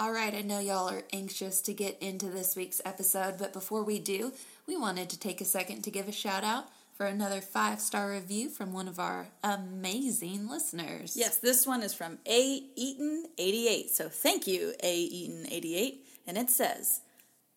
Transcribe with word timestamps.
All 0.00 0.12
right, 0.12 0.34
I 0.34 0.40
know 0.40 0.60
y'all 0.60 0.88
are 0.88 1.02
anxious 1.12 1.60
to 1.60 1.74
get 1.74 1.98
into 2.00 2.30
this 2.30 2.56
week's 2.56 2.80
episode, 2.86 3.36
but 3.36 3.52
before 3.52 3.82
we 3.82 3.98
do, 3.98 4.32
we 4.66 4.74
wanted 4.74 5.10
to 5.10 5.18
take 5.18 5.42
a 5.42 5.44
second 5.44 5.82
to 5.82 5.90
give 5.90 6.08
a 6.08 6.12
shout 6.12 6.42
out 6.42 6.68
for 6.94 7.04
another 7.04 7.42
five 7.42 7.82
star 7.82 8.10
review 8.10 8.48
from 8.48 8.72
one 8.72 8.88
of 8.88 8.98
our 8.98 9.28
amazing 9.44 10.48
listeners. 10.48 11.18
Yes, 11.18 11.36
this 11.36 11.66
one 11.66 11.82
is 11.82 11.92
from 11.92 12.16
A 12.24 12.62
Eaton88. 12.78 13.90
So 13.90 14.08
thank 14.08 14.46
you, 14.46 14.72
A 14.82 15.06
Eaton88. 15.06 15.98
And 16.26 16.38
it 16.38 16.48
says, 16.48 17.02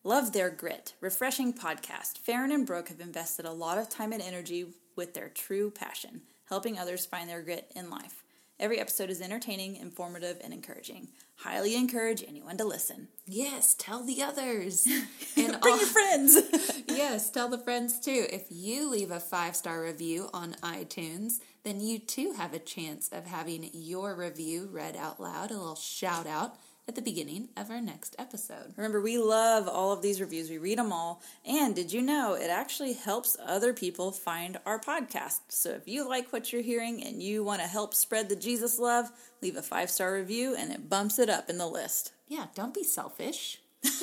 Love 0.04 0.34
their 0.34 0.50
grit. 0.50 0.96
Refreshing 1.00 1.54
podcast. 1.54 2.18
Farron 2.18 2.52
and 2.52 2.68
Brooke 2.68 2.90
have 2.90 3.00
invested 3.00 3.46
a 3.46 3.54
lot 3.54 3.78
of 3.78 3.88
time 3.88 4.12
and 4.12 4.22
energy 4.22 4.66
with 4.98 5.14
their 5.14 5.30
true 5.30 5.72
passion, 5.72 6.24
helping 6.50 6.78
others 6.78 7.06
find 7.06 7.30
their 7.30 7.42
grit 7.42 7.72
in 7.74 7.90
life. 7.90 8.23
Every 8.64 8.80
episode 8.80 9.10
is 9.10 9.20
entertaining, 9.20 9.76
informative, 9.76 10.38
and 10.42 10.54
encouraging. 10.54 11.10
Highly 11.36 11.76
encourage 11.76 12.24
anyone 12.26 12.56
to 12.56 12.64
listen. 12.64 13.10
Yes, 13.26 13.76
tell 13.78 14.06
the 14.06 14.24
others. 14.24 14.88
And 15.36 15.60
Bring 15.60 15.78
your 15.78 15.88
friends. 15.88 16.38
yes, 16.88 17.30
tell 17.30 17.50
the 17.50 17.58
friends 17.58 18.00
too. 18.00 18.26
If 18.30 18.46
you 18.50 18.90
leave 18.90 19.12
a 19.12 19.20
five 19.20 19.58
star 19.58 19.82
review 19.82 20.30
on 20.34 20.54
iTunes, 20.64 21.40
then 21.66 21.82
you 21.82 22.00
too 22.00 22.36
have 22.38 22.54
a 22.54 22.60
chance 22.60 23.10
of 23.10 23.26
having 23.26 23.70
your 23.74 24.16
review 24.16 24.70
read 24.72 24.96
out 24.96 25.20
loud, 25.20 25.52
a 25.52 25.58
little 25.58 25.76
shout 25.76 26.26
out 26.26 26.56
at 26.88 26.96
the 26.96 27.02
beginning 27.02 27.50
of 27.56 27.70
our 27.70 27.80
next 27.80 28.16
episode. 28.20 28.74
Remember, 28.76 29.00
we 29.00 29.18
love 29.18 29.68
all 29.68 29.92
of 29.92 30.02
these 30.02 30.20
reviews. 30.20 30.50
We 30.50 30.58
read 30.58 30.78
them 30.78 30.92
all. 30.92 31.22
And 31.46 31.76
did 31.76 31.94
you 31.94 32.02
know 32.02 32.34
it 32.34 32.50
actually 32.50 32.94
helps 32.94 33.38
other 33.46 33.74
people 33.74 34.12
find 34.12 34.60
our 34.66 34.80
podcast? 34.80 35.40
So 35.50 35.72
if 35.72 35.88
you 35.88 36.08
like 36.08 36.34
what 36.34 36.52
you're 36.52 36.62
hearing 36.62 37.04
and 37.04 37.24
you 37.24 37.44
want 37.44 37.62
to 37.62 37.68
help 37.68 37.94
spread 37.94 38.28
the 38.30 38.36
Jesus 38.36 38.80
love, 38.80 39.10
leave 39.42 39.56
a 39.56 39.62
five 39.62 39.90
star 39.90 40.14
review 40.14 40.56
and 40.58 40.72
it 40.72 40.90
bumps 40.90 41.20
it 41.20 41.30
up 41.30 41.50
in 41.50 41.58
the 41.58 41.68
list. 41.68 42.12
Yeah, 42.28 42.48
don't 42.56 42.74
be 42.74 42.84
selfish. 42.84 43.60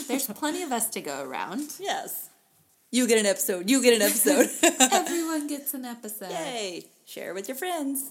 There's 0.08 0.26
plenty 0.26 0.62
of 0.62 0.72
us 0.72 0.88
to 0.90 1.00
go 1.00 1.22
around. 1.22 1.72
Yes. 1.80 2.28
You 2.92 3.06
get 3.06 3.18
an 3.18 3.26
episode. 3.26 3.70
You 3.70 3.80
get 3.82 3.94
an 3.94 4.02
episode. 4.02 4.48
Everyone 4.92 5.46
gets 5.46 5.74
an 5.74 5.84
episode. 5.84 6.30
Yay. 6.30 6.86
Share 7.06 7.34
with 7.34 7.46
your 7.46 7.56
friends. 7.56 8.10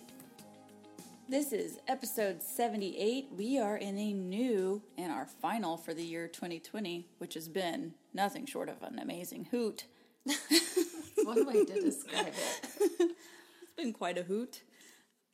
This 1.31 1.53
is 1.53 1.79
episode 1.87 2.43
78. 2.43 3.29
We 3.31 3.57
are 3.57 3.77
in 3.77 3.97
a 3.97 4.11
new 4.11 4.81
and 4.97 5.13
our 5.13 5.25
final 5.25 5.77
for 5.77 5.93
the 5.93 6.03
year 6.03 6.27
2020, 6.27 7.07
which 7.19 7.35
has 7.35 7.47
been 7.47 7.93
nothing 8.13 8.45
short 8.45 8.67
of 8.67 8.83
an 8.83 8.99
amazing 8.99 9.45
hoot. 9.45 9.85
One 11.23 11.45
way 11.45 11.63
to 11.63 11.81
describe 11.81 12.27
it. 12.27 12.35
it's 13.61 13.71
been 13.77 13.93
quite 13.93 14.17
a 14.17 14.23
hoot. 14.23 14.63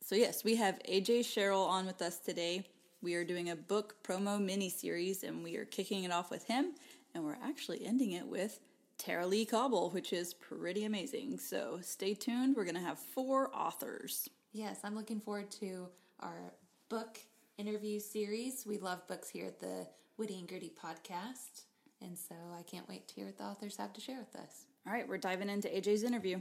So, 0.00 0.14
yes, 0.14 0.44
we 0.44 0.54
have 0.54 0.78
AJ 0.88 1.24
Sherrill 1.24 1.64
on 1.64 1.84
with 1.84 2.00
us 2.00 2.20
today. 2.20 2.68
We 3.02 3.16
are 3.16 3.24
doing 3.24 3.50
a 3.50 3.56
book 3.56 3.96
promo 4.04 4.40
mini 4.40 4.70
series 4.70 5.24
and 5.24 5.42
we 5.42 5.56
are 5.56 5.64
kicking 5.64 6.04
it 6.04 6.12
off 6.12 6.30
with 6.30 6.44
him, 6.44 6.74
and 7.12 7.24
we're 7.24 7.38
actually 7.42 7.84
ending 7.84 8.12
it 8.12 8.28
with 8.28 8.60
Tara-Leigh 8.98 9.46
Cobble, 9.46 9.90
which 9.90 10.12
is 10.12 10.32
pretty 10.32 10.84
amazing. 10.84 11.38
So, 11.38 11.80
stay 11.82 12.14
tuned. 12.14 12.54
We're 12.54 12.62
going 12.62 12.76
to 12.76 12.80
have 12.82 13.00
four 13.00 13.50
authors. 13.52 14.28
Yes, 14.52 14.80
I'm 14.82 14.94
looking 14.94 15.20
forward 15.20 15.50
to 15.52 15.88
our 16.20 16.54
book 16.88 17.18
interview 17.58 18.00
series. 18.00 18.64
We 18.66 18.78
love 18.78 19.06
books 19.06 19.28
here 19.28 19.46
at 19.46 19.60
the 19.60 19.86
Witty 20.16 20.38
and 20.38 20.48
Gritty 20.48 20.72
podcast. 20.82 21.64
And 22.00 22.16
so 22.18 22.34
I 22.58 22.62
can't 22.62 22.88
wait 22.88 23.08
to 23.08 23.14
hear 23.14 23.26
what 23.26 23.36
the 23.36 23.44
authors 23.44 23.76
have 23.76 23.92
to 23.92 24.00
share 24.00 24.18
with 24.18 24.40
us. 24.40 24.64
All 24.86 24.92
right, 24.92 25.06
we're 25.06 25.18
diving 25.18 25.50
into 25.50 25.68
AJ's 25.68 26.02
interview. 26.02 26.40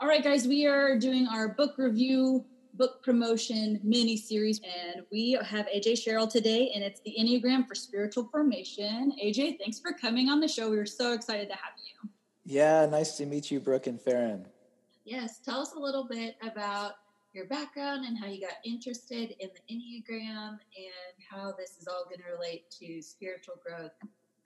All 0.00 0.06
right, 0.06 0.22
guys, 0.22 0.46
we 0.46 0.66
are 0.66 0.96
doing 0.96 1.26
our 1.26 1.48
book 1.48 1.78
review, 1.78 2.44
book 2.74 3.02
promotion 3.02 3.80
mini 3.82 4.16
series, 4.16 4.60
and 4.60 5.04
we 5.10 5.36
have 5.44 5.66
AJ 5.66 5.98
Sherrill 5.98 6.28
today, 6.28 6.70
and 6.74 6.84
it's 6.84 7.00
the 7.00 7.14
Enneagram 7.18 7.66
for 7.66 7.74
Spiritual 7.74 8.28
Formation. 8.30 9.12
AJ, 9.22 9.58
thanks 9.58 9.80
for 9.80 9.92
coming 9.92 10.28
on 10.28 10.38
the 10.38 10.48
show. 10.48 10.70
We 10.70 10.78
are 10.78 10.86
so 10.86 11.12
excited 11.12 11.48
to 11.48 11.54
have 11.54 11.72
you. 11.78 12.08
Yeah, 12.44 12.86
nice 12.86 13.16
to 13.16 13.26
meet 13.26 13.50
you, 13.50 13.58
Brooke 13.58 13.88
and 13.88 14.00
Farron. 14.00 14.46
Yes, 15.04 15.40
tell 15.44 15.60
us 15.60 15.72
a 15.74 15.78
little 15.78 16.04
bit 16.04 16.36
about 16.42 16.92
your 17.32 17.46
background 17.46 18.04
and 18.04 18.18
how 18.18 18.26
you 18.26 18.40
got 18.40 18.56
interested 18.64 19.34
in 19.40 19.48
the 19.54 19.74
Enneagram 19.74 20.50
and 20.50 21.16
how 21.30 21.52
this 21.52 21.78
is 21.80 21.88
all 21.88 22.04
going 22.04 22.20
to 22.20 22.34
relate 22.34 22.70
to 22.78 23.00
spiritual 23.00 23.54
growth 23.64 23.92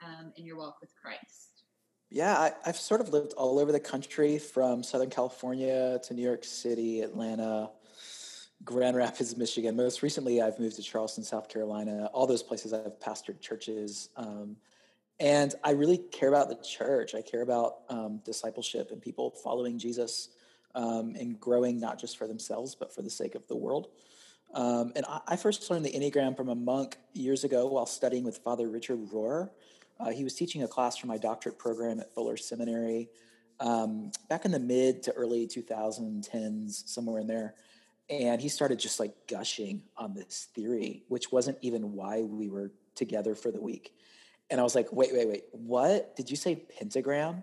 um, 0.02 0.32
in 0.36 0.44
your 0.44 0.56
walk 0.56 0.80
with 0.80 0.90
Christ. 1.00 1.64
Yeah, 2.10 2.38
I, 2.38 2.52
have 2.64 2.76
sort 2.76 3.00
of 3.00 3.08
lived 3.08 3.32
all 3.32 3.58
over 3.58 3.72
the 3.72 3.80
country 3.80 4.38
from 4.38 4.84
Southern 4.84 5.10
California 5.10 5.98
to 6.04 6.14
New 6.14 6.22
York 6.22 6.44
City, 6.44 7.00
Atlanta, 7.00 7.70
Grand 8.64 8.96
Rapids, 8.96 9.36
Michigan. 9.36 9.74
Most 9.74 10.02
recently, 10.02 10.40
I've 10.40 10.60
moved 10.60 10.76
to 10.76 10.82
Charleston, 10.82 11.24
South 11.24 11.48
Carolina. 11.48 12.08
All 12.12 12.26
those 12.26 12.44
places 12.44 12.72
I've 12.72 13.00
pastored 13.00 13.40
churches. 13.40 14.10
Um, 14.16 14.56
and 15.18 15.54
I 15.64 15.72
really 15.72 15.98
care 15.98 16.28
about 16.28 16.48
the 16.48 16.56
church. 16.56 17.14
I 17.14 17.22
care 17.22 17.42
about 17.42 17.78
um, 17.88 18.20
discipleship 18.24 18.92
and 18.92 19.02
people 19.02 19.30
following 19.30 19.76
Jesus 19.76 20.28
um, 20.76 21.16
and 21.18 21.40
growing 21.40 21.80
not 21.80 21.98
just 21.98 22.16
for 22.16 22.28
themselves, 22.28 22.74
but 22.74 22.94
for 22.94 23.02
the 23.02 23.10
sake 23.10 23.34
of 23.34 23.48
the 23.48 23.56
world. 23.56 23.88
Um, 24.54 24.92
and 24.94 25.04
I, 25.08 25.20
I, 25.26 25.36
first 25.36 25.68
learned 25.70 25.84
the 25.84 25.90
Enneagram 25.90 26.36
from 26.36 26.50
a 26.50 26.54
monk 26.54 26.98
years 27.14 27.42
ago 27.42 27.66
while 27.66 27.86
studying 27.86 28.22
with 28.22 28.38
Father 28.38 28.68
Richard 28.68 29.00
Rohr. 29.12 29.50
Uh, 29.98 30.10
he 30.10 30.22
was 30.22 30.34
teaching 30.34 30.62
a 30.62 30.68
class 30.68 30.96
for 30.96 31.08
my 31.08 31.18
doctorate 31.18 31.58
program 31.58 31.98
at 31.98 32.14
Fuller 32.14 32.36
Seminary 32.36 33.08
um, 33.58 34.12
back 34.28 34.44
in 34.44 34.52
the 34.52 34.60
mid 34.60 35.02
to 35.04 35.12
early 35.12 35.48
2010s, 35.48 36.86
somewhere 36.88 37.20
in 37.20 37.26
there. 37.26 37.54
And 38.08 38.40
he 38.40 38.48
started 38.48 38.78
just 38.78 39.00
like 39.00 39.14
gushing 39.26 39.82
on 39.96 40.14
this 40.14 40.48
theory, 40.54 41.02
which 41.08 41.32
wasn't 41.32 41.58
even 41.62 41.92
why 41.92 42.22
we 42.22 42.48
were 42.48 42.70
together 42.94 43.34
for 43.34 43.50
the 43.50 43.60
week. 43.60 43.92
And 44.48 44.60
I 44.60 44.62
was 44.62 44.76
like, 44.76 44.92
wait, 44.92 45.12
wait, 45.12 45.28
wait, 45.28 45.44
what? 45.50 46.14
Did 46.14 46.30
you 46.30 46.36
say 46.36 46.54
pentagram? 46.78 47.42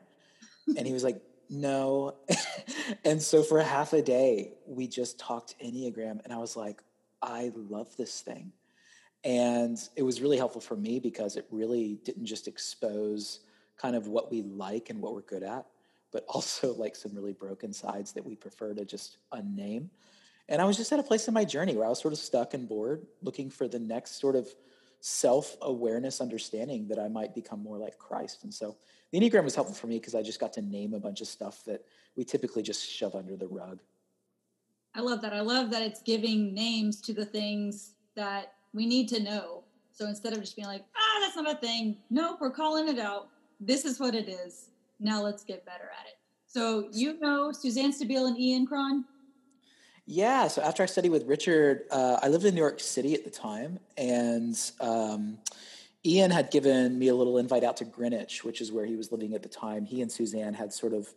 And 0.78 0.88
he 0.88 0.94
was 0.94 1.04
like, 1.04 1.22
no. 1.54 2.16
and 3.06 3.22
so 3.22 3.44
for 3.44 3.62
half 3.62 3.94
a 3.94 4.02
day, 4.02 4.54
we 4.66 4.88
just 4.88 5.20
talked 5.20 5.56
Enneagram. 5.64 6.24
And 6.24 6.34
I 6.34 6.38
was 6.38 6.56
like, 6.56 6.82
I 7.22 7.52
love 7.56 7.96
this 7.96 8.22
thing. 8.22 8.52
And 9.24 9.78
it 9.96 10.04
was 10.04 10.22
really 10.22 10.38
helpful 10.38 10.62
for 10.62 10.76
me 10.76 11.00
because 11.00 11.38
it 11.38 11.46
really 11.50 12.00
didn't 12.04 12.26
just 12.26 12.48
expose 12.48 13.40
kind 13.78 13.96
of 13.96 14.08
what 14.08 14.32
we 14.32 14.42
like 14.42 14.90
and 14.90 15.02
what 15.02 15.14
we're 15.14 15.22
good 15.22 15.44
at, 15.44 15.66
but 16.12 16.26
also 16.28 16.74
like 16.74 16.96
some 16.96 17.14
really 17.14 17.34
broken 17.34 17.72
sides 17.72 18.12
that 18.14 18.26
we 18.26 18.36
prefer 18.36 18.74
to 18.74 18.84
just 18.84 19.18
unname. 19.34 19.90
And 20.50 20.62
I 20.62 20.66
was 20.66 20.76
just 20.76 20.92
at 20.92 21.00
a 21.00 21.04
place 21.04 21.28
in 21.30 21.34
my 21.34 21.46
journey 21.46 21.76
where 21.76 21.86
I 21.86 21.90
was 21.90 22.02
sort 22.02 22.14
of 22.14 22.20
stuck 22.20 22.54
and 22.54 22.68
bored, 22.68 23.06
looking 23.22 23.50
for 23.50 23.68
the 23.68 23.80
next 23.80 24.20
sort 24.20 24.36
of 24.36 24.48
self 25.00 25.56
awareness 25.62 26.20
understanding 26.20 26.88
that 26.88 27.00
I 27.00 27.08
might 27.08 27.34
become 27.34 27.64
more 27.64 27.78
like 27.78 27.98
Christ. 27.98 28.44
And 28.44 28.54
so 28.54 28.76
the 29.14 29.20
Enneagram 29.20 29.44
was 29.44 29.54
helpful 29.54 29.76
for 29.76 29.86
me 29.86 30.00
because 30.00 30.16
I 30.16 30.24
just 30.24 30.40
got 30.40 30.52
to 30.54 30.62
name 30.64 30.96
a 30.96 31.00
bunch 31.00 31.22
of 31.22 31.28
stuff 31.28 31.64
that 31.66 31.86
we 32.18 32.24
typically 32.24 32.64
just 32.64 32.90
shove 32.90 33.14
under 33.14 33.38
the 33.38 33.48
rug. 33.48 33.80
I 34.96 35.02
love 35.02 35.22
that. 35.22 35.34
I 35.34 35.42
love 35.42 35.70
that 35.70 35.84
it's 35.84 36.02
giving 36.02 36.52
names 36.52 37.00
to 37.02 37.14
the 37.14 37.26
things 37.26 37.92
that 38.16 38.54
we 38.74 38.88
need 38.88 39.08
to 39.10 39.22
know. 39.22 39.64
So 39.92 40.08
instead 40.08 40.34
of 40.34 40.40
just 40.40 40.56
being 40.56 40.68
like, 40.68 40.84
ah, 40.96 41.20
that's 41.22 41.36
not 41.36 41.52
a 41.52 41.56
thing, 41.58 41.98
nope, 42.10 42.40
we're 42.42 42.50
calling 42.50 42.88
it 42.88 42.98
out. 42.98 43.30
This 43.60 43.86
is 43.86 44.00
what 44.00 44.16
it 44.16 44.28
is. 44.28 44.70
Now 45.00 45.22
let's 45.22 45.44
get 45.44 45.64
better 45.64 45.92
at 46.00 46.08
it. 46.08 46.18
So 46.48 46.90
you 46.92 47.20
know 47.20 47.52
Suzanne 47.52 47.94
Stabile 47.94 48.28
and 48.28 48.40
Ian 48.40 48.66
Cron? 48.66 49.06
Yeah. 50.08 50.48
So 50.48 50.64
after 50.64 50.82
I 50.82 50.88
studied 50.88 51.12
with 51.12 51.26
Richard, 51.28 51.84
uh, 51.92 52.18
I 52.24 52.30
lived 52.30 52.46
in 52.46 52.56
New 52.56 52.62
York 52.62 52.80
City 52.80 53.14
at 53.14 53.24
the 53.24 53.30
time, 53.30 53.80
and 53.96 54.60
um, 54.82 55.38
Ian 56.06 56.32
had 56.32 56.52
given 56.52 57.00
me 57.00 57.08
a 57.08 57.16
little 57.16 57.38
invite 57.38 57.64
out 57.64 57.78
to 57.78 57.86
Greenwich, 57.86 58.44
which 58.44 58.60
is 58.60 58.72
where 58.72 58.86
he 58.86 58.96
was 58.96 59.12
living 59.12 59.34
at 59.34 59.42
the 59.42 59.50
time. 59.50 59.86
He 59.86 60.02
and 60.02 60.12
Suzanne 60.12 60.54
had 60.54 60.74
sort 60.74 60.94
of 60.94 61.14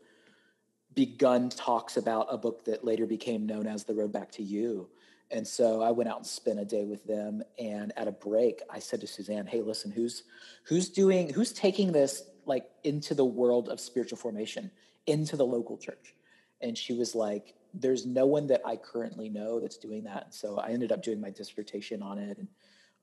begun 0.94 1.50
talks 1.50 1.96
about 1.96 2.28
a 2.30 2.38
book 2.38 2.64
that 2.64 2.84
later 2.84 3.04
became 3.04 3.46
known 3.46 3.66
as 3.66 3.84
The 3.84 3.94
Road 3.94 4.12
Back 4.12 4.30
to 4.32 4.42
You. 4.42 4.88
And 5.30 5.46
so 5.46 5.82
I 5.82 5.90
went 5.90 6.08
out 6.08 6.18
and 6.18 6.26
spent 6.26 6.60
a 6.60 6.64
day 6.64 6.84
with 6.84 7.04
them. 7.04 7.42
And 7.58 7.92
at 7.96 8.06
a 8.06 8.12
break, 8.12 8.62
I 8.70 8.78
said 8.78 9.00
to 9.00 9.08
Suzanne, 9.08 9.46
"Hey, 9.46 9.60
listen, 9.60 9.90
who's 9.90 10.22
who's 10.64 10.88
doing 10.88 11.32
who's 11.32 11.52
taking 11.52 11.90
this 11.90 12.22
like 12.44 12.70
into 12.84 13.12
the 13.14 13.24
world 13.24 13.68
of 13.68 13.80
spiritual 13.80 14.18
formation, 14.18 14.70
into 15.06 15.36
the 15.36 15.44
local 15.44 15.76
church?" 15.78 16.14
And 16.60 16.78
she 16.78 16.92
was 16.92 17.16
like, 17.16 17.54
"There's 17.74 18.06
no 18.06 18.24
one 18.26 18.46
that 18.46 18.62
I 18.64 18.76
currently 18.76 19.28
know 19.28 19.58
that's 19.58 19.78
doing 19.78 20.04
that." 20.04 20.26
And 20.26 20.34
so 20.34 20.58
I 20.58 20.68
ended 20.68 20.92
up 20.92 21.02
doing 21.02 21.20
my 21.20 21.30
dissertation 21.30 22.02
on 22.02 22.18
it, 22.18 22.38
and 22.38 22.48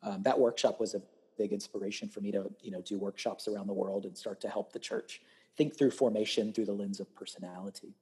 um, 0.02 0.24
that 0.24 0.40
workshop 0.40 0.80
was 0.80 0.96
a 0.96 1.02
big 1.38 1.52
inspiration 1.52 2.10
for 2.10 2.22
me 2.22 2.32
to 2.32 2.52
you 2.62 2.72
know 2.72 2.82
do 2.82 2.98
workshops 2.98 3.48
around 3.48 3.68
the 3.68 3.74
world 3.74 4.06
and 4.06 4.18
start 4.18 4.40
to 4.42 4.50
help 4.50 4.72
the 4.74 4.80
church 4.80 5.22
think 5.58 5.78
through 5.78 5.92
formation 5.92 6.52
through 6.54 6.66
the 6.66 6.74
lens 6.74 7.00
of 7.00 7.14
personality. 7.16 7.94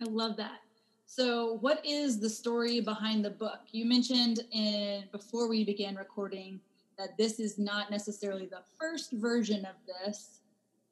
I 0.00 0.06
love 0.08 0.36
that. 0.36 0.60
So, 1.06 1.58
what 1.60 1.84
is 1.84 2.20
the 2.20 2.30
story 2.30 2.80
behind 2.80 3.24
the 3.24 3.30
book? 3.30 3.60
You 3.72 3.84
mentioned 3.84 4.40
in 4.52 5.04
before 5.10 5.48
we 5.48 5.64
began 5.64 5.96
recording 5.96 6.60
that 6.98 7.16
this 7.16 7.40
is 7.40 7.58
not 7.58 7.90
necessarily 7.90 8.46
the 8.46 8.60
first 8.78 9.12
version 9.12 9.64
of 9.64 9.74
this. 9.86 10.40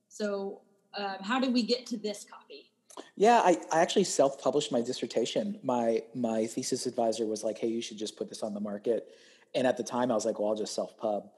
So, 0.08 0.62
um, 0.96 1.16
how 1.20 1.38
did 1.38 1.52
we 1.52 1.62
get 1.62 1.86
to 1.86 1.96
this 1.96 2.26
copy? 2.28 2.72
Yeah, 3.14 3.40
I, 3.44 3.58
I 3.70 3.80
actually 3.80 4.04
self-published 4.04 4.72
my 4.72 4.80
dissertation. 4.80 5.58
My 5.62 6.02
my 6.14 6.46
thesis 6.46 6.86
advisor 6.86 7.26
was 7.26 7.44
like, 7.44 7.58
"Hey, 7.58 7.68
you 7.68 7.80
should 7.80 7.98
just 7.98 8.16
put 8.16 8.28
this 8.28 8.42
on 8.42 8.54
the 8.54 8.60
market." 8.60 9.14
And 9.54 9.66
at 9.66 9.76
the 9.76 9.84
time, 9.84 10.10
I 10.10 10.14
was 10.14 10.24
like, 10.24 10.40
"Well, 10.40 10.48
I'll 10.48 10.56
just 10.56 10.74
self-pub." 10.74 11.30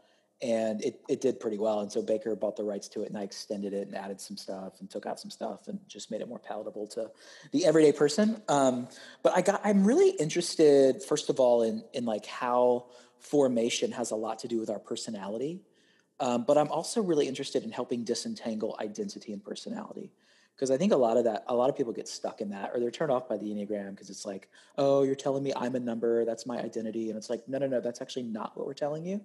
And 0.43 0.83
it, 0.83 1.01
it 1.09 1.21
did 1.21 1.39
pretty 1.39 1.59
well. 1.59 1.81
And 1.81 1.93
so 1.93 2.03
Baker 2.03 2.35
bought 2.35 2.57
the 2.57 2.65
rights 2.65 2.89
to 2.89 3.03
it, 3.03 3.09
and 3.09 3.19
I 3.19 3.23
extended 3.23 3.73
it 3.73 3.87
and 3.87 3.97
added 3.97 4.21
some 4.21 4.37
stuff 4.37 4.81
and 4.81 4.89
took 4.89 5.07
out 5.07 5.21
some 5.21 5.31
stuff 5.31 5.69
and 5.69 5.79
just 5.87 6.11
made 6.11 6.21
it 6.21 6.29
more 6.29 6.39
palatable 6.39 6.87
to 6.89 7.11
the 7.53 7.67
everyday 7.67 7.93
person. 7.93 8.43
Um, 8.49 8.89
but 9.23 9.37
I 9.37 9.43
got 9.43 9.61
I'm 9.65 9.85
really 9.85 10.11
interested, 10.11 11.03
first 11.03 11.29
of 11.31 11.41
all, 11.41 11.63
in 11.63 11.85
in 11.93 12.05
like 12.05 12.27
how 12.27 12.87
formation 13.19 13.93
has 13.93 14.11
a 14.11 14.17
lot 14.17 14.39
to 14.41 14.49
do 14.49 14.59
with 14.59 14.71
our 14.71 14.79
personality. 14.79 15.61
Um, 16.21 16.45
but 16.47 16.59
I'm 16.59 16.69
also 16.69 17.03
really 17.03 17.29
interested 17.29 17.65
in 17.65 17.73
helping 17.73 18.05
disentangle 18.05 18.77
identity 18.81 19.33
and 19.33 19.43
personality 19.43 20.13
because 20.61 20.71
I 20.71 20.77
think 20.77 20.93
a 20.93 20.97
lot 20.97 21.17
of 21.17 21.25
that, 21.25 21.45
a 21.47 21.55
lot 21.55 21.71
of 21.71 21.77
people 21.77 21.95
get 21.95 22.07
stuck 22.07 22.43
in 22.43 22.51
that, 22.51 22.73
or 22.75 22.81
they're 22.81 22.91
turned 22.91 23.11
off 23.11 23.27
by 23.27 23.39
the 23.39 23.47
Enneagram 23.47 23.93
because 23.93 24.11
it's 24.11 24.27
like, 24.27 24.51
oh, 24.77 25.03
you're 25.05 25.15
telling 25.15 25.43
me 25.43 25.55
I'm 25.57 25.75
a 25.75 25.81
number, 25.81 26.27
that's 26.27 26.45
my 26.45 26.59
identity, 26.59 27.09
and 27.09 27.17
it's 27.17 27.31
like, 27.31 27.49
no, 27.49 27.57
no, 27.57 27.67
no, 27.67 27.81
that's 27.81 28.03
actually 28.03 28.25
not 28.25 28.55
what 28.59 28.67
we're 28.67 28.75
telling 28.75 29.07
you. 29.07 29.23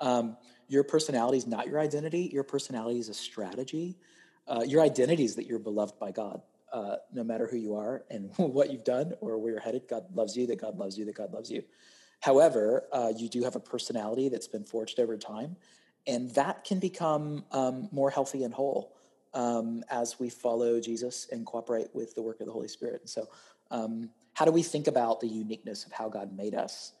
Um, 0.00 0.38
your 0.68 0.84
personality 0.84 1.38
is 1.38 1.46
not 1.46 1.66
your 1.66 1.80
identity. 1.80 2.30
Your 2.32 2.44
personality 2.44 2.98
is 2.98 3.08
a 3.08 3.14
strategy. 3.14 3.96
Uh, 4.46 4.62
your 4.66 4.82
identity 4.82 5.24
is 5.24 5.34
that 5.36 5.46
you're 5.46 5.58
beloved 5.58 5.98
by 5.98 6.10
God, 6.10 6.42
uh, 6.72 6.96
no 7.12 7.24
matter 7.24 7.46
who 7.46 7.56
you 7.56 7.74
are 7.76 8.04
and 8.10 8.30
what 8.36 8.70
you've 8.70 8.84
done 8.84 9.14
or 9.20 9.38
where 9.38 9.52
you're 9.52 9.60
headed. 9.60 9.88
God 9.88 10.04
loves 10.14 10.36
you, 10.36 10.46
that 10.46 10.60
God 10.60 10.78
loves 10.78 10.98
you, 10.98 11.04
that 11.06 11.14
God 11.14 11.32
loves 11.32 11.50
you. 11.50 11.64
However, 12.20 12.84
uh, 12.92 13.12
you 13.16 13.28
do 13.28 13.42
have 13.44 13.56
a 13.56 13.60
personality 13.60 14.28
that's 14.28 14.48
been 14.48 14.64
forged 14.64 14.98
over 14.98 15.16
time, 15.16 15.56
and 16.06 16.30
that 16.34 16.64
can 16.64 16.80
become 16.80 17.44
um, 17.52 17.88
more 17.92 18.10
healthy 18.10 18.44
and 18.44 18.52
whole 18.52 18.96
um, 19.34 19.84
as 19.90 20.18
we 20.18 20.28
follow 20.28 20.80
Jesus 20.80 21.28
and 21.30 21.46
cooperate 21.46 21.88
with 21.94 22.14
the 22.14 22.22
work 22.22 22.40
of 22.40 22.46
the 22.46 22.52
Holy 22.52 22.68
Spirit. 22.68 23.02
And 23.02 23.10
so, 23.10 23.28
um, 23.70 24.10
how 24.34 24.44
do 24.44 24.50
we 24.50 24.62
think 24.62 24.86
about 24.86 25.20
the 25.20 25.28
uniqueness 25.28 25.84
of 25.84 25.92
how 25.92 26.08
God 26.08 26.36
made 26.36 26.54
us? 26.54 26.92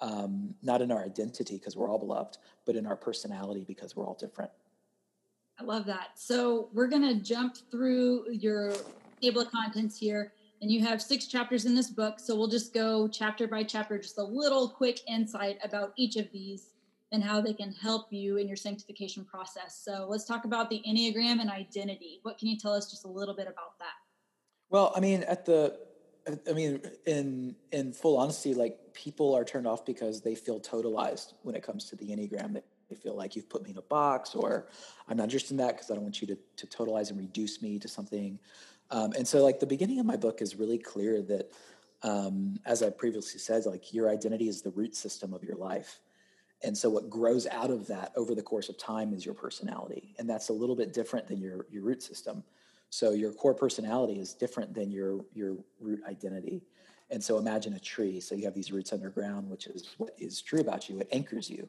Um, 0.00 0.54
not 0.62 0.82
in 0.82 0.92
our 0.92 1.04
identity 1.04 1.56
because 1.56 1.76
we're 1.76 1.90
all 1.90 1.98
beloved, 1.98 2.38
but 2.64 2.76
in 2.76 2.86
our 2.86 2.96
personality 2.96 3.64
because 3.66 3.96
we're 3.96 4.06
all 4.06 4.16
different. 4.18 4.50
I 5.58 5.64
love 5.64 5.86
that. 5.86 6.10
So 6.16 6.68
we're 6.72 6.88
going 6.88 7.02
to 7.02 7.22
jump 7.22 7.56
through 7.70 8.30
your 8.30 8.74
table 9.22 9.42
of 9.42 9.50
contents 9.50 9.98
here. 9.98 10.32
And 10.62 10.70
you 10.70 10.84
have 10.84 11.02
six 11.02 11.26
chapters 11.26 11.64
in 11.66 11.74
this 11.74 11.90
book. 11.90 12.18
So 12.18 12.34
we'll 12.34 12.48
just 12.48 12.72
go 12.72 13.08
chapter 13.08 13.46
by 13.46 13.62
chapter, 13.62 13.98
just 13.98 14.18
a 14.18 14.22
little 14.22 14.68
quick 14.68 15.00
insight 15.06 15.58
about 15.62 15.92
each 15.96 16.16
of 16.16 16.30
these 16.32 16.72
and 17.12 17.22
how 17.22 17.40
they 17.40 17.52
can 17.52 17.72
help 17.72 18.12
you 18.12 18.36
in 18.36 18.48
your 18.48 18.56
sanctification 18.56 19.24
process. 19.24 19.80
So 19.84 20.06
let's 20.08 20.24
talk 20.24 20.44
about 20.44 20.70
the 20.70 20.82
Enneagram 20.88 21.40
and 21.40 21.50
identity. 21.50 22.20
What 22.22 22.38
can 22.38 22.48
you 22.48 22.58
tell 22.58 22.72
us 22.72 22.90
just 22.90 23.04
a 23.04 23.08
little 23.08 23.34
bit 23.34 23.46
about 23.46 23.78
that? 23.78 23.94
Well, 24.70 24.92
I 24.96 25.00
mean, 25.00 25.22
at 25.22 25.44
the 25.44 25.78
I 26.48 26.52
mean, 26.52 26.80
in 27.06 27.54
in 27.72 27.92
full 27.92 28.16
honesty, 28.16 28.54
like 28.54 28.78
people 28.92 29.34
are 29.34 29.44
turned 29.44 29.66
off 29.66 29.84
because 29.84 30.20
they 30.20 30.34
feel 30.34 30.60
totalized 30.60 31.34
when 31.42 31.54
it 31.54 31.62
comes 31.62 31.84
to 31.86 31.96
the 31.96 32.06
enneagram. 32.08 32.54
They, 32.54 32.62
they 32.88 32.96
feel 32.96 33.16
like 33.16 33.36
you've 33.36 33.48
put 33.48 33.62
me 33.62 33.70
in 33.70 33.78
a 33.78 33.82
box, 33.82 34.34
or 34.34 34.68
I'm 35.08 35.16
not 35.16 35.24
interested 35.24 35.52
in 35.52 35.56
that 35.58 35.74
because 35.74 35.90
I 35.90 35.94
don't 35.94 36.02
want 36.02 36.20
you 36.20 36.26
to 36.28 36.36
to 36.56 36.66
totalize 36.66 37.10
and 37.10 37.18
reduce 37.18 37.62
me 37.62 37.78
to 37.78 37.88
something. 37.88 38.38
Um, 38.90 39.12
and 39.12 39.26
so, 39.26 39.42
like 39.42 39.60
the 39.60 39.66
beginning 39.66 40.00
of 40.00 40.06
my 40.06 40.16
book 40.16 40.42
is 40.42 40.56
really 40.56 40.78
clear 40.78 41.22
that, 41.22 41.52
um, 42.02 42.58
as 42.64 42.82
I 42.82 42.90
previously 42.90 43.40
said, 43.40 43.66
like 43.66 43.92
your 43.92 44.10
identity 44.10 44.48
is 44.48 44.62
the 44.62 44.70
root 44.70 44.94
system 44.94 45.32
of 45.32 45.42
your 45.42 45.56
life. 45.56 46.00
And 46.62 46.76
so, 46.76 46.88
what 46.88 47.10
grows 47.10 47.46
out 47.46 47.70
of 47.70 47.86
that 47.88 48.12
over 48.16 48.34
the 48.34 48.42
course 48.42 48.68
of 48.68 48.78
time 48.78 49.12
is 49.12 49.24
your 49.24 49.34
personality, 49.34 50.14
and 50.18 50.28
that's 50.28 50.48
a 50.48 50.52
little 50.52 50.76
bit 50.76 50.92
different 50.92 51.28
than 51.28 51.40
your 51.40 51.66
your 51.70 51.82
root 51.82 52.02
system. 52.02 52.42
So 52.96 53.10
your 53.10 53.30
core 53.30 53.52
personality 53.52 54.18
is 54.18 54.32
different 54.32 54.72
than 54.72 54.90
your 54.90 55.22
your 55.34 55.58
root 55.82 56.00
identity. 56.08 56.62
And 57.10 57.22
so 57.22 57.36
imagine 57.36 57.74
a 57.74 57.78
tree. 57.78 58.20
So 58.20 58.34
you 58.34 58.46
have 58.46 58.54
these 58.54 58.72
roots 58.72 58.90
underground, 58.90 59.50
which 59.50 59.66
is 59.66 59.90
what 59.98 60.12
is 60.16 60.40
true 60.40 60.60
about 60.60 60.88
you. 60.88 61.00
It 61.00 61.08
anchors 61.12 61.50
you. 61.50 61.68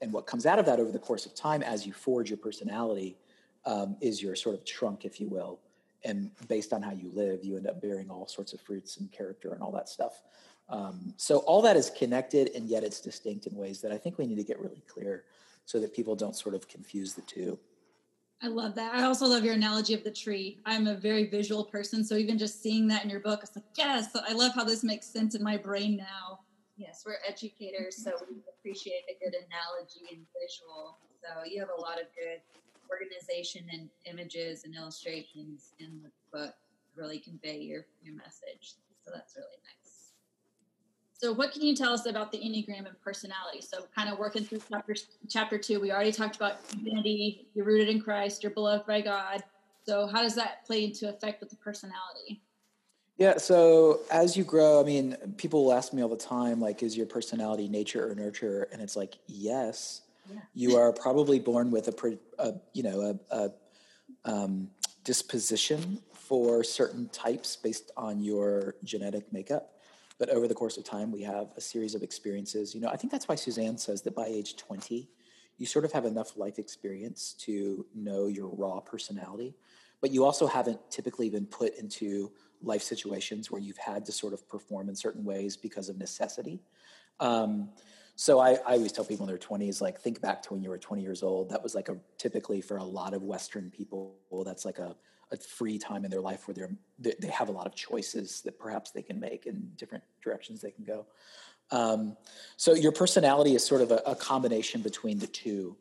And 0.00 0.12
what 0.12 0.26
comes 0.26 0.46
out 0.46 0.58
of 0.58 0.66
that 0.66 0.80
over 0.80 0.90
the 0.90 0.98
course 0.98 1.26
of 1.26 1.34
time 1.36 1.62
as 1.62 1.86
you 1.86 1.92
forge 1.92 2.28
your 2.28 2.38
personality 2.38 3.16
um, 3.64 3.96
is 4.00 4.20
your 4.20 4.34
sort 4.34 4.56
of 4.56 4.64
trunk, 4.64 5.04
if 5.04 5.20
you 5.20 5.28
will. 5.28 5.60
And 6.04 6.32
based 6.48 6.72
on 6.72 6.82
how 6.82 6.90
you 6.90 7.08
live, 7.14 7.44
you 7.44 7.56
end 7.56 7.68
up 7.68 7.80
bearing 7.80 8.10
all 8.10 8.26
sorts 8.26 8.52
of 8.52 8.60
fruits 8.60 8.96
and 8.96 9.12
character 9.12 9.52
and 9.52 9.62
all 9.62 9.70
that 9.70 9.88
stuff. 9.88 10.22
Um, 10.68 11.14
so 11.16 11.38
all 11.50 11.62
that 11.62 11.76
is 11.76 11.88
connected, 11.88 12.50
and 12.56 12.68
yet 12.68 12.82
it's 12.82 13.00
distinct 13.00 13.46
in 13.46 13.54
ways 13.54 13.80
that 13.82 13.92
I 13.92 13.96
think 13.96 14.18
we 14.18 14.26
need 14.26 14.38
to 14.38 14.44
get 14.44 14.58
really 14.58 14.82
clear 14.88 15.22
so 15.66 15.78
that 15.78 15.94
people 15.94 16.16
don't 16.16 16.34
sort 16.34 16.56
of 16.56 16.66
confuse 16.66 17.14
the 17.14 17.22
two. 17.22 17.60
I 18.42 18.48
love 18.48 18.74
that. 18.74 18.94
I 18.94 19.04
also 19.04 19.26
love 19.26 19.44
your 19.44 19.54
analogy 19.54 19.94
of 19.94 20.04
the 20.04 20.10
tree. 20.10 20.58
I'm 20.66 20.86
a 20.86 20.94
very 20.94 21.30
visual 21.30 21.64
person, 21.64 22.04
so 22.04 22.16
even 22.16 22.36
just 22.36 22.62
seeing 22.62 22.88
that 22.88 23.02
in 23.02 23.10
your 23.10 23.20
book, 23.20 23.40
it's 23.42 23.56
like, 23.56 23.64
yes, 23.76 24.14
I 24.14 24.32
love 24.34 24.52
how 24.54 24.64
this 24.64 24.84
makes 24.84 25.06
sense 25.06 25.34
in 25.34 25.42
my 25.42 25.56
brain 25.56 25.96
now. 25.96 26.40
Yes, 26.76 27.04
we're 27.06 27.16
educators, 27.26 27.96
so 27.96 28.12
we 28.28 28.36
appreciate 28.58 29.04
a 29.08 29.24
good 29.24 29.34
analogy 29.34 30.12
and 30.12 30.26
visual. 30.42 30.98
So 31.22 31.48
you 31.48 31.60
have 31.60 31.70
a 31.76 31.80
lot 31.80 32.00
of 32.00 32.06
good 32.20 32.40
organization 32.90 33.64
and 33.72 33.88
images 34.04 34.64
and 34.64 34.74
illustrations 34.74 35.72
in 35.78 36.02
the 36.02 36.10
book 36.36 36.54
really 36.96 37.18
convey 37.18 37.58
your, 37.58 37.86
your 38.02 38.14
message. 38.14 38.74
So 39.04 39.10
that's 39.14 39.36
really 39.36 39.58
nice. 39.64 39.83
So, 41.16 41.32
what 41.32 41.52
can 41.52 41.62
you 41.62 41.74
tell 41.74 41.92
us 41.92 42.06
about 42.06 42.32
the 42.32 42.38
Enneagram 42.38 42.86
and 42.86 43.00
personality? 43.02 43.60
So, 43.60 43.84
kind 43.94 44.10
of 44.10 44.18
working 44.18 44.44
through 44.44 44.60
chapter, 44.68 44.94
chapter 45.28 45.58
two, 45.58 45.80
we 45.80 45.92
already 45.92 46.12
talked 46.12 46.36
about 46.36 46.56
identity. 46.72 47.46
You're 47.54 47.64
rooted 47.64 47.88
in 47.88 48.00
Christ. 48.00 48.42
You're 48.42 48.52
beloved 48.52 48.86
by 48.86 49.00
God. 49.00 49.42
So, 49.86 50.06
how 50.06 50.22
does 50.22 50.34
that 50.34 50.66
play 50.66 50.84
into 50.84 51.08
effect 51.08 51.40
with 51.40 51.50
the 51.50 51.56
personality? 51.56 52.42
Yeah. 53.16 53.38
So, 53.38 54.00
as 54.10 54.36
you 54.36 54.42
grow, 54.42 54.80
I 54.80 54.84
mean, 54.84 55.16
people 55.36 55.64
will 55.64 55.72
ask 55.72 55.92
me 55.92 56.02
all 56.02 56.08
the 56.08 56.16
time, 56.16 56.60
like, 56.60 56.82
is 56.82 56.96
your 56.96 57.06
personality 57.06 57.68
nature 57.68 58.10
or 58.10 58.14
nurture? 58.14 58.68
And 58.72 58.82
it's 58.82 58.96
like, 58.96 59.14
yes. 59.26 60.02
Yeah. 60.32 60.40
You 60.54 60.76
are 60.76 60.92
probably 60.92 61.38
born 61.38 61.70
with 61.70 61.86
a, 61.88 62.18
a 62.38 62.54
you 62.72 62.82
know, 62.82 63.18
a, 63.30 63.36
a 63.36 63.52
um, 64.24 64.70
disposition 65.04 66.00
for 66.12 66.64
certain 66.64 67.08
types 67.10 67.56
based 67.56 67.92
on 67.96 68.20
your 68.20 68.74
genetic 68.82 69.32
makeup. 69.32 69.73
But 70.18 70.28
over 70.30 70.46
the 70.46 70.54
course 70.54 70.76
of 70.76 70.84
time, 70.84 71.10
we 71.10 71.22
have 71.22 71.48
a 71.56 71.60
series 71.60 71.94
of 71.94 72.02
experiences. 72.02 72.74
You 72.74 72.80
know, 72.80 72.88
I 72.88 72.96
think 72.96 73.10
that's 73.10 73.26
why 73.26 73.34
Suzanne 73.34 73.78
says 73.78 74.02
that 74.02 74.14
by 74.14 74.26
age 74.26 74.56
20, 74.56 75.08
you 75.58 75.66
sort 75.66 75.84
of 75.84 75.92
have 75.92 76.04
enough 76.04 76.36
life 76.36 76.58
experience 76.58 77.34
to 77.40 77.86
know 77.94 78.26
your 78.26 78.48
raw 78.48 78.80
personality, 78.80 79.54
but 80.00 80.10
you 80.10 80.24
also 80.24 80.46
haven't 80.46 80.78
typically 80.90 81.30
been 81.30 81.46
put 81.46 81.76
into 81.76 82.30
life 82.62 82.82
situations 82.82 83.50
where 83.50 83.60
you've 83.60 83.78
had 83.78 84.04
to 84.06 84.12
sort 84.12 84.32
of 84.32 84.48
perform 84.48 84.88
in 84.88 84.94
certain 84.94 85.24
ways 85.24 85.56
because 85.56 85.88
of 85.88 85.98
necessity. 85.98 86.60
Um, 87.20 87.70
so 88.16 88.38
I, 88.38 88.52
I, 88.66 88.74
always 88.74 88.92
tell 88.92 89.04
people 89.04 89.26
in 89.26 89.28
their 89.28 89.38
20s, 89.38 89.80
like, 89.80 90.00
think 90.00 90.20
back 90.20 90.42
to 90.44 90.52
when 90.52 90.62
you 90.62 90.70
were 90.70 90.78
20 90.78 91.02
years 91.02 91.22
old. 91.22 91.50
That 91.50 91.62
was 91.62 91.74
like 91.74 91.88
a 91.88 91.96
typically 92.16 92.60
for 92.60 92.76
a 92.76 92.84
lot 92.84 93.12
of 93.12 93.22
Western 93.22 93.70
people, 93.70 94.14
that's 94.44 94.64
like 94.64 94.78
a 94.78 94.94
a 95.34 95.36
free 95.36 95.78
time 95.78 96.04
in 96.04 96.10
their 96.10 96.20
life 96.20 96.48
where 96.48 96.54
they're 96.54 96.70
they 96.98 97.28
have 97.28 97.48
a 97.48 97.52
lot 97.52 97.66
of 97.66 97.74
choices 97.74 98.40
that 98.42 98.58
perhaps 98.58 98.90
they 98.90 99.02
can 99.02 99.20
make 99.20 99.46
in 99.46 99.70
different 99.76 100.04
directions 100.22 100.60
they 100.60 100.70
can 100.70 100.84
go. 100.84 101.06
Um, 101.70 102.16
so 102.56 102.74
your 102.74 102.92
personality 102.92 103.54
is 103.54 103.64
sort 103.64 103.80
of 103.80 103.90
a, 103.90 104.02
a, 104.06 104.14
combination 104.14 104.82
between 104.82 105.18
the 105.18 105.26
two, 105.26 105.76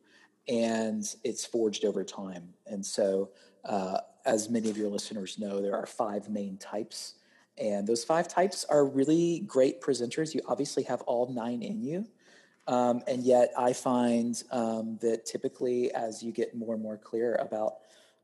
and 0.48 1.04
it's 1.24 1.46
forged 1.46 1.86
over 1.86 2.04
time. 2.04 2.54
And 2.66 2.86
so, 2.86 3.30
uh, 3.66 4.00
as 4.26 4.50
many 4.50 4.70
of 4.70 4.78
your 4.78 4.90
listeners 4.90 5.38
know, 5.38 5.62
there 5.62 5.76
are 5.76 5.86
five 5.86 6.30
main 6.30 6.58
types, 6.58 7.16
and 7.58 7.86
those 7.86 8.04
five 8.04 8.28
types 8.28 8.66
are 8.66 8.86
really 8.86 9.42
great 9.46 9.82
presenters. 9.82 10.34
You 10.34 10.42
obviously 10.48 10.84
have 10.84 11.02
all 11.02 11.32
nine 11.32 11.62
in 11.62 11.82
you. 11.82 12.08
Um, 12.66 13.04
and 13.08 13.24
yet, 13.24 13.52
I 13.58 13.74
find 13.74 14.42
um, 14.52 14.98
that 15.02 15.26
typically, 15.26 15.92
as 15.92 16.24
you 16.24 16.32
get 16.32 16.56
more 16.56 16.74
and 16.74 16.82
more 16.82 16.98
clear 16.98 17.36
about 17.36 17.76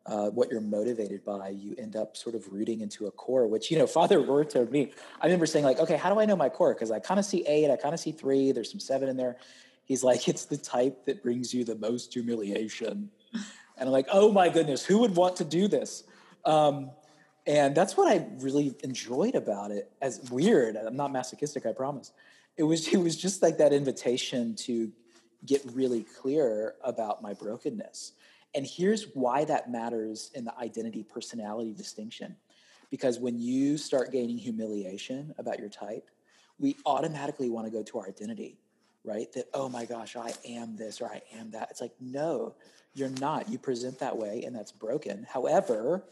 uh, 0.09 0.29
what 0.31 0.49
you're 0.49 0.59
motivated 0.59 1.23
by, 1.23 1.49
you 1.49 1.75
end 1.77 1.95
up 1.95 2.17
sort 2.17 2.33
of 2.33 2.51
rooting 2.51 2.81
into 2.81 3.05
a 3.05 3.11
core, 3.11 3.45
which, 3.45 3.69
you 3.69 3.77
know, 3.77 3.87
Father 3.99 4.19
Rohr 4.19 4.49
told 4.49 4.71
me, 4.71 4.91
I 5.21 5.25
remember 5.25 5.45
saying 5.45 5.63
like, 5.63 5.79
okay, 5.79 5.97
how 5.97 6.11
do 6.11 6.19
I 6.19 6.25
know 6.25 6.35
my 6.35 6.49
core? 6.49 6.73
Because 6.73 6.89
I 6.89 6.99
kind 6.99 7.19
of 7.19 7.25
see 7.25 7.45
eight, 7.45 7.69
I 7.69 7.75
kind 7.75 7.93
of 7.93 7.99
see 7.99 8.11
three, 8.11 8.51
there's 8.51 8.71
some 8.71 8.79
seven 8.79 9.07
in 9.07 9.17
there. 9.17 9.37
He's 9.85 10.03
like, 10.03 10.27
it's 10.27 10.45
the 10.45 10.57
type 10.57 11.05
that 11.05 11.21
brings 11.21 11.53
you 11.53 11.63
the 11.63 11.75
most 11.75 12.13
humiliation. 12.13 13.09
And 13.33 13.87
I'm 13.87 13.91
like, 13.91 14.07
oh 14.11 14.31
my 14.31 14.49
goodness, 14.49 14.83
who 14.83 14.99
would 14.99 15.15
want 15.15 15.35
to 15.37 15.45
do 15.45 15.67
this? 15.67 16.03
Um, 16.43 16.91
and 17.45 17.75
that's 17.75 17.95
what 17.95 18.11
I 18.11 18.27
really 18.39 18.75
enjoyed 18.83 19.35
about 19.35 19.71
it. 19.71 19.91
As 20.01 20.29
weird, 20.29 20.75
I'm 20.75 20.95
not 20.95 21.11
masochistic, 21.11 21.65
I 21.65 21.73
promise. 21.73 22.11
It 22.57 22.63
was 22.63 22.87
it 22.89 22.97
was 22.97 23.15
just 23.15 23.41
like 23.41 23.57
that 23.57 23.73
invitation 23.73 24.55
to 24.55 24.91
get 25.45 25.61
really 25.73 26.03
clear 26.03 26.75
about 26.83 27.21
my 27.21 27.33
brokenness. 27.33 28.13
And 28.55 28.65
here's 28.65 29.05
why 29.13 29.45
that 29.45 29.71
matters 29.71 30.31
in 30.33 30.43
the 30.43 30.57
identity 30.57 31.03
personality 31.03 31.73
distinction. 31.73 32.35
Because 32.89 33.19
when 33.19 33.37
you 33.39 33.77
start 33.77 34.11
gaining 34.11 34.37
humiliation 34.37 35.33
about 35.37 35.59
your 35.59 35.69
type, 35.69 36.09
we 36.57 36.75
automatically 36.85 37.49
want 37.49 37.67
to 37.67 37.71
go 37.71 37.83
to 37.83 37.99
our 37.99 38.07
identity, 38.07 38.57
right? 39.03 39.31
That, 39.33 39.45
oh 39.53 39.69
my 39.69 39.85
gosh, 39.85 40.15
I 40.15 40.33
am 40.45 40.75
this 40.75 40.99
or 40.99 41.07
I 41.07 41.21
am 41.37 41.51
that. 41.51 41.67
It's 41.69 41.81
like, 41.81 41.93
no, 42.01 42.55
you're 42.95 43.09
not. 43.09 43.47
You 43.49 43.59
present 43.59 43.99
that 43.99 44.17
way 44.17 44.43
and 44.45 44.55
that's 44.55 44.71
broken. 44.71 45.25
However, 45.31 46.03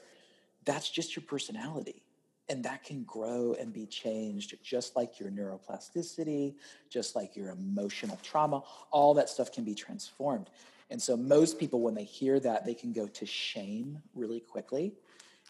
that's 0.65 0.89
just 0.89 1.15
your 1.15 1.23
personality. 1.23 2.03
And 2.49 2.63
that 2.63 2.83
can 2.83 3.03
grow 3.03 3.55
and 3.59 3.73
be 3.73 3.85
changed 3.87 4.55
just 4.63 4.95
like 4.95 5.19
your 5.19 5.29
neuroplasticity, 5.29 6.55
just 6.89 7.13
like 7.13 7.35
your 7.35 7.49
emotional 7.49 8.17
trauma. 8.23 8.63
All 8.91 9.13
that 9.15 9.27
stuff 9.27 9.51
can 9.51 9.65
be 9.65 9.75
transformed. 9.75 10.49
And 10.89 11.01
so, 11.01 11.17
most 11.17 11.59
people, 11.59 11.81
when 11.81 11.93
they 11.93 12.03
hear 12.03 12.39
that, 12.39 12.65
they 12.65 12.73
can 12.73 12.93
go 12.93 13.07
to 13.07 13.25
shame 13.25 13.99
really 14.15 14.39
quickly. 14.39 14.93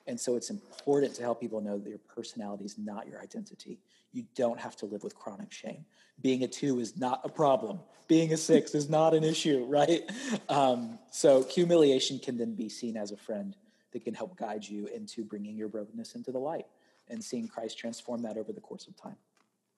And 0.07 0.19
so, 0.19 0.35
it's 0.35 0.49
important 0.49 1.13
to 1.15 1.21
help 1.21 1.39
people 1.39 1.61
know 1.61 1.77
that 1.77 1.89
your 1.89 1.99
personality 1.99 2.65
is 2.65 2.77
not 2.77 3.07
your 3.07 3.21
identity. 3.21 3.79
You 4.13 4.25
don't 4.35 4.59
have 4.59 4.75
to 4.77 4.85
live 4.85 5.03
with 5.03 5.15
chronic 5.15 5.51
shame. 5.51 5.85
Being 6.21 6.43
a 6.43 6.47
two 6.47 6.79
is 6.79 6.97
not 6.97 7.21
a 7.23 7.29
problem. 7.29 7.79
Being 8.07 8.33
a 8.33 8.37
six 8.37 8.73
is 8.73 8.89
not 8.89 9.13
an 9.13 9.23
issue, 9.23 9.65
right? 9.69 10.09
Um, 10.49 10.97
so, 11.11 11.43
humiliation 11.43 12.19
can 12.19 12.37
then 12.37 12.55
be 12.55 12.69
seen 12.69 12.97
as 12.97 13.11
a 13.11 13.17
friend 13.17 13.55
that 13.93 14.03
can 14.03 14.13
help 14.13 14.37
guide 14.37 14.67
you 14.67 14.87
into 14.87 15.23
bringing 15.23 15.55
your 15.55 15.69
brokenness 15.69 16.15
into 16.15 16.31
the 16.31 16.39
light 16.39 16.65
and 17.09 17.23
seeing 17.23 17.47
Christ 17.47 17.77
transform 17.77 18.21
that 18.23 18.37
over 18.37 18.51
the 18.51 18.61
course 18.61 18.87
of 18.87 18.95
time. 18.95 19.15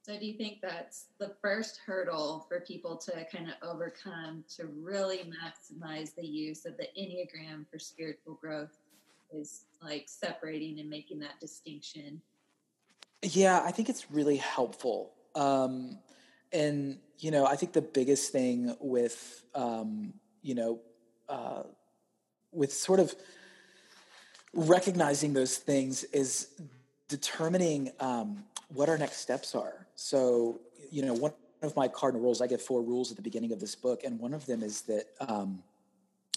So, 0.10 0.18
do 0.18 0.25
you 0.25 0.34
think 0.34 0.60
that's 0.60 1.06
the 1.20 1.36
first 1.39 1.82
hurdle 1.86 2.48
for 2.50 2.62
people 2.62 2.98
to 2.98 3.12
kind 3.32 3.48
of 3.48 3.54
overcome 3.62 4.44
to 4.56 4.66
really 4.82 5.20
maximize 5.20 6.16
the 6.16 6.25
use 6.25 6.66
of 6.66 6.78
the 6.78 6.88
Enneagram 7.00 7.70
for 7.70 7.78
spiritual 7.78 8.34
growth? 8.42 8.75
Is 9.32 9.66
like 9.84 10.06
separating 10.08 10.80
and 10.80 10.89
making 10.89 11.20
that 11.20 11.39
distinction. 11.39 12.20
Yeah, 13.22 13.62
I 13.63 13.70
think 13.70 13.88
it's 13.88 14.10
really 14.10 14.38
helpful. 14.38 15.12
Um, 15.36 16.00
and, 16.51 16.98
you 17.20 17.30
know, 17.30 17.46
I 17.46 17.56
think 17.56 17.74
the 17.74 17.84
biggest 17.84 18.32
thing 18.32 18.75
with, 18.80 19.44
um, 19.54 20.16
you 20.42 20.56
know, 20.56 20.80
uh, 21.28 21.63
with 22.51 22.74
sort 22.74 23.00
of 23.00 23.13
recognizing 24.56 25.34
those 25.34 25.58
things 25.58 26.04
is 26.06 26.48
determining 27.08 27.92
um, 28.00 28.44
what 28.70 28.89
our 28.89 28.98
next 28.98 29.18
steps 29.18 29.54
are. 29.54 29.86
So, 30.01 30.62
you 30.91 31.03
know, 31.03 31.13
one 31.13 31.34
of 31.62 31.75
my 31.75 31.89
cardinal 31.89 32.24
rules, 32.24 32.41
I 32.41 32.48
get 32.48 32.62
four 32.62 32.82
rules 32.82 33.12
at 33.12 33.18
the 33.18 33.22
beginning 33.22 33.51
of 33.51 33.60
this 33.60 33.75
book, 33.75 34.06
and 34.06 34.18
one 34.18 34.34
of 34.34 34.46
them 34.46 34.63
is 34.63 34.84
that 34.84 35.08
um, 35.20 35.62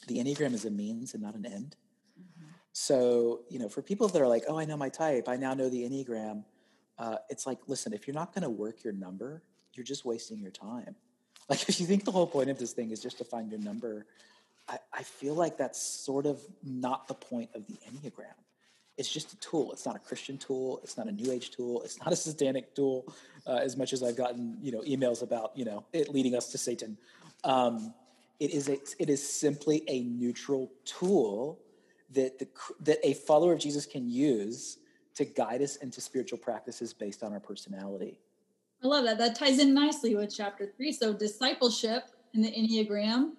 the 0.09 0.19
Enneagram 0.19 0.53
is 0.53 0.65
a 0.65 0.71
means 0.71 1.15
and 1.15 1.23
not 1.23 1.37
an 1.37 1.47
end. 1.47 1.77
Mm-hmm. 2.21 2.49
So, 2.73 3.43
you 3.49 3.61
know, 3.61 3.69
for 3.69 3.81
people 3.81 4.09
that 4.09 4.21
are 4.21 4.27
like, 4.27 4.43
oh, 4.49 4.59
I 4.59 4.65
know 4.65 4.77
my 4.77 4.89
type, 4.89 5.29
I 5.29 5.37
now 5.37 5.55
know 5.55 5.69
the 5.69 5.89
Enneagram, 5.89 6.43
uh, 6.99 7.19
it's 7.31 7.47
like, 7.47 7.59
listen, 7.69 7.93
if 7.93 8.09
you're 8.09 8.17
not 8.17 8.35
going 8.35 8.43
to 8.43 8.51
work 8.51 8.83
your 8.83 8.95
number, 8.95 9.45
you're 9.75 9.87
just 9.87 10.05
wasting 10.05 10.41
your 10.41 10.51
time. 10.51 10.97
Like, 11.49 11.69
if 11.69 11.81
you 11.81 11.87
think 11.87 12.05
the 12.05 12.13
whole 12.13 12.27
point 12.27 12.51
of 12.51 12.59
this 12.59 12.73
thing 12.73 12.93
is 12.93 13.03
just 13.03 13.19
to 13.19 13.25
find 13.25 13.51
your 13.51 13.59
number, 13.59 14.07
I, 14.69 14.79
I 14.93 15.03
feel 15.03 15.35
like 15.35 15.59
that's 15.59 15.81
sort 15.81 16.25
of 16.25 16.41
not 16.63 17.09
the 17.09 17.15
point 17.15 17.51
of 17.55 17.67
the 17.67 17.75
Enneagram. 17.75 18.39
It's 18.99 19.11
just 19.11 19.33
a 19.33 19.37
tool. 19.37 19.73
It's 19.73 19.87
not 19.87 19.97
a 19.97 19.99
Christian 19.99 20.37
tool. 20.37 20.81
It's 20.83 20.97
not 20.97 21.09
a 21.09 21.13
New 21.13 21.33
Age 21.33 21.51
tool. 21.51 21.83
It's 21.83 21.99
not 21.99 22.13
a 22.13 22.17
satanic 22.17 22.75
tool. 22.75 23.07
Uh, 23.47 23.55
as 23.57 23.77
much 23.77 23.93
as 23.93 24.03
I've 24.03 24.17
gotten, 24.17 24.57
you 24.61 24.71
know, 24.71 24.81
emails 24.81 25.23
about, 25.23 25.57
you 25.57 25.65
know, 25.65 25.85
it 25.93 26.11
leading 26.11 26.35
us 26.35 26.49
to 26.53 26.59
Satan, 26.59 26.99
um, 27.45 27.95
it 28.39 28.51
is 28.51 28.69
a, 28.69 28.79
it 28.99 29.09
is 29.09 29.27
simply 29.27 29.83
a 29.89 30.03
neutral 30.03 30.71
tool 30.85 31.59
that 32.11 32.39
the, 32.39 32.49
that 32.81 32.99
a 33.03 33.15
follower 33.15 33.53
of 33.53 33.59
Jesus 33.59 33.87
can 33.87 34.09
use 34.09 34.79
to 35.15 35.25
guide 35.25 35.63
us 35.63 35.77
into 35.77 36.01
spiritual 36.01 36.39
practices 36.39 36.93
based 36.93 37.23
on 37.23 37.33
our 37.33 37.41
personality. 37.41 38.19
I 38.85 38.87
love 38.87 39.05
that. 39.05 39.19
That 39.19 39.37
ties 39.37 39.59
in 39.59 39.73
nicely 39.73 40.15
with 40.15 40.35
chapter 40.35 40.73
three. 40.77 40.93
So 40.93 41.13
discipleship 41.13 42.05
in 42.35 42.43
the 42.43 42.51
Enneagram 42.51 43.33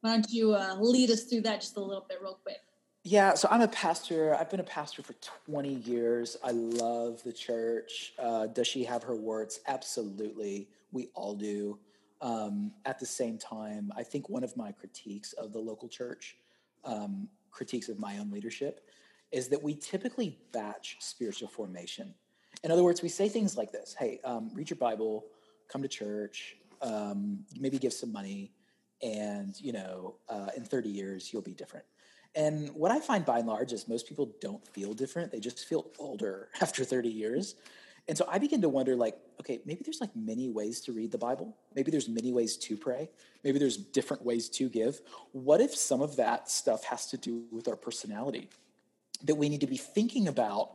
why 0.00 0.12
don't 0.12 0.30
you 0.30 0.54
uh, 0.54 0.76
lead 0.78 1.10
us 1.10 1.24
through 1.24 1.42
that 1.42 1.60
just 1.60 1.76
a 1.76 1.80
little 1.80 2.06
bit, 2.08 2.18
real 2.22 2.38
quick? 2.42 2.60
Yeah, 3.02 3.32
so 3.32 3.48
I'm 3.50 3.62
a 3.62 3.68
pastor. 3.68 4.36
I've 4.38 4.50
been 4.50 4.60
a 4.60 4.64
pastor 4.64 5.02
for 5.02 5.14
20 5.46 5.72
years. 5.72 6.36
I 6.44 6.50
love 6.50 7.22
the 7.22 7.32
church. 7.32 8.12
Uh, 8.18 8.46
does 8.46 8.66
she 8.66 8.84
have 8.84 9.02
her 9.04 9.16
warts? 9.16 9.60
Absolutely. 9.66 10.68
We 10.92 11.08
all 11.14 11.34
do. 11.34 11.78
Um, 12.20 12.72
at 12.84 12.98
the 12.98 13.06
same 13.06 13.38
time, 13.38 13.90
I 13.96 14.02
think 14.02 14.28
one 14.28 14.44
of 14.44 14.54
my 14.54 14.70
critiques 14.72 15.32
of 15.32 15.54
the 15.54 15.58
local 15.58 15.88
church, 15.88 16.36
um, 16.84 17.26
critiques 17.50 17.88
of 17.88 17.98
my 17.98 18.18
own 18.18 18.30
leadership, 18.30 18.82
is 19.32 19.48
that 19.48 19.62
we 19.62 19.74
typically 19.74 20.38
batch 20.52 20.98
spiritual 21.00 21.48
formation. 21.48 22.14
In 22.64 22.70
other 22.70 22.84
words, 22.84 23.00
we 23.00 23.08
say 23.08 23.30
things 23.30 23.56
like 23.56 23.72
this 23.72 23.96
Hey, 23.98 24.20
um, 24.24 24.50
read 24.52 24.68
your 24.68 24.76
Bible, 24.76 25.24
come 25.68 25.80
to 25.80 25.88
church, 25.88 26.56
um, 26.82 27.46
maybe 27.58 27.78
give 27.78 27.94
some 27.94 28.12
money, 28.12 28.52
and 29.02 29.58
you 29.58 29.72
know 29.72 30.16
uh, 30.28 30.48
in 30.54 30.64
30 30.64 30.90
years 30.90 31.32
you'll 31.32 31.40
be 31.40 31.54
different 31.54 31.86
and 32.34 32.70
what 32.74 32.90
i 32.90 33.00
find 33.00 33.24
by 33.24 33.38
and 33.38 33.48
large 33.48 33.72
is 33.72 33.88
most 33.88 34.06
people 34.06 34.32
don't 34.40 34.66
feel 34.68 34.92
different 34.92 35.30
they 35.30 35.40
just 35.40 35.64
feel 35.66 35.86
older 35.98 36.48
after 36.60 36.84
30 36.84 37.08
years. 37.08 37.54
And 38.08 38.16
so 38.18 38.26
i 38.28 38.38
begin 38.38 38.62
to 38.62 38.68
wonder 38.68 38.96
like 38.96 39.16
okay 39.38 39.60
maybe 39.64 39.82
there's 39.84 40.00
like 40.00 40.14
many 40.16 40.48
ways 40.48 40.80
to 40.82 40.92
read 40.92 41.12
the 41.12 41.18
bible. 41.18 41.56
Maybe 41.74 41.90
there's 41.90 42.08
many 42.08 42.32
ways 42.32 42.56
to 42.56 42.76
pray. 42.76 43.10
Maybe 43.44 43.58
there's 43.58 43.76
different 43.76 44.24
ways 44.24 44.48
to 44.50 44.68
give. 44.68 45.00
What 45.32 45.60
if 45.60 45.76
some 45.76 46.00
of 46.00 46.16
that 46.16 46.50
stuff 46.50 46.84
has 46.84 47.06
to 47.08 47.16
do 47.16 47.44
with 47.52 47.68
our 47.68 47.76
personality? 47.76 48.48
That 49.24 49.36
we 49.36 49.48
need 49.48 49.60
to 49.60 49.66
be 49.66 49.76
thinking 49.76 50.28
about 50.28 50.72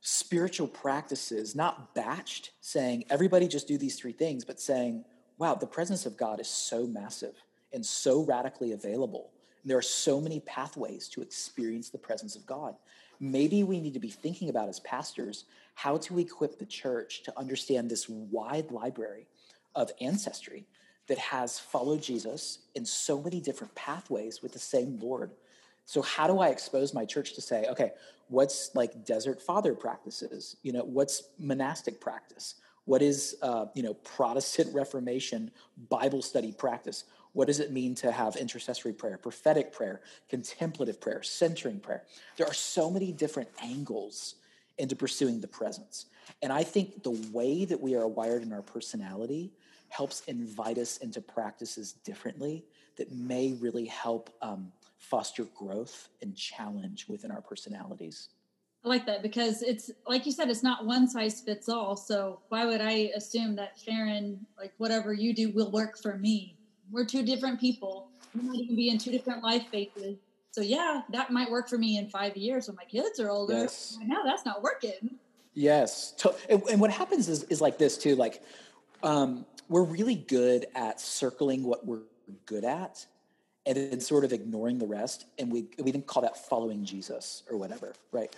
spiritual 0.00 0.68
practices 0.68 1.54
not 1.54 1.94
batched 1.94 2.50
saying 2.60 3.04
everybody 3.10 3.48
just 3.48 3.66
do 3.66 3.78
these 3.78 3.96
three 3.96 4.12
things 4.12 4.44
but 4.44 4.60
saying 4.60 5.04
wow, 5.38 5.54
the 5.54 5.66
presence 5.66 6.06
of 6.06 6.16
God 6.16 6.40
is 6.40 6.48
so 6.48 6.86
massive 6.86 7.34
and 7.72 7.84
so 7.84 8.22
radically 8.22 8.72
available. 8.72 9.30
There 9.64 9.78
are 9.78 9.82
so 9.82 10.20
many 10.20 10.40
pathways 10.40 11.08
to 11.08 11.22
experience 11.22 11.90
the 11.90 11.98
presence 11.98 12.36
of 12.36 12.46
God. 12.46 12.74
Maybe 13.20 13.62
we 13.62 13.80
need 13.80 13.94
to 13.94 14.00
be 14.00 14.10
thinking 14.10 14.48
about 14.48 14.68
as 14.68 14.80
pastors 14.80 15.44
how 15.74 15.96
to 15.98 16.18
equip 16.18 16.58
the 16.58 16.66
church 16.66 17.22
to 17.24 17.38
understand 17.38 17.90
this 17.90 18.08
wide 18.08 18.70
library 18.70 19.26
of 19.74 19.90
ancestry 20.00 20.66
that 21.06 21.18
has 21.18 21.58
followed 21.58 22.02
Jesus 22.02 22.60
in 22.74 22.84
so 22.84 23.20
many 23.20 23.40
different 23.40 23.74
pathways 23.74 24.42
with 24.42 24.52
the 24.52 24.58
same 24.58 24.98
Lord. 25.00 25.32
So 25.84 26.00
how 26.00 26.26
do 26.26 26.38
I 26.38 26.48
expose 26.48 26.94
my 26.94 27.04
church 27.04 27.34
to 27.34 27.42
say, 27.42 27.66
okay, 27.70 27.92
what's 28.28 28.74
like 28.74 29.04
desert 29.04 29.40
father 29.40 29.74
practices? 29.74 30.56
You 30.62 30.72
know, 30.72 30.84
what's 30.84 31.24
monastic 31.38 32.00
practice? 32.00 32.54
What 32.86 33.02
is, 33.02 33.36
uh, 33.42 33.66
you 33.74 33.82
know, 33.82 33.94
Protestant 33.94 34.74
Reformation 34.74 35.50
Bible 35.88 36.22
study 36.22 36.52
practice? 36.52 37.04
What 37.34 37.48
does 37.48 37.60
it 37.60 37.72
mean 37.72 37.94
to 37.96 38.10
have 38.12 38.36
intercessory 38.36 38.92
prayer, 38.92 39.18
prophetic 39.18 39.72
prayer, 39.72 40.00
contemplative 40.28 41.00
prayer, 41.00 41.22
centering 41.22 41.80
prayer? 41.80 42.04
There 42.36 42.46
are 42.46 42.54
so 42.54 42.90
many 42.90 43.12
different 43.12 43.48
angles 43.60 44.36
into 44.78 44.96
pursuing 44.96 45.40
the 45.40 45.48
presence. 45.48 46.06
And 46.42 46.52
I 46.52 46.62
think 46.62 47.02
the 47.02 47.20
way 47.32 47.64
that 47.64 47.80
we 47.80 47.96
are 47.96 48.08
wired 48.08 48.42
in 48.42 48.52
our 48.52 48.62
personality 48.62 49.52
helps 49.88 50.22
invite 50.26 50.78
us 50.78 50.98
into 50.98 51.20
practices 51.20 51.92
differently 51.92 52.64
that 52.96 53.12
may 53.12 53.52
really 53.60 53.86
help 53.86 54.30
um, 54.40 54.72
foster 54.98 55.44
growth 55.56 56.08
and 56.22 56.36
challenge 56.36 57.06
within 57.08 57.30
our 57.30 57.42
personalities. 57.42 58.28
I 58.84 58.88
like 58.88 59.06
that 59.06 59.22
because 59.22 59.62
it's 59.62 59.90
like 60.06 60.26
you 60.26 60.32
said, 60.32 60.50
it's 60.50 60.62
not 60.62 60.84
one 60.84 61.08
size 61.08 61.40
fits 61.40 61.68
all. 61.68 61.96
So 61.96 62.40
why 62.48 62.66
would 62.66 62.80
I 62.80 63.10
assume 63.16 63.56
that 63.56 63.78
Sharon, 63.82 64.46
like 64.58 64.72
whatever 64.78 65.12
you 65.12 65.34
do, 65.34 65.50
will 65.50 65.70
work 65.70 65.98
for 65.98 66.18
me? 66.18 66.58
We're 66.94 67.04
two 67.04 67.24
different 67.24 67.60
people. 67.60 68.08
We 68.34 68.42
might 68.42 68.60
even 68.60 68.76
be 68.76 68.88
in 68.88 68.98
two 68.98 69.10
different 69.10 69.42
life 69.42 69.64
phases. 69.70 70.16
So 70.52 70.60
yeah, 70.60 71.02
that 71.10 71.30
might 71.30 71.50
work 71.50 71.68
for 71.68 71.76
me 71.76 71.98
in 71.98 72.08
five 72.08 72.36
years 72.36 72.68
when 72.68 72.76
my 72.76 72.84
kids 72.84 73.18
are 73.18 73.28
older. 73.28 73.54
Yes. 73.54 73.96
Right 73.98 74.08
now, 74.08 74.22
that's 74.24 74.46
not 74.46 74.62
working. 74.62 75.18
Yes, 75.52 76.14
and, 76.48 76.62
and 76.70 76.80
what 76.80 76.90
happens 76.90 77.28
is 77.28 77.44
is 77.44 77.60
like 77.60 77.78
this 77.78 77.96
too. 77.98 78.16
Like 78.16 78.42
um, 79.02 79.44
we're 79.68 79.84
really 79.84 80.14
good 80.14 80.66
at 80.74 81.00
circling 81.00 81.64
what 81.64 81.86
we're 81.86 82.02
good 82.46 82.64
at 82.64 83.04
and 83.66 83.76
then 83.76 84.00
sort 84.00 84.24
of 84.24 84.32
ignoring 84.32 84.78
the 84.78 84.86
rest. 84.86 85.26
And 85.38 85.50
we, 85.50 85.66
we 85.78 85.90
didn't 85.90 86.06
call 86.06 86.22
that 86.22 86.36
following 86.48 86.84
Jesus 86.84 87.42
or 87.50 87.56
whatever, 87.56 87.94
right? 88.12 88.34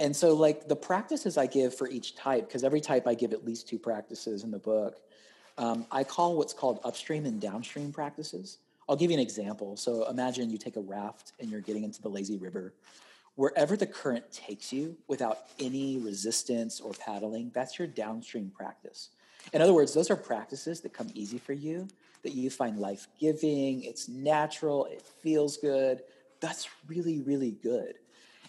And 0.00 0.14
so, 0.14 0.34
like 0.34 0.68
the 0.68 0.76
practices 0.76 1.36
I 1.36 1.46
give 1.46 1.74
for 1.74 1.88
each 1.88 2.14
type, 2.14 2.46
because 2.46 2.62
every 2.62 2.80
type 2.80 3.06
I 3.06 3.14
give 3.14 3.32
at 3.32 3.44
least 3.44 3.68
two 3.68 3.78
practices 3.78 4.44
in 4.44 4.50
the 4.50 4.58
book, 4.58 5.00
um, 5.58 5.86
I 5.90 6.04
call 6.04 6.36
what's 6.36 6.52
called 6.52 6.80
upstream 6.84 7.26
and 7.26 7.40
downstream 7.40 7.92
practices. 7.92 8.58
I'll 8.88 8.96
give 8.96 9.10
you 9.10 9.16
an 9.16 9.22
example. 9.22 9.76
So, 9.76 10.08
imagine 10.08 10.50
you 10.50 10.56
take 10.56 10.76
a 10.76 10.80
raft 10.80 11.32
and 11.40 11.50
you're 11.50 11.60
getting 11.60 11.84
into 11.84 12.00
the 12.00 12.08
lazy 12.08 12.38
river. 12.38 12.72
Wherever 13.34 13.76
the 13.76 13.86
current 13.86 14.30
takes 14.32 14.72
you 14.72 14.96
without 15.06 15.38
any 15.60 15.98
resistance 15.98 16.80
or 16.80 16.92
paddling, 16.92 17.50
that's 17.54 17.78
your 17.78 17.86
downstream 17.86 18.50
practice. 18.50 19.10
In 19.52 19.62
other 19.62 19.74
words, 19.74 19.94
those 19.94 20.10
are 20.10 20.16
practices 20.16 20.80
that 20.80 20.92
come 20.92 21.08
easy 21.14 21.38
for 21.38 21.52
you, 21.52 21.86
that 22.22 22.32
you 22.32 22.50
find 22.50 22.78
life 22.78 23.06
giving, 23.20 23.84
it's 23.84 24.08
natural, 24.08 24.86
it 24.86 25.02
feels 25.02 25.56
good. 25.56 26.02
That's 26.40 26.68
really, 26.86 27.20
really 27.20 27.52
good. 27.62 27.94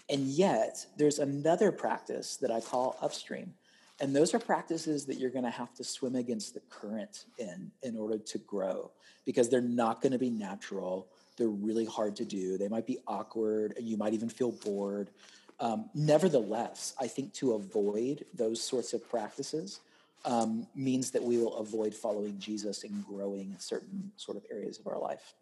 And 0.08 0.22
yet, 0.22 0.84
there's 0.96 1.20
another 1.20 1.70
practice 1.70 2.36
that 2.38 2.50
I 2.50 2.60
call 2.60 2.96
upstream. 3.00 3.54
And 4.00 4.16
those 4.16 4.34
are 4.34 4.38
practices 4.38 5.04
that 5.06 5.18
you're 5.18 5.30
going 5.30 5.44
to 5.44 5.50
have 5.50 5.74
to 5.74 5.84
swim 5.84 6.16
against 6.16 6.54
the 6.54 6.60
current 6.70 7.26
in 7.38 7.70
in 7.82 7.96
order 7.96 8.18
to 8.18 8.38
grow 8.38 8.90
because 9.26 9.48
they're 9.48 9.60
not 9.60 10.00
going 10.00 10.12
to 10.12 10.18
be 10.18 10.30
natural. 10.30 11.08
They're 11.36 11.48
really 11.48 11.84
hard 11.84 12.16
to 12.16 12.24
do. 12.24 12.56
They 12.56 12.68
might 12.68 12.86
be 12.86 12.98
awkward 13.06 13.74
you 13.80 13.96
might 13.96 14.14
even 14.14 14.28
feel 14.28 14.52
bored. 14.52 15.10
Um, 15.58 15.90
nevertheless, 15.94 16.94
I 16.98 17.06
think 17.06 17.34
to 17.34 17.52
avoid 17.52 18.24
those 18.32 18.62
sorts 18.62 18.94
of 18.94 19.06
practices 19.08 19.80
um, 20.24 20.66
means 20.74 21.10
that 21.10 21.22
we 21.22 21.36
will 21.36 21.56
avoid 21.56 21.94
following 21.94 22.38
Jesus 22.38 22.84
and 22.84 23.06
growing 23.06 23.50
in 23.50 23.58
certain 23.58 24.10
sort 24.16 24.36
of 24.38 24.44
areas 24.50 24.78
of 24.78 24.86
our 24.86 24.98
life. 24.98 25.34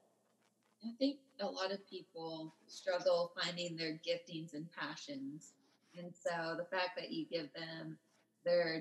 I 0.84 0.90
think 0.98 1.18
a 1.40 1.46
lot 1.46 1.72
of 1.72 1.88
people 1.88 2.54
struggle 2.66 3.32
finding 3.40 3.76
their 3.76 4.00
giftings 4.06 4.54
and 4.54 4.66
passions. 4.72 5.52
And 5.96 6.12
so 6.14 6.56
the 6.56 6.64
fact 6.64 6.90
that 6.96 7.10
you 7.10 7.26
give 7.30 7.52
them 7.54 7.96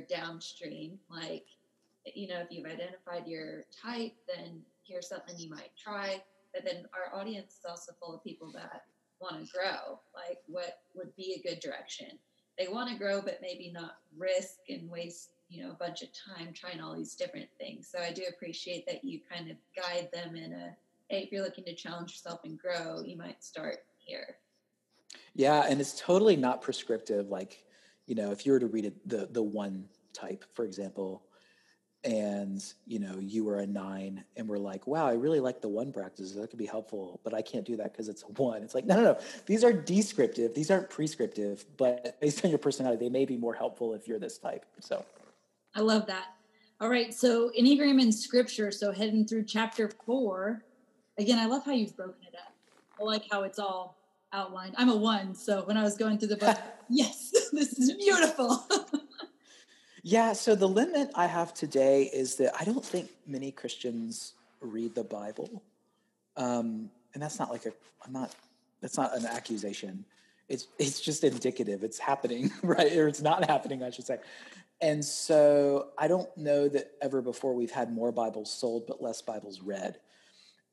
downstream, 0.09 1.00
like, 1.09 1.45
you 2.15 2.27
know, 2.27 2.39
if 2.39 2.47
you've 2.51 2.65
identified 2.65 3.27
your 3.27 3.65
type, 3.83 4.13
then 4.27 4.62
here's 4.83 5.09
something 5.09 5.36
you 5.38 5.50
might 5.50 5.71
try. 5.81 6.21
But 6.53 6.63
then 6.65 6.86
our 6.93 7.19
audience 7.19 7.53
is 7.53 7.65
also 7.67 7.91
full 8.00 8.15
of 8.15 8.24
people 8.24 8.51
that 8.53 8.83
want 9.19 9.45
to 9.45 9.51
grow. 9.51 10.00
Like, 10.15 10.39
what 10.47 10.79
would 10.95 11.15
be 11.15 11.36
a 11.39 11.47
good 11.47 11.59
direction? 11.59 12.07
They 12.57 12.67
want 12.67 12.89
to 12.89 12.97
grow, 12.97 13.21
but 13.21 13.39
maybe 13.41 13.71
not 13.71 13.97
risk 14.17 14.59
and 14.69 14.89
waste, 14.89 15.29
you 15.50 15.63
know, 15.63 15.71
a 15.71 15.75
bunch 15.75 16.01
of 16.01 16.09
time 16.13 16.53
trying 16.53 16.81
all 16.81 16.95
these 16.95 17.15
different 17.15 17.50
things. 17.59 17.88
So 17.91 18.00
I 18.00 18.12
do 18.12 18.24
appreciate 18.29 18.86
that 18.88 19.03
you 19.03 19.19
kind 19.29 19.51
of 19.51 19.57
guide 19.75 20.09
them 20.13 20.36
in 20.36 20.53
a 20.53 20.75
hey, 21.09 21.24
if 21.24 21.31
you're 21.31 21.43
looking 21.43 21.63
to 21.65 21.74
challenge 21.74 22.12
yourself 22.12 22.41
and 22.43 22.59
grow, 22.59 23.01
you 23.01 23.17
might 23.17 23.43
start 23.43 23.77
here. 23.97 24.38
Yeah, 25.36 25.65
and 25.67 25.79
it's 25.79 26.00
totally 26.00 26.36
not 26.36 26.62
prescriptive. 26.62 27.29
Like, 27.29 27.63
you 28.07 28.15
know, 28.15 28.31
if 28.31 28.45
you 28.45 28.53
were 28.53 28.59
to 28.59 28.67
read 28.67 28.85
it, 28.85 29.07
the 29.07 29.27
the 29.29 29.43
one 29.43 29.85
type, 30.13 30.45
for 30.53 30.65
example, 30.65 31.23
and 32.03 32.63
you 32.85 32.99
know 32.99 33.19
you 33.19 33.43
were 33.43 33.59
a 33.59 33.67
nine, 33.67 34.23
and 34.35 34.47
we're 34.47 34.57
like, 34.57 34.87
wow, 34.87 35.05
I 35.05 35.13
really 35.13 35.41
like 35.41 35.61
the 35.61 35.67
one 35.67 35.91
practices. 35.91 36.35
That 36.35 36.49
could 36.49 36.57
be 36.57 36.65
helpful, 36.65 37.19
but 37.23 37.33
I 37.33 37.41
can't 37.41 37.65
do 37.65 37.75
that 37.77 37.91
because 37.91 38.07
it's 38.07 38.23
a 38.23 38.41
one. 38.41 38.63
It's 38.63 38.73
like, 38.73 38.85
no, 38.85 38.95
no, 38.95 39.03
no. 39.03 39.19
These 39.45 39.63
are 39.63 39.73
descriptive. 39.73 40.55
These 40.55 40.71
aren't 40.71 40.89
prescriptive, 40.89 41.65
but 41.75 42.19
based 42.21 42.43
on 42.43 42.49
your 42.49 42.59
personality, 42.59 43.05
they 43.05 43.09
may 43.09 43.25
be 43.25 43.37
more 43.37 43.53
helpful 43.53 43.93
if 43.93 44.07
you're 44.07 44.19
this 44.19 44.37
type. 44.37 44.65
So, 44.79 45.05
I 45.75 45.81
love 45.81 46.07
that. 46.07 46.27
All 46.79 46.89
right, 46.89 47.13
so 47.13 47.51
Enneagram 47.59 48.01
in 48.01 48.11
Scripture. 48.11 48.71
So 48.71 48.91
heading 48.91 49.25
through 49.25 49.45
chapter 49.45 49.89
four, 50.05 50.63
again, 51.17 51.39
I 51.39 51.45
love 51.45 51.65
how 51.65 51.73
you've 51.73 51.97
broken 51.97 52.21
it 52.23 52.35
up. 52.35 52.53
I 52.99 53.03
like 53.03 53.23
how 53.29 53.43
it's 53.43 53.59
all 53.59 53.97
outlined. 54.34 54.75
I'm 54.77 54.89
a 54.89 54.96
one, 54.96 55.36
so 55.36 55.63
when 55.65 55.77
I 55.77 55.84
was 55.84 55.98
going 55.98 56.17
through 56.17 56.29
the 56.29 56.38
book, 56.38 56.57
yes, 56.89 57.31
this 57.51 57.74
is 57.79 57.93
beautiful. 57.93 58.65
yeah, 60.03 60.34
so 60.34 60.55
the 60.55 60.67
limit 60.67 61.12
I 61.15 61.27
have 61.27 61.53
today 61.53 62.10
is 62.13 62.36
that 62.36 62.53
I 62.60 62.63
don't 62.63 62.86
think 62.86 63.10
many 63.25 63.51
Christians 63.51 64.34
read 64.62 64.95
the 64.95 65.04
Bible. 65.04 65.63
Um, 66.36 66.89
and 67.13 67.23
that's 67.23 67.39
not 67.39 67.51
like 67.51 67.65
a, 67.65 67.71
I'm 68.06 68.13
not, 68.13 68.34
that's 68.82 68.97
not 68.97 69.15
an 69.15 69.25
accusation. 69.25 70.06
It's, 70.49 70.67
it's 70.78 71.01
just 71.01 71.23
indicative. 71.23 71.84
It's 71.84 71.99
happening, 71.99 72.51
right? 72.63 72.95
Or 72.95 73.08
it's 73.08 73.21
not 73.21 73.49
happening, 73.49 73.84
I 73.84 73.89
should 73.89 74.06
say. 74.06 74.19
And 74.80 75.04
so 75.04 75.88
I 75.97 76.08
don't 76.08 76.36
know 76.38 76.67
that 76.69 76.91
ever 77.01 77.21
before 77.21 77.56
we've 77.56 77.71
had 77.71 77.91
more 77.91 78.12
Bibles 78.12 78.51
sold, 78.51 78.86
but 78.88 79.01
less 79.01 79.21
Bibles 79.21 79.62
read. 79.62 79.99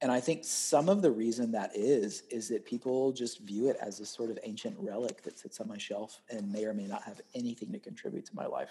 And 0.02 0.12
I 0.12 0.20
think 0.20 0.44
some 0.44 0.88
of 0.88 1.02
the 1.02 1.10
reason 1.10 1.52
that 1.52 1.70
is, 1.74 2.24
is 2.30 2.48
that 2.48 2.66
people 2.66 3.12
just 3.12 3.40
view 3.40 3.68
it 3.68 3.76
as 3.80 4.00
a 4.00 4.06
sort 4.06 4.30
of 4.30 4.38
ancient 4.42 4.76
relic 4.78 5.22
that 5.22 5.38
sits 5.38 5.60
on 5.60 5.68
my 5.68 5.78
shelf 5.78 6.20
and 6.28 6.52
may 6.52 6.64
or 6.64 6.74
may 6.74 6.86
not 6.86 7.02
have 7.04 7.20
anything 7.34 7.72
to 7.72 7.78
contribute 7.78 8.26
to 8.26 8.34
my 8.34 8.46
life. 8.46 8.70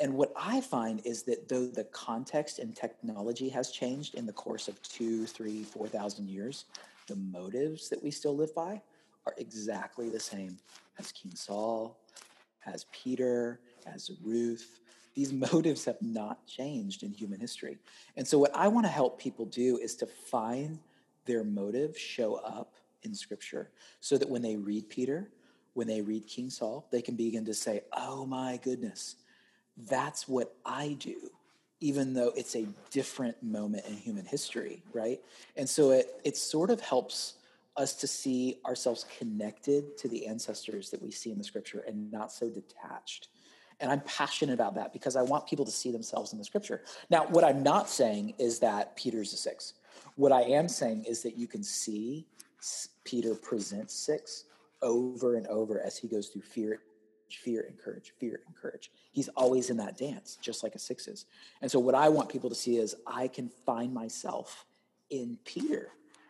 And 0.00 0.14
what 0.14 0.32
I 0.36 0.60
find 0.60 1.00
is 1.04 1.22
that 1.24 1.48
though 1.48 1.66
the 1.66 1.84
context 1.84 2.58
and 2.58 2.74
technology 2.74 3.48
has 3.50 3.70
changed 3.70 4.14
in 4.14 4.26
the 4.26 4.32
course 4.32 4.68
of 4.68 4.80
two, 4.82 5.26
three, 5.26 5.62
four 5.62 5.86
thousand 5.86 6.28
years, 6.28 6.64
the 7.08 7.16
motives 7.16 7.88
that 7.88 8.02
we 8.02 8.10
still 8.10 8.34
live 8.34 8.54
by 8.54 8.80
are 9.26 9.34
exactly 9.36 10.08
the 10.08 10.18
same 10.18 10.56
as 10.98 11.12
King 11.12 11.34
Saul, 11.34 12.00
as 12.66 12.86
Peter, 12.90 13.60
as 13.86 14.10
Ruth, 14.22 14.80
these 15.14 15.32
motives 15.52 15.84
have 15.84 16.00
not 16.00 16.46
changed 16.46 17.02
in 17.02 17.12
human 17.12 17.40
history. 17.40 17.78
And 18.16 18.26
so, 18.26 18.38
what 18.38 18.54
I 18.54 18.68
want 18.68 18.86
to 18.86 18.92
help 18.92 19.20
people 19.20 19.46
do 19.46 19.78
is 19.78 19.94
to 19.96 20.06
find 20.06 20.78
their 21.24 21.44
motive 21.44 21.96
show 21.96 22.34
up 22.36 22.74
in 23.02 23.14
Scripture 23.14 23.70
so 24.00 24.18
that 24.18 24.28
when 24.28 24.42
they 24.42 24.56
read 24.56 24.88
Peter, 24.88 25.30
when 25.74 25.86
they 25.86 26.02
read 26.02 26.26
King 26.26 26.50
Saul, 26.50 26.86
they 26.90 27.02
can 27.02 27.16
begin 27.16 27.44
to 27.46 27.54
say, 27.54 27.82
Oh 27.92 28.26
my 28.26 28.58
goodness, 28.62 29.16
that's 29.88 30.28
what 30.28 30.54
I 30.64 30.96
do, 30.98 31.30
even 31.80 32.14
though 32.14 32.32
it's 32.36 32.56
a 32.56 32.66
different 32.90 33.42
moment 33.42 33.86
in 33.86 33.94
human 33.94 34.26
history, 34.26 34.82
right? 34.92 35.20
And 35.56 35.68
so, 35.68 35.90
it, 35.90 36.20
it 36.24 36.36
sort 36.36 36.70
of 36.70 36.80
helps 36.80 37.34
us 37.76 37.94
to 37.94 38.06
see 38.06 38.58
ourselves 38.66 39.06
connected 39.18 39.96
to 39.96 40.08
the 40.08 40.26
ancestors 40.26 40.90
that 40.90 41.00
we 41.00 41.10
see 41.10 41.30
in 41.30 41.38
the 41.38 41.44
scripture 41.44 41.82
and 41.86 42.10
not 42.12 42.30
so 42.30 42.48
detached. 42.50 43.28
And 43.80 43.90
I'm 43.90 44.00
passionate 44.00 44.54
about 44.54 44.74
that 44.76 44.92
because 44.92 45.16
I 45.16 45.22
want 45.22 45.46
people 45.46 45.64
to 45.64 45.70
see 45.70 45.90
themselves 45.90 46.32
in 46.32 46.38
the 46.38 46.44
scripture. 46.44 46.82
Now, 47.10 47.26
what 47.26 47.44
I'm 47.44 47.62
not 47.62 47.88
saying 47.88 48.34
is 48.38 48.58
that 48.60 48.96
Peter's 48.96 49.32
a 49.32 49.36
six. 49.36 49.74
What 50.16 50.32
I 50.32 50.42
am 50.42 50.68
saying 50.68 51.04
is 51.04 51.22
that 51.22 51.36
you 51.36 51.46
can 51.46 51.62
see 51.62 52.26
Peter 53.04 53.34
present 53.34 53.90
six 53.90 54.44
over 54.82 55.36
and 55.36 55.46
over 55.46 55.80
as 55.80 55.96
he 55.96 56.08
goes 56.08 56.28
through 56.28 56.42
fear, 56.42 56.80
fear 57.30 57.64
and 57.68 57.78
courage, 57.78 58.12
fear 58.18 58.40
and 58.46 58.56
courage. 58.56 58.90
He's 59.12 59.28
always 59.30 59.70
in 59.70 59.76
that 59.78 59.96
dance, 59.96 60.38
just 60.40 60.62
like 60.62 60.74
a 60.74 60.78
six 60.78 61.08
is. 61.08 61.26
And 61.60 61.70
so, 61.70 61.78
what 61.78 61.94
I 61.94 62.08
want 62.08 62.28
people 62.28 62.50
to 62.50 62.56
see 62.56 62.76
is 62.76 62.94
I 63.06 63.28
can 63.28 63.48
find 63.48 63.92
myself 63.92 64.64
in 65.10 65.38
Peter 65.44 65.88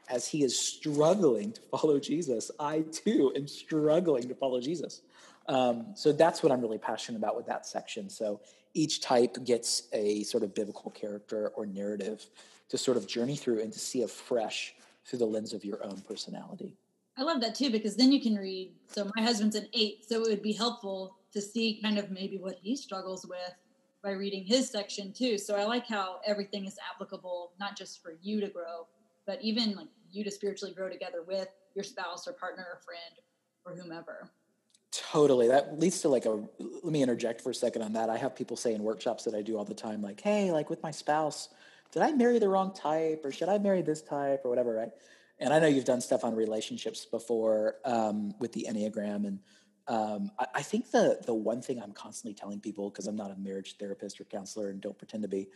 as 0.08 0.26
he 0.26 0.42
is 0.42 0.58
struggling 0.58 1.52
to 1.52 1.60
follow 1.62 1.98
Jesus. 1.98 2.50
I 2.58 2.84
too 2.92 3.32
am 3.34 3.48
struggling 3.48 4.28
to 4.28 4.34
follow 4.34 4.60
Jesus. 4.60 5.02
Um, 5.48 5.86
so 5.94 6.12
that's 6.12 6.42
what 6.42 6.52
I'm 6.52 6.60
really 6.60 6.78
passionate 6.78 7.18
about 7.18 7.36
with 7.36 7.46
that 7.46 7.66
section. 7.66 8.08
So 8.08 8.40
each 8.74 9.00
type 9.00 9.36
gets 9.44 9.88
a 9.92 10.22
sort 10.24 10.42
of 10.42 10.54
biblical 10.54 10.90
character 10.90 11.52
or 11.56 11.66
narrative 11.66 12.26
to 12.68 12.78
sort 12.78 12.96
of 12.96 13.06
journey 13.06 13.36
through 13.36 13.60
and 13.60 13.72
to 13.72 13.78
see 13.78 14.02
afresh 14.02 14.74
through 15.04 15.18
the 15.18 15.26
lens 15.26 15.52
of 15.52 15.64
your 15.64 15.84
own 15.84 16.00
personality. 16.08 16.76
I 17.16 17.22
love 17.22 17.40
that 17.42 17.54
too 17.54 17.70
because 17.70 17.96
then 17.96 18.10
you 18.10 18.20
can 18.20 18.36
read. 18.36 18.72
So 18.86 19.10
my 19.14 19.22
husband's 19.22 19.56
an 19.56 19.68
eight, 19.74 20.08
so 20.08 20.22
it 20.22 20.28
would 20.28 20.42
be 20.42 20.52
helpful 20.52 21.16
to 21.32 21.42
see 21.42 21.80
kind 21.82 21.98
of 21.98 22.10
maybe 22.10 22.38
what 22.38 22.58
he 22.62 22.74
struggles 22.76 23.26
with 23.26 23.54
by 24.02 24.12
reading 24.12 24.44
his 24.44 24.70
section 24.70 25.12
too. 25.12 25.38
So 25.38 25.54
I 25.54 25.64
like 25.64 25.86
how 25.86 26.20
everything 26.26 26.64
is 26.66 26.78
applicable, 26.92 27.52
not 27.60 27.76
just 27.76 28.02
for 28.02 28.14
you 28.22 28.40
to 28.40 28.48
grow, 28.48 28.86
but 29.26 29.38
even 29.42 29.76
like 29.76 29.88
you 30.10 30.24
to 30.24 30.30
spiritually 30.30 30.74
grow 30.74 30.88
together 30.88 31.22
with 31.26 31.48
your 31.74 31.84
spouse 31.84 32.26
or 32.26 32.32
partner 32.32 32.66
or 32.72 32.80
friend 32.80 33.20
or 33.64 33.80
whomever. 33.80 34.30
Totally. 34.92 35.48
That 35.48 35.80
leads 35.80 36.02
to 36.02 36.10
like 36.10 36.26
a, 36.26 36.42
let 36.58 36.92
me 36.92 37.02
interject 37.02 37.40
for 37.40 37.50
a 37.50 37.54
second 37.54 37.80
on 37.80 37.94
that. 37.94 38.10
I 38.10 38.18
have 38.18 38.36
people 38.36 38.58
say 38.58 38.74
in 38.74 38.82
workshops 38.82 39.24
that 39.24 39.34
I 39.34 39.40
do 39.40 39.56
all 39.56 39.64
the 39.64 39.74
time, 39.74 40.02
like, 40.02 40.20
hey, 40.20 40.52
like 40.52 40.68
with 40.68 40.82
my 40.82 40.90
spouse, 40.90 41.48
did 41.92 42.02
I 42.02 42.12
marry 42.12 42.38
the 42.38 42.48
wrong 42.48 42.74
type 42.74 43.22
or 43.24 43.32
should 43.32 43.48
I 43.48 43.56
marry 43.56 43.80
this 43.80 44.02
type 44.02 44.42
or 44.44 44.50
whatever, 44.50 44.74
right? 44.74 44.90
And 45.38 45.52
I 45.52 45.58
know 45.58 45.66
you've 45.66 45.86
done 45.86 46.02
stuff 46.02 46.24
on 46.24 46.36
relationships 46.36 47.06
before 47.06 47.76
um, 47.86 48.34
with 48.38 48.52
the 48.52 48.66
Enneagram. 48.68 49.26
And 49.26 49.38
um, 49.88 50.30
I, 50.38 50.46
I, 50.56 50.62
think 50.62 50.90
the, 50.90 51.18
the 51.24 51.34
one 51.34 51.62
thing 51.62 51.80
I'm 51.82 51.92
constantly 51.92 52.34
telling 52.34 52.60
people, 52.60 52.90
because 52.90 53.06
I'm 53.06 53.16
not 53.16 53.30
a 53.30 53.36
marriage 53.36 53.76
therapist 53.78 54.20
or 54.20 54.24
counselor 54.24 54.68
and 54.68 54.80
don't 54.80 54.96
pretend 54.98 55.22
to 55.22 55.28
be, 55.28 55.48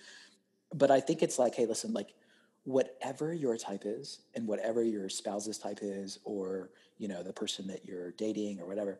but 0.74 0.90
I 0.90 1.00
think 1.00 1.22
it's 1.22 1.38
like, 1.38 1.54
hey, 1.54 1.66
listen, 1.66 1.92
like 1.92 2.14
whatever 2.64 3.34
your 3.34 3.58
type 3.58 3.82
is 3.84 4.20
and 4.34 4.46
whatever 4.46 4.82
your 4.82 5.10
spouse's 5.10 5.58
type 5.58 5.80
is, 5.82 6.20
or, 6.24 6.70
you 6.96 7.06
know, 7.06 7.22
the 7.22 7.32
person 7.32 7.66
that 7.66 7.84
you're 7.84 8.12
dating 8.12 8.60
or 8.60 8.66
whatever, 8.66 8.98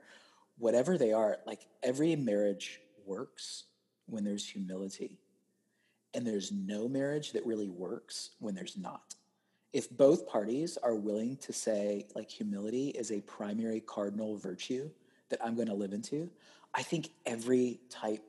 whatever 0.58 0.98
they 0.98 1.12
are, 1.12 1.38
like 1.46 1.66
every 1.82 2.16
marriage 2.16 2.80
works 3.04 3.64
when 4.06 4.24
there's 4.24 4.48
humility. 4.48 5.18
And 6.14 6.26
there's 6.26 6.50
no 6.52 6.88
marriage 6.88 7.32
that 7.32 7.44
really 7.44 7.68
works 7.68 8.30
when 8.38 8.54
there's 8.54 8.76
not. 8.76 9.14
if 9.76 9.90
both 9.90 10.26
parties 10.26 10.78
are 10.82 10.94
willing 10.94 11.36
to 11.36 11.52
say 11.52 12.06
like 12.14 12.30
humility 12.30 12.88
is 12.90 13.10
a 13.12 13.20
primary 13.20 13.80
cardinal 13.80 14.34
virtue 14.36 14.88
that 15.28 15.38
I'm 15.44 15.54
going 15.54 15.68
to 15.68 15.74
live 15.74 15.92
into, 15.92 16.30
I 16.74 16.82
think 16.82 17.10
every 17.26 17.80
type 17.90 18.22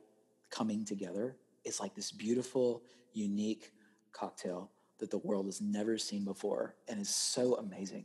coming 0.50 0.84
together 0.84 1.36
is 1.64 1.80
like 1.80 1.94
this 1.94 2.12
beautiful, 2.12 2.82
unique 3.14 3.72
cocktail 4.12 4.70
that 4.98 5.10
the 5.10 5.18
world 5.18 5.46
has 5.46 5.62
never 5.62 5.96
seen 5.96 6.22
before 6.22 6.74
and 6.86 7.00
is 7.00 7.08
so 7.08 7.54
amazing. 7.56 8.04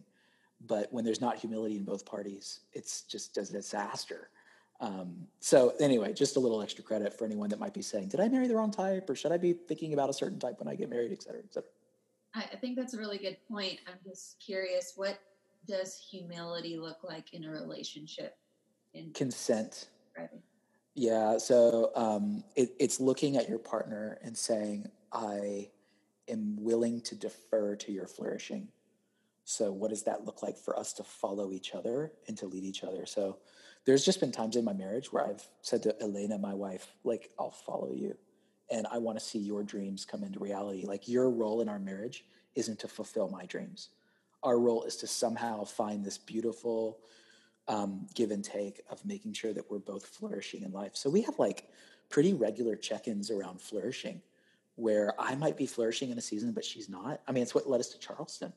But 0.66 0.92
when 0.92 1.04
there's 1.04 1.22
not 1.22 1.38
humility 1.38 1.76
in 1.76 1.84
both 1.84 2.06
parties, 2.06 2.62
it's 2.74 3.02
just 3.02 3.38
a 3.38 3.46
disaster. 3.46 4.30
Um, 4.80 5.28
so 5.40 5.74
anyway, 5.80 6.14
just 6.14 6.36
a 6.36 6.40
little 6.40 6.62
extra 6.62 6.84
credit 6.84 7.18
for 7.18 7.26
anyone 7.26 7.50
that 7.50 7.60
might 7.60 7.74
be 7.74 7.82
saying, 7.82 8.10
"Did 8.10 8.20
I 8.20 8.28
marry 8.28 8.48
the 8.48 8.56
wrong 8.56 8.72
type, 8.72 9.10
or 9.10 9.16
should 9.16 9.32
I 9.32 9.38
be 9.38 9.54
thinking 9.54 9.94
about 9.94 10.10
a 10.10 10.14
certain 10.14 10.40
type 10.40 10.60
when 10.60 10.68
I 10.68 10.76
get 10.76 10.90
married, 10.90 11.12
et 11.12 11.24
cetera, 11.24 11.42
et 11.44 11.54
cetera?" 11.54 11.70
I, 12.36 12.56
think 12.58 12.76
that's 12.76 12.94
a 12.94 12.98
really 12.98 13.18
good 13.18 13.38
point. 13.48 13.80
I'm 13.88 14.00
just 14.06 14.40
curious, 14.40 14.94
what 14.96 15.20
does 15.68 15.98
humility 16.10 16.78
look 16.78 17.04
like 17.04 17.34
in 17.34 17.46
a 17.46 17.50
relationship? 17.50 18.38
In 18.94 19.12
Consent. 19.14 19.88
Yeah. 20.96 21.38
So 21.38 21.92
um, 21.96 22.44
it, 22.56 22.74
it's 22.80 23.00
looking 23.00 23.38
at 23.38 23.50
your 23.50 23.60
partner 23.60 24.20
and 24.22 24.38
saying, 24.38 24.90
"I 25.12 25.70
am 26.28 26.58
willing 26.58 27.02
to 27.02 27.16
defer 27.16 27.76
to 27.78 27.92
your 27.92 28.08
flourishing." 28.08 28.68
So 29.46 29.72
what 29.72 29.90
does 29.90 30.04
that 30.04 30.26
look 30.26 30.42
like 30.42 30.58
for 30.58 30.78
us 30.78 30.94
to 30.94 31.04
follow 31.04 31.52
each 31.52 31.74
other 31.74 32.14
and 32.28 32.38
to 32.38 32.48
lead 32.48 32.64
each 32.64 32.84
other? 32.84 33.06
So 33.06 33.38
there's 33.86 34.06
just 34.06 34.20
been 34.20 34.32
times 34.32 34.56
in 34.56 34.64
my 34.64 34.74
marriage 34.74 35.12
where 35.12 35.26
I've 35.26 35.46
said 35.62 35.84
to 35.84 36.02
Elena, 36.02 36.38
my 36.38 36.54
wife, 36.54 36.96
like, 37.04 37.32
I'll 37.38 37.52
follow 37.52 37.92
you. 37.94 38.16
And 38.72 38.88
I 38.88 38.98
want 38.98 39.20
to 39.20 39.24
see 39.24 39.40
your 39.40 39.64
dreams 39.64 40.06
come 40.06 40.24
into 40.24 40.40
reality. 40.40 40.86
Like, 40.86 41.08
your 41.08 41.30
role 41.30 41.62
in 41.62 41.68
our 41.68 41.80
marriage 41.80 42.26
isn't 42.56 42.80
to 42.80 42.88
fulfill 42.88 43.30
my 43.30 43.46
dreams. 43.46 43.90
Our 44.42 44.58
role 44.58 44.84
is 44.84 44.96
to 44.98 45.08
somehow 45.08 45.66
find 45.66 46.04
this 46.04 46.18
beautiful 46.18 47.00
um, 47.68 48.08
give 48.14 48.32
and 48.32 48.44
take 48.44 48.82
of 48.90 49.06
making 49.06 49.34
sure 49.34 49.54
that 49.54 49.70
we're 49.70 49.80
both 49.80 50.06
flourishing 50.06 50.64
in 50.64 50.72
life. 50.72 50.96
So 50.96 51.10
we 51.10 51.22
have 51.22 51.40
like 51.40 51.70
pretty 52.10 52.34
regular 52.34 52.76
check 52.76 53.08
ins 53.08 53.32
around 53.32 53.62
flourishing 53.62 54.22
where 54.76 55.14
I 55.20 55.36
might 55.36 55.56
be 55.56 55.66
flourishing 55.66 56.10
in 56.10 56.18
a 56.18 56.22
season, 56.22 56.52
but 56.52 56.66
she's 56.66 56.90
not. 56.90 57.22
I 57.28 57.32
mean, 57.32 57.44
it's 57.44 57.54
what 57.54 57.70
led 57.70 57.80
us 57.80 57.90
to 57.90 58.00
Charleston. 58.00 58.54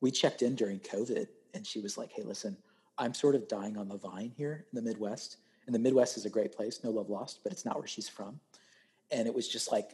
We 0.00 0.10
checked 0.10 0.42
in 0.42 0.54
during 0.54 0.80
COVID 0.80 1.26
and 1.54 1.66
she 1.66 1.80
was 1.80 1.98
like, 1.98 2.12
hey, 2.12 2.22
listen, 2.22 2.56
I'm 2.98 3.14
sort 3.14 3.34
of 3.34 3.48
dying 3.48 3.76
on 3.76 3.88
the 3.88 3.96
vine 3.96 4.32
here 4.36 4.66
in 4.72 4.76
the 4.76 4.82
Midwest. 4.82 5.38
And 5.66 5.74
the 5.74 5.78
Midwest 5.78 6.16
is 6.16 6.24
a 6.24 6.30
great 6.30 6.52
place, 6.52 6.80
no 6.82 6.90
love 6.90 7.10
lost, 7.10 7.40
but 7.42 7.52
it's 7.52 7.64
not 7.64 7.76
where 7.78 7.86
she's 7.86 8.08
from. 8.08 8.40
And 9.10 9.26
it 9.26 9.34
was 9.34 9.48
just 9.48 9.72
like, 9.72 9.90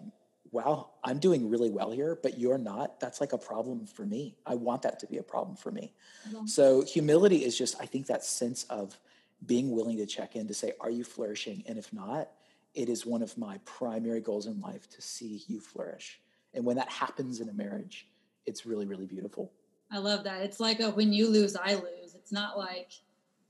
wow, 0.52 0.90
I'm 1.04 1.18
doing 1.18 1.50
really 1.50 1.70
well 1.70 1.90
here, 1.90 2.18
but 2.22 2.38
you're 2.38 2.58
not. 2.58 3.00
That's 3.00 3.20
like 3.20 3.32
a 3.32 3.38
problem 3.38 3.86
for 3.86 4.06
me. 4.06 4.36
I 4.46 4.54
want 4.54 4.82
that 4.82 4.98
to 5.00 5.06
be 5.06 5.18
a 5.18 5.22
problem 5.22 5.56
for 5.56 5.70
me. 5.70 5.92
Mm-hmm. 6.28 6.46
So 6.46 6.82
humility 6.82 7.44
is 7.44 7.58
just, 7.58 7.76
I 7.80 7.86
think, 7.86 8.06
that 8.06 8.24
sense 8.24 8.64
of 8.64 8.98
being 9.44 9.70
willing 9.70 9.96
to 9.98 10.06
check 10.06 10.36
in 10.36 10.46
to 10.48 10.54
say, 10.54 10.72
are 10.80 10.90
you 10.90 11.04
flourishing? 11.04 11.62
And 11.66 11.78
if 11.78 11.92
not, 11.92 12.30
it 12.74 12.88
is 12.88 13.04
one 13.06 13.22
of 13.22 13.36
my 13.36 13.58
primary 13.64 14.20
goals 14.20 14.46
in 14.46 14.60
life 14.60 14.88
to 14.90 15.02
see 15.02 15.42
you 15.46 15.60
flourish. 15.60 16.20
And 16.54 16.64
when 16.64 16.76
that 16.76 16.90
happens 16.90 17.40
in 17.40 17.48
a 17.48 17.52
marriage, 17.52 18.06
it's 18.46 18.64
really, 18.66 18.86
really 18.86 19.06
beautiful. 19.06 19.52
I 19.92 19.98
love 19.98 20.24
that. 20.24 20.42
It's 20.42 20.60
like 20.60 20.80
a 20.80 20.90
when 20.90 21.12
you 21.12 21.28
lose, 21.28 21.56
I 21.56 21.74
lose. 21.74 22.14
It's 22.14 22.32
not 22.32 22.58
like 22.58 22.92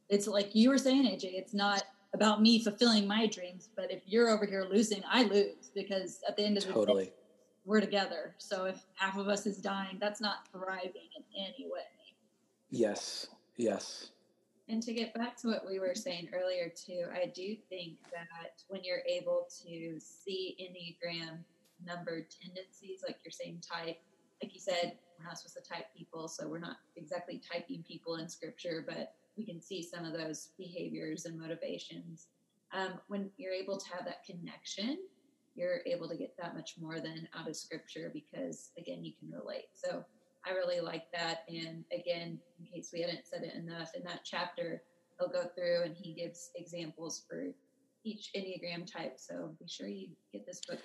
it's 0.08 0.26
like 0.26 0.54
you 0.54 0.70
were 0.70 0.78
saying, 0.78 1.04
AJ. 1.04 1.34
It's 1.34 1.54
not 1.54 1.82
about 2.14 2.40
me 2.40 2.62
fulfilling 2.62 3.06
my 3.06 3.26
dreams, 3.26 3.68
but 3.76 3.90
if 3.90 4.02
you're 4.06 4.30
over 4.30 4.46
here 4.46 4.66
losing, 4.70 5.02
I 5.10 5.24
lose 5.24 5.70
because 5.74 6.20
at 6.28 6.36
the 6.36 6.44
end 6.44 6.56
of 6.56 6.66
the 6.66 6.72
totally. 6.72 7.04
day, 7.06 7.12
we're 7.64 7.80
together. 7.80 8.34
So 8.38 8.64
if 8.66 8.84
half 8.94 9.18
of 9.18 9.28
us 9.28 9.46
is 9.46 9.58
dying, 9.58 9.98
that's 10.00 10.20
not 10.20 10.48
thriving 10.52 11.08
in 11.16 11.24
any 11.36 11.66
way. 11.70 11.80
Yes. 12.70 13.26
Yes. 13.56 14.10
And 14.68 14.82
to 14.82 14.92
get 14.92 15.14
back 15.14 15.36
to 15.38 15.48
what 15.48 15.66
we 15.66 15.78
were 15.78 15.94
saying 15.94 16.28
earlier 16.32 16.72
too, 16.74 17.04
I 17.12 17.26
do 17.26 17.56
think 17.68 17.98
that 18.12 18.62
when 18.68 18.82
you're 18.82 19.02
able 19.08 19.46
to 19.64 19.98
see 20.00 20.56
Enneagram 20.60 21.38
numbered 21.84 22.26
tendencies, 22.42 23.02
like 23.06 23.18
you're 23.24 23.30
saying 23.30 23.62
type, 23.62 23.98
like 24.42 24.54
you 24.54 24.60
said, 24.60 24.98
we're 25.18 25.26
not 25.26 25.38
supposed 25.38 25.56
to 25.56 25.74
type 25.74 25.86
people, 25.96 26.28
so 26.28 26.48
we're 26.48 26.58
not 26.58 26.76
exactly 26.96 27.40
typing 27.40 27.82
people 27.82 28.16
in 28.16 28.28
scripture, 28.28 28.84
but 28.86 29.14
we 29.36 29.44
can 29.44 29.60
see 29.60 29.82
some 29.82 30.04
of 30.04 30.12
those 30.12 30.50
behaviors 30.58 31.26
and 31.26 31.38
motivations. 31.38 32.28
Um, 32.72 32.94
when 33.08 33.30
you're 33.36 33.52
able 33.52 33.78
to 33.78 33.88
have 33.94 34.04
that 34.06 34.24
connection, 34.24 34.98
you're 35.54 35.80
able 35.86 36.08
to 36.08 36.16
get 36.16 36.36
that 36.38 36.54
much 36.54 36.74
more 36.80 37.00
than 37.00 37.28
out 37.34 37.48
of 37.48 37.56
scripture 37.56 38.10
because, 38.12 38.70
again, 38.78 39.04
you 39.04 39.12
can 39.18 39.30
relate. 39.30 39.68
So 39.72 40.04
I 40.46 40.50
really 40.50 40.80
like 40.80 41.10
that. 41.12 41.44
And 41.48 41.84
again, 41.92 42.38
in 42.58 42.66
case 42.66 42.90
we 42.92 43.00
hadn't 43.00 43.26
said 43.26 43.42
it 43.42 43.54
enough, 43.54 43.92
in 43.94 44.02
that 44.04 44.20
chapter, 44.24 44.82
he'll 45.18 45.28
go 45.28 45.44
through 45.54 45.82
and 45.84 45.96
he 45.96 46.12
gives 46.12 46.50
examples 46.56 47.24
for 47.28 47.46
each 48.04 48.30
Enneagram 48.36 48.90
type. 48.90 49.14
So 49.16 49.54
be 49.58 49.66
sure 49.66 49.88
you 49.88 50.08
get 50.32 50.46
this 50.46 50.60
book. 50.68 50.78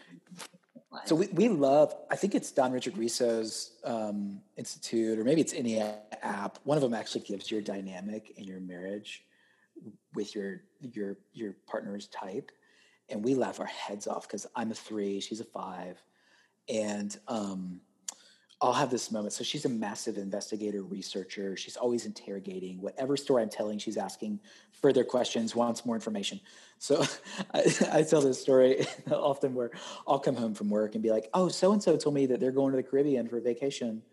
So 1.06 1.16
we, 1.16 1.28
we 1.28 1.48
love, 1.48 1.96
I 2.10 2.18
think 2.18 2.36
it's 2.36 2.52
Don 2.52 2.74
Richard 2.74 2.98
Riso's 2.98 3.78
um, 3.86 4.42
Institute, 4.58 5.18
or 5.18 5.24
maybe 5.24 5.40
it's 5.40 5.54
any 5.54 5.80
app. 5.80 6.60
One 6.64 6.78
of 6.78 6.82
them 6.82 6.94
actually 6.94 7.22
gives 7.22 7.50
your 7.50 7.62
dynamic 7.62 8.34
in 8.38 8.44
your 8.44 8.60
marriage 8.60 9.24
with 10.14 10.36
your 10.36 10.62
your 10.82 11.18
your 11.34 11.56
partner's 11.66 12.08
type. 12.08 12.52
And 13.10 13.24
we 13.24 13.36
laugh 13.36 13.60
our 13.60 13.66
heads 13.66 14.06
off 14.06 14.28
because 14.28 14.46
I'm 14.56 14.72
a 14.72 14.76
three, 14.76 15.20
she's 15.22 15.40
a 15.40 15.46
five. 15.46 16.02
And 16.70 17.18
um, 17.28 17.82
I'll 18.62 18.74
have 18.74 18.92
this 18.92 19.12
moment. 19.12 19.34
So 19.34 19.44
she's 19.44 19.66
a 19.66 19.70
massive 19.70 20.18
investigator, 20.18 20.84
researcher. 20.84 21.58
She's 21.58 21.76
always 21.76 22.06
interrogating. 22.06 22.80
Whatever 22.80 23.18
story 23.18 23.42
I'm 23.42 23.50
telling, 23.50 23.80
she's 23.80 23.98
asking 23.98 24.40
further 24.72 25.04
questions, 25.04 25.56
wants 25.56 25.84
more 25.84 25.96
information. 25.96 26.40
So 26.78 27.04
I, 27.54 27.64
I 27.92 28.04
tell 28.04 28.22
this 28.22 28.40
story 28.40 28.86
often 29.12 29.56
where 29.56 29.72
I'll 30.08 30.20
come 30.20 30.36
home 30.36 30.54
from 30.54 30.70
work 30.70 30.94
and 30.94 31.02
be 31.02 31.10
like, 31.10 31.28
oh, 31.34 31.50
so 31.50 31.72
and 31.74 31.82
so 31.82 31.98
told 31.98 32.14
me 32.14 32.28
that 32.28 32.40
they're 32.40 32.52
going 32.52 32.72
to 32.72 32.78
the 32.78 32.84
Caribbean 32.84 33.28
for 33.28 33.40
vacation. 33.40 34.04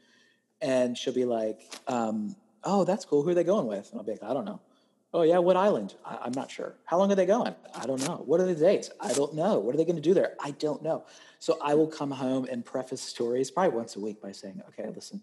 And 0.62 0.96
she'll 0.96 1.14
be 1.14 1.26
like, 1.26 1.60
um, 1.86 2.34
oh, 2.64 2.84
that's 2.84 3.04
cool. 3.04 3.22
Who 3.22 3.30
are 3.30 3.34
they 3.34 3.44
going 3.44 3.66
with? 3.66 3.90
And 3.90 4.00
I'll 4.00 4.06
be 4.06 4.12
like, 4.12 4.22
I 4.22 4.32
don't 4.32 4.46
know. 4.46 4.60
Oh, 5.14 5.22
yeah, 5.22 5.38
what 5.38 5.56
island? 5.56 5.94
I, 6.04 6.26
am 6.26 6.32
not 6.32 6.50
sure. 6.50 6.74
How 6.84 6.98
long 6.98 7.10
are 7.10 7.14
they 7.14 7.24
going? 7.24 7.54
I 7.74 7.86
don't 7.86 8.06
know. 8.06 8.22
What 8.26 8.40
are 8.40 8.46
the 8.46 8.54
dates? 8.54 8.90
I 9.00 9.12
don't 9.14 9.34
know. 9.34 9.58
What 9.58 9.74
are 9.74 9.78
they 9.78 9.86
going 9.86 9.96
to 9.96 10.02
do 10.02 10.12
there? 10.12 10.34
I 10.44 10.50
don't 10.52 10.82
know. 10.82 11.04
So 11.38 11.58
I 11.62 11.74
will 11.74 11.86
come 11.86 12.10
home 12.10 12.46
and 12.50 12.62
preface 12.62 13.00
stories 13.00 13.50
probably 13.50 13.74
once 13.74 13.96
a 13.96 14.00
week 14.00 14.20
by 14.20 14.32
saying, 14.32 14.60
okay, 14.68 14.90
listen, 14.94 15.22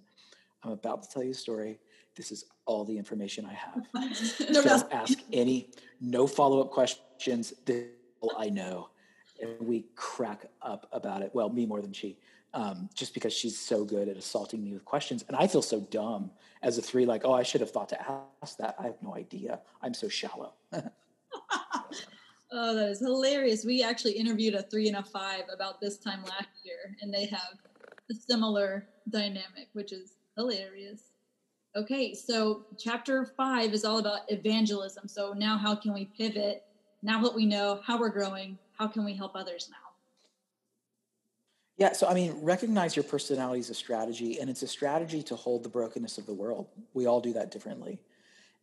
I'm 0.63 0.71
about 0.71 1.03
to 1.03 1.09
tell 1.09 1.23
you 1.23 1.31
a 1.31 1.35
story. 1.35 1.77
This 2.15 2.31
is 2.31 2.45
all 2.65 2.83
the 2.83 2.97
information 2.97 3.45
I 3.45 3.53
have. 3.53 4.53
Don't 4.53 4.91
ask 4.91 5.19
any, 5.31 5.69
no 6.01 6.25
follow 6.25 6.61
up 6.61 6.71
questions. 6.71 7.53
This 7.65 7.85
I 8.37 8.49
know. 8.49 8.89
And 9.41 9.55
we 9.59 9.85
crack 9.95 10.45
up 10.61 10.87
about 10.91 11.21
it. 11.21 11.29
Well, 11.33 11.49
me 11.49 11.65
more 11.65 11.81
than 11.81 11.93
she 11.93 12.17
um, 12.55 12.89
just 12.95 13.13
because 13.13 13.33
she's 13.33 13.59
so 13.59 13.83
good 13.83 14.07
at 14.07 14.15
assaulting 14.15 14.63
me 14.63 14.71
with 14.71 14.85
questions. 14.85 15.25
And 15.27 15.35
I 15.35 15.45
feel 15.45 15.61
so 15.61 15.81
dumb 15.81 16.31
as 16.63 16.77
a 16.77 16.81
three, 16.81 17.05
like, 17.05 17.23
oh, 17.25 17.33
I 17.33 17.43
should 17.43 17.59
have 17.59 17.69
thought 17.69 17.89
to 17.89 18.17
ask 18.41 18.57
that. 18.57 18.75
I 18.79 18.83
have 18.83 18.95
no 19.03 19.13
idea. 19.13 19.59
I'm 19.83 19.93
so 19.93 20.07
shallow. 20.07 20.53
oh, 20.73 22.75
that 22.75 22.89
is 22.89 23.01
hilarious. 23.01 23.65
We 23.65 23.83
actually 23.83 24.13
interviewed 24.13 24.55
a 24.55 24.63
three 24.63 24.87
and 24.87 24.95
a 24.95 25.03
five 25.03 25.43
about 25.53 25.81
this 25.81 25.97
time 25.97 26.23
last 26.23 26.47
year, 26.63 26.95
and 27.01 27.13
they 27.13 27.25
have 27.25 27.59
a 28.09 28.13
similar 28.13 28.87
dynamic, 29.09 29.67
which 29.73 29.91
is 29.91 30.13
hilarious. 30.37 31.09
Okay, 31.75 32.13
so 32.13 32.65
chapter 32.79 33.33
five 33.35 33.73
is 33.73 33.83
all 33.83 33.97
about 33.97 34.21
evangelism. 34.29 35.09
So 35.09 35.33
now, 35.33 35.57
how 35.57 35.75
can 35.75 35.93
we 35.93 36.05
pivot? 36.17 36.63
Now 37.03 37.21
that 37.23 37.35
we 37.35 37.45
know 37.45 37.81
how 37.83 37.99
we're 37.99 38.09
growing, 38.09 38.57
how 38.79 38.87
can 38.87 39.03
we 39.03 39.13
help 39.13 39.35
others 39.35 39.69
now? 39.69 39.84
Yeah, 41.77 41.91
so 41.91 42.07
I 42.07 42.13
mean, 42.13 42.37
recognize 42.41 42.95
your 42.95 43.03
personality 43.03 43.59
is 43.59 43.69
a 43.69 43.73
strategy, 43.73 44.39
and 44.39 44.49
it's 44.49 44.63
a 44.63 44.67
strategy 44.67 45.21
to 45.23 45.35
hold 45.35 45.63
the 45.63 45.69
brokenness 45.69 46.17
of 46.17 46.25
the 46.25 46.33
world. 46.33 46.67
We 46.93 47.05
all 47.05 47.19
do 47.19 47.33
that 47.33 47.51
differently. 47.51 47.99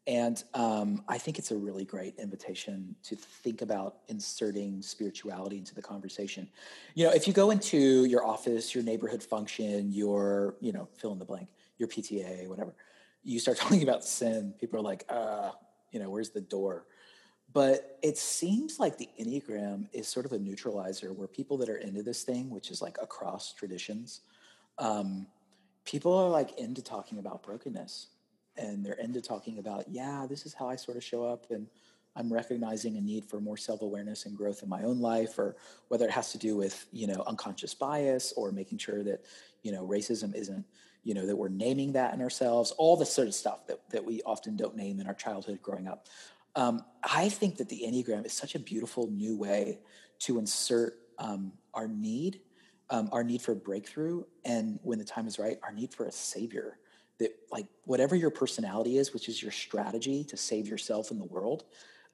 And 0.07 0.43
um, 0.55 1.05
I 1.07 1.17
think 1.19 1.39
it's 1.39 1.53
a 1.53 1.57
really 1.57 1.85
great 1.85 2.17
invitation 2.19 2.97
to 3.05 3.15
think 3.15 3.63
about 3.63 3.99
inserting 4.09 4.83
spirituality 4.83 5.59
into 5.59 5.75
the 5.77 5.83
conversation. 5.83 6.49
You 6.95 7.07
know, 7.07 7.13
if 7.13 7.29
you 7.29 7.33
go 7.33 7.51
into 7.51 8.05
your 8.07 8.27
office, 8.27 8.75
your 8.75 8.83
neighborhood 8.83 9.23
function, 9.23 9.93
your, 9.93 10.57
you 10.61 10.73
know, 10.73 10.89
fill 10.97 11.13
in 11.13 11.21
the 11.21 11.25
blank, 11.25 11.49
your 11.79 11.89
PTA, 11.89 12.49
whatever, 12.49 12.75
you 13.23 13.39
start 13.39 13.59
talking 13.59 13.85
about 13.85 14.05
sin, 14.05 14.55
people 14.59 14.81
are 14.81 14.83
like, 14.83 15.05
uh, 15.09 15.53
you 15.93 16.01
know, 16.01 16.11
where's 16.11 16.31
the 16.31 16.41
door? 16.41 16.87
But 17.53 17.99
it 18.03 18.17
seems 18.17 18.79
like 18.79 18.97
the 18.97 19.09
Enneagram 19.21 19.89
is 19.93 20.09
sort 20.09 20.27
of 20.27 20.33
a 20.33 20.39
neutralizer 20.39 21.13
where 21.13 21.29
people 21.29 21.59
that 21.59 21.69
are 21.69 21.77
into 21.77 22.03
this 22.03 22.23
thing, 22.23 22.51
which 22.51 22.71
is 22.71 22.81
like 22.81 22.97
across 23.03 23.53
traditions, 23.53 24.21
um, 24.79 25.27
people 25.85 26.15
are 26.15 26.31
like 26.31 26.59
into 26.59 26.83
talking 26.83 27.19
about 27.19 27.43
brokenness 27.43 28.09
and 28.57 28.85
they're 28.85 28.95
into 28.95 29.21
talking 29.21 29.59
about, 29.59 29.85
yeah, 29.89 30.27
this 30.29 30.47
is 30.47 30.55
how 30.55 30.69
I 30.69 30.77
sort 30.77 30.97
of 30.97 31.05
show 31.05 31.25
up 31.25 31.51
and 31.51 31.67
I'm 32.15 32.33
recognizing 32.33 32.97
a 32.97 33.01
need 33.01 33.25
for 33.25 33.41
more 33.41 33.57
self-awareness 33.57 34.27
and 34.27 34.37
growth 34.37 34.63
in 34.63 34.69
my 34.69 34.83
own 34.83 35.01
life, 35.01 35.39
or 35.39 35.57
whether 35.89 36.05
it 36.05 36.11
has 36.11 36.31
to 36.33 36.39
do 36.39 36.57
with, 36.57 36.87
you 36.93 37.07
know, 37.07 37.25
unconscious 37.27 37.73
bias 37.73 38.35
or 38.37 38.53
making 38.53 38.79
sure 38.79 39.03
that, 39.03 39.25
you 39.63 39.73
know, 39.73 39.87
racism 39.87 40.35
isn't 40.35 40.65
you 41.05 41.15
know, 41.15 41.27
that 41.27 41.37
we're 41.37 41.49
naming 41.49 41.93
that 41.93 42.15
in 42.15 42.21
ourselves, 42.21 42.71
all 42.79 42.97
the 42.97 43.07
sort 43.07 43.27
of 43.27 43.35
stuff 43.35 43.67
that, 43.67 43.81
that 43.91 44.05
we 44.05 44.23
often 44.25 44.57
don't 44.57 44.77
name 44.77 45.01
in 45.01 45.07
our 45.07 45.15
childhood 45.15 45.61
growing 45.61 45.89
up. 45.89 46.07
Um, 46.55 46.85
I 47.03 47.29
think 47.29 47.57
that 47.57 47.69
the 47.69 47.83
Enneagram 47.87 48.27
is 48.27 48.33
such 48.33 48.55
a 48.55 48.59
beautiful 48.59 49.11
new 49.11 49.37
way 49.37 49.81
to 50.21 50.39
insert 50.39 50.99
um, 51.19 51.53
our 51.75 51.89
need, 51.89 52.41
um, 52.91 53.09
our 53.13 53.25
need 53.25 53.43
for 53.43 53.55
breakthrough, 53.55 54.25
and 54.45 54.79
when 54.83 54.99
the 54.99 55.05
time 55.05 55.27
is 55.27 55.39
right, 55.39 55.59
our 55.63 55.73
need 55.73 55.93
for 55.95 56.07
a 56.07 56.13
savior. 56.13 56.79
That, 57.19 57.31
like, 57.51 57.67
whatever 57.85 58.17
your 58.17 58.31
personality 58.31 58.97
is, 58.99 59.13
which 59.13 59.29
is 59.29 59.43
your 59.43 59.53
strategy 59.53 60.25
to 60.25 60.37
save 60.37 60.67
yourself 60.67 61.11
in 61.11 61.19
the 61.19 61.25
world, 61.25 61.65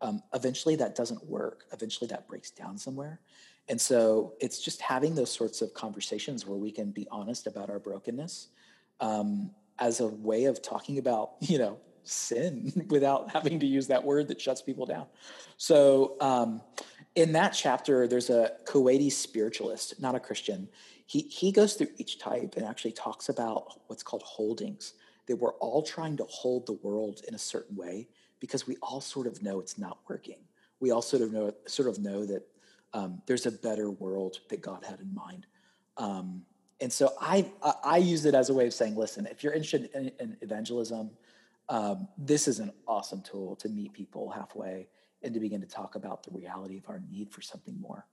um, 0.00 0.22
eventually 0.34 0.76
that 0.76 0.94
doesn't 0.94 1.26
work. 1.26 1.64
Eventually 1.72 2.08
that 2.08 2.28
breaks 2.28 2.50
down 2.50 2.78
somewhere. 2.78 3.20
And 3.68 3.80
so 3.80 4.34
it's 4.40 4.60
just 4.60 4.80
having 4.80 5.14
those 5.14 5.30
sorts 5.30 5.60
of 5.60 5.74
conversations 5.74 6.46
where 6.46 6.56
we 6.56 6.70
can 6.70 6.90
be 6.90 7.06
honest 7.10 7.46
about 7.46 7.68
our 7.68 7.78
brokenness 7.78 8.48
um, 9.00 9.50
as 9.78 10.00
a 10.00 10.06
way 10.06 10.44
of 10.44 10.62
talking 10.62 10.98
about, 10.98 11.32
you 11.40 11.58
know, 11.58 11.78
sin 12.08 12.86
without 12.88 13.30
having 13.30 13.60
to 13.60 13.66
use 13.66 13.86
that 13.88 14.04
word 14.04 14.28
that 14.28 14.40
shuts 14.40 14.62
people 14.62 14.86
down. 14.86 15.06
So 15.56 16.16
um, 16.20 16.62
in 17.14 17.32
that 17.32 17.50
chapter, 17.50 18.06
there's 18.06 18.30
a 18.30 18.52
Kuwaiti 18.64 19.10
spiritualist, 19.10 20.00
not 20.00 20.14
a 20.14 20.20
Christian. 20.20 20.68
He, 21.06 21.22
he 21.22 21.52
goes 21.52 21.74
through 21.74 21.88
each 21.98 22.18
type 22.18 22.54
and 22.56 22.64
actually 22.64 22.92
talks 22.92 23.28
about 23.28 23.80
what's 23.86 24.02
called 24.02 24.22
holdings, 24.22 24.94
that 25.26 25.36
we're 25.36 25.54
all 25.54 25.82
trying 25.82 26.16
to 26.18 26.24
hold 26.24 26.66
the 26.66 26.74
world 26.74 27.22
in 27.28 27.34
a 27.34 27.38
certain 27.38 27.76
way 27.76 28.08
because 28.40 28.66
we 28.66 28.76
all 28.82 29.00
sort 29.00 29.26
of 29.26 29.42
know 29.42 29.60
it's 29.60 29.78
not 29.78 29.98
working. 30.08 30.38
We 30.80 30.90
all 30.90 31.02
sort 31.02 31.22
of 31.22 31.32
know, 31.32 31.52
sort 31.66 31.88
of 31.88 31.98
know 31.98 32.24
that 32.24 32.46
um, 32.92 33.20
there's 33.26 33.46
a 33.46 33.52
better 33.52 33.90
world 33.90 34.38
that 34.48 34.62
God 34.62 34.84
had 34.84 35.00
in 35.00 35.12
mind. 35.14 35.46
Um, 35.96 36.42
and 36.80 36.92
so 36.92 37.12
I, 37.20 37.50
I 37.82 37.96
use 37.96 38.24
it 38.24 38.34
as 38.34 38.50
a 38.50 38.54
way 38.54 38.66
of 38.66 38.72
saying, 38.72 38.96
listen, 38.96 39.26
if 39.26 39.42
you're 39.42 39.52
interested 39.52 39.90
in, 39.94 40.12
in 40.20 40.36
evangelism, 40.40 41.10
um, 41.68 42.08
this 42.16 42.48
is 42.48 42.58
an 42.58 42.72
awesome 42.86 43.22
tool 43.22 43.56
to 43.56 43.68
meet 43.68 43.92
people 43.92 44.30
halfway 44.30 44.88
and 45.22 45.34
to 45.34 45.40
begin 45.40 45.60
to 45.60 45.66
talk 45.66 45.94
about 45.94 46.22
the 46.22 46.30
reality 46.30 46.78
of 46.78 46.88
our 46.88 47.00
need 47.10 47.30
for 47.32 47.42
something 47.42 47.78
more. 47.80 48.06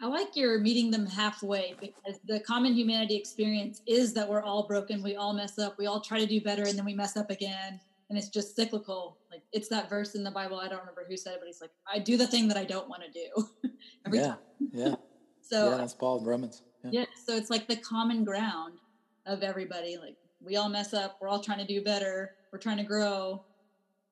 I 0.00 0.06
like 0.06 0.36
your 0.36 0.60
meeting 0.60 0.90
them 0.90 1.06
halfway 1.06 1.74
because 1.80 2.20
the 2.24 2.38
common 2.40 2.72
humanity 2.72 3.16
experience 3.16 3.82
is 3.86 4.14
that 4.14 4.28
we're 4.28 4.42
all 4.42 4.66
broken. 4.66 5.02
We 5.02 5.16
all 5.16 5.32
mess 5.32 5.58
up. 5.58 5.76
We 5.76 5.86
all 5.86 6.00
try 6.00 6.20
to 6.20 6.26
do 6.26 6.40
better 6.40 6.62
and 6.62 6.78
then 6.78 6.84
we 6.84 6.94
mess 6.94 7.16
up 7.16 7.30
again. 7.30 7.80
And 8.08 8.16
it's 8.16 8.28
just 8.28 8.54
cyclical. 8.54 9.18
Like 9.30 9.42
it's 9.52 9.68
that 9.68 9.90
verse 9.90 10.14
in 10.14 10.22
the 10.22 10.30
Bible. 10.30 10.58
I 10.58 10.68
don't 10.68 10.78
remember 10.80 11.04
who 11.08 11.16
said 11.16 11.34
it, 11.34 11.40
but 11.40 11.46
he's 11.46 11.60
like, 11.60 11.72
I 11.92 11.98
do 11.98 12.16
the 12.16 12.26
thing 12.26 12.46
that 12.48 12.56
I 12.56 12.64
don't 12.64 12.88
want 12.88 13.02
to 13.02 13.10
do. 13.10 13.70
Every 14.06 14.18
yeah. 14.20 14.26
Time. 14.26 14.38
Yeah. 14.72 14.94
so 15.42 15.70
yeah, 15.70 15.76
that's 15.78 15.94
Paul 15.94 16.20
in 16.20 16.24
Romans. 16.24 16.62
Yeah. 16.84 17.00
yeah. 17.00 17.04
So 17.26 17.34
it's 17.34 17.50
like 17.50 17.66
the 17.66 17.76
common 17.76 18.22
ground 18.22 18.78
of 19.26 19.42
everybody. 19.42 19.98
Like 20.00 20.16
we 20.40 20.56
all 20.56 20.68
mess 20.68 20.94
up. 20.94 21.18
We're 21.20 21.28
all 21.28 21.42
trying 21.42 21.58
to 21.58 21.66
do 21.66 21.82
better. 21.82 22.34
We're 22.52 22.58
trying 22.58 22.78
to 22.78 22.84
grow. 22.84 23.42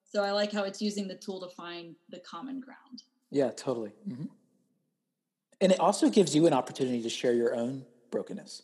So 0.03 0.23
I 0.23 0.31
like 0.31 0.51
how 0.51 0.63
it's 0.63 0.81
using 0.81 1.07
the 1.07 1.15
tool 1.15 1.41
to 1.41 1.53
find 1.55 1.95
the 2.09 2.19
common 2.19 2.59
ground. 2.59 3.03
Yeah, 3.29 3.51
totally. 3.51 3.91
Mm-hmm. 4.07 4.25
And 5.59 5.71
it 5.71 5.79
also 5.79 6.09
gives 6.09 6.35
you 6.35 6.47
an 6.47 6.53
opportunity 6.53 7.01
to 7.01 7.09
share 7.09 7.33
your 7.33 7.55
own 7.55 7.83
brokenness, 8.11 8.63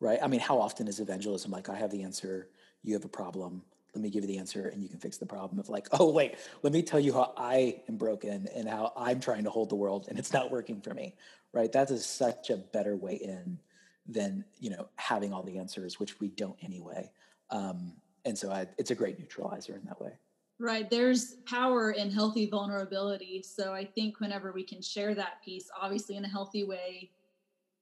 right? 0.00 0.18
I 0.22 0.26
mean, 0.26 0.40
how 0.40 0.60
often 0.60 0.88
is 0.88 1.00
evangelism 1.00 1.50
like, 1.50 1.68
I 1.68 1.76
have 1.76 1.90
the 1.90 2.02
answer, 2.02 2.48
you 2.82 2.94
have 2.94 3.04
a 3.04 3.08
problem, 3.08 3.62
let 3.94 4.02
me 4.02 4.10
give 4.10 4.24
you 4.24 4.28
the 4.28 4.38
answer 4.38 4.68
and 4.68 4.82
you 4.82 4.88
can 4.88 4.98
fix 4.98 5.16
the 5.18 5.26
problem 5.26 5.60
of 5.60 5.68
like, 5.68 5.86
oh, 5.92 6.10
wait, 6.10 6.34
let 6.62 6.72
me 6.72 6.82
tell 6.82 6.98
you 6.98 7.12
how 7.12 7.32
I 7.36 7.82
am 7.88 7.96
broken 7.96 8.48
and 8.54 8.68
how 8.68 8.92
I'm 8.96 9.20
trying 9.20 9.44
to 9.44 9.50
hold 9.50 9.70
the 9.70 9.76
world 9.76 10.06
and 10.08 10.18
it's 10.18 10.32
not 10.32 10.50
working 10.50 10.80
for 10.80 10.92
me, 10.92 11.14
right? 11.52 11.70
That 11.70 11.90
is 11.90 12.04
such 12.04 12.50
a 12.50 12.56
better 12.56 12.96
way 12.96 13.14
in 13.14 13.58
than, 14.06 14.44
you 14.60 14.70
know, 14.70 14.88
having 14.96 15.32
all 15.32 15.42
the 15.42 15.58
answers, 15.58 15.98
which 15.98 16.20
we 16.20 16.28
don't 16.28 16.56
anyway. 16.62 17.10
Um, 17.50 17.94
and 18.24 18.36
so 18.36 18.50
I, 18.50 18.66
it's 18.78 18.90
a 18.90 18.94
great 18.94 19.18
neutralizer 19.18 19.74
in 19.74 19.84
that 19.86 20.00
way. 20.00 20.12
Right. 20.58 20.88
There's 20.88 21.36
power 21.46 21.90
in 21.92 22.10
healthy 22.10 22.46
vulnerability. 22.46 23.42
So 23.42 23.72
I 23.72 23.84
think 23.84 24.20
whenever 24.20 24.52
we 24.52 24.62
can 24.62 24.80
share 24.80 25.14
that 25.14 25.42
piece, 25.44 25.68
obviously 25.80 26.16
in 26.16 26.24
a 26.24 26.28
healthy 26.28 26.64
way, 26.64 27.10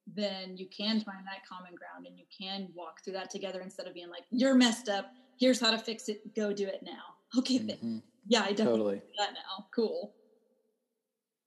then 0.06 0.56
you 0.56 0.66
can 0.66 1.00
find 1.00 1.24
that 1.26 1.46
common 1.48 1.74
ground 1.74 2.06
and 2.06 2.18
you 2.18 2.24
can 2.37 2.68
walk 2.74 3.04
through 3.04 3.12
that 3.12 3.30
together 3.30 3.61
instead 3.61 3.87
of 3.87 3.94
being 3.94 4.11
like, 4.11 4.24
you're 4.30 4.54
messed 4.54 4.88
up. 4.88 5.12
Here's 5.38 5.61
how 5.61 5.70
to 5.70 5.78
fix 5.78 6.08
it. 6.08 6.35
Go 6.35 6.52
do 6.52 6.66
it 6.66 6.82
now. 6.82 7.38
Okay. 7.38 7.58
Mm-hmm. 7.58 7.98
Yeah, 8.26 8.40
I 8.40 8.50
definitely 8.50 8.78
totally. 8.78 8.96
do 8.96 9.02
that 9.18 9.32
now. 9.35 9.66
Cool. 9.74 10.12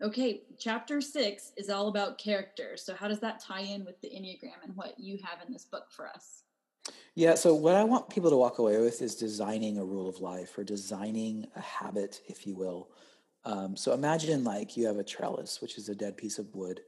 Okay. 0.01 0.41
Chapter 0.58 1.01
six 1.01 1.51
is 1.58 1.69
all 1.69 1.88
about 1.88 2.17
character. 2.17 2.75
So 2.75 2.93
how 2.93 3.08
does 3.08 3.19
that 3.19 3.39
tie 3.39 3.62
in 3.62 3.86
with 3.86 3.99
the 4.01 4.10
Enneagram 4.10 4.63
and 4.63 4.75
what 4.75 4.99
you 4.99 5.17
have 5.23 5.45
in 5.45 5.53
this 5.53 5.65
book 5.65 5.86
for 5.89 6.08
us? 6.08 6.43
Yeah, 7.15 7.36
so 7.36 7.55
what 7.55 7.75
I 7.75 7.84
want 7.84 8.10
people 8.10 8.29
to 8.29 8.36
walk 8.36 8.60
away 8.60 8.77
with 8.79 9.01
is 9.01 9.15
designing 9.15 9.77
a 9.77 9.86
rule 9.86 10.10
of 10.10 10.19
life 10.19 10.58
or 10.58 10.63
designing 10.63 11.47
a 11.55 11.62
habit, 11.62 12.21
if 12.27 12.45
you 12.45 12.55
will. 12.55 12.89
Um, 13.45 13.77
so 13.77 13.93
imagine 13.93 14.43
like 14.43 14.75
you 14.75 14.86
have 14.88 14.97
a 14.97 15.03
trellis, 15.03 15.62
which 15.62 15.77
is 15.77 15.88
a 15.88 15.95
dead 15.95 16.17
piece 16.17 16.39
of 16.39 16.53
wood, 16.53 16.81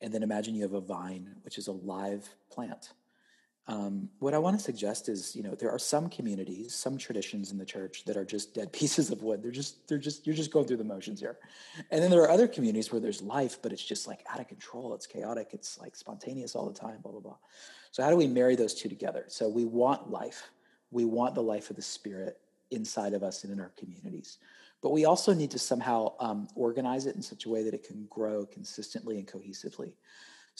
and 0.00 0.14
then 0.14 0.22
imagine 0.22 0.54
you 0.54 0.62
have 0.62 0.74
a 0.74 0.80
vine, 0.80 1.34
which 1.42 1.58
is 1.58 1.66
a 1.66 1.72
live 1.72 2.28
plant. 2.50 2.92
Um, 3.68 4.08
what 4.18 4.32
I 4.32 4.38
want 4.38 4.56
to 4.56 4.64
suggest 4.64 5.10
is, 5.10 5.36
you 5.36 5.42
know, 5.42 5.54
there 5.54 5.70
are 5.70 5.78
some 5.78 6.08
communities, 6.08 6.74
some 6.74 6.96
traditions 6.96 7.52
in 7.52 7.58
the 7.58 7.66
church 7.66 8.04
that 8.06 8.16
are 8.16 8.24
just 8.24 8.54
dead 8.54 8.72
pieces 8.72 9.10
of 9.10 9.22
wood. 9.22 9.42
They're 9.42 9.50
just, 9.50 9.86
they're 9.86 9.98
just, 9.98 10.26
you're 10.26 10.34
just 10.34 10.50
going 10.50 10.66
through 10.66 10.78
the 10.78 10.84
motions 10.84 11.20
here. 11.20 11.38
And 11.90 12.02
then 12.02 12.10
there 12.10 12.22
are 12.22 12.30
other 12.30 12.48
communities 12.48 12.90
where 12.90 13.00
there's 13.00 13.20
life, 13.20 13.58
but 13.60 13.70
it's 13.70 13.84
just 13.84 14.06
like 14.06 14.24
out 14.30 14.40
of 14.40 14.48
control. 14.48 14.94
It's 14.94 15.06
chaotic. 15.06 15.50
It's 15.52 15.78
like 15.78 15.94
spontaneous 15.96 16.56
all 16.56 16.66
the 16.66 16.78
time, 16.78 17.00
blah, 17.02 17.12
blah, 17.12 17.20
blah. 17.20 17.36
So 17.90 18.02
how 18.02 18.08
do 18.08 18.16
we 18.16 18.26
marry 18.26 18.56
those 18.56 18.74
two 18.74 18.88
together? 18.88 19.24
So 19.28 19.48
we 19.48 19.66
want 19.66 20.10
life. 20.10 20.50
We 20.90 21.04
want 21.04 21.34
the 21.34 21.42
life 21.42 21.68
of 21.68 21.76
the 21.76 21.82
spirit 21.82 22.38
inside 22.70 23.12
of 23.12 23.22
us 23.22 23.44
and 23.44 23.52
in 23.52 23.60
our 23.60 23.72
communities. 23.76 24.38
But 24.80 24.90
we 24.90 25.04
also 25.04 25.34
need 25.34 25.50
to 25.50 25.58
somehow 25.58 26.14
um, 26.20 26.48
organize 26.54 27.04
it 27.06 27.16
in 27.16 27.22
such 27.22 27.44
a 27.44 27.48
way 27.50 27.64
that 27.64 27.74
it 27.74 27.82
can 27.82 28.06
grow 28.08 28.46
consistently 28.46 29.18
and 29.18 29.26
cohesively. 29.26 29.92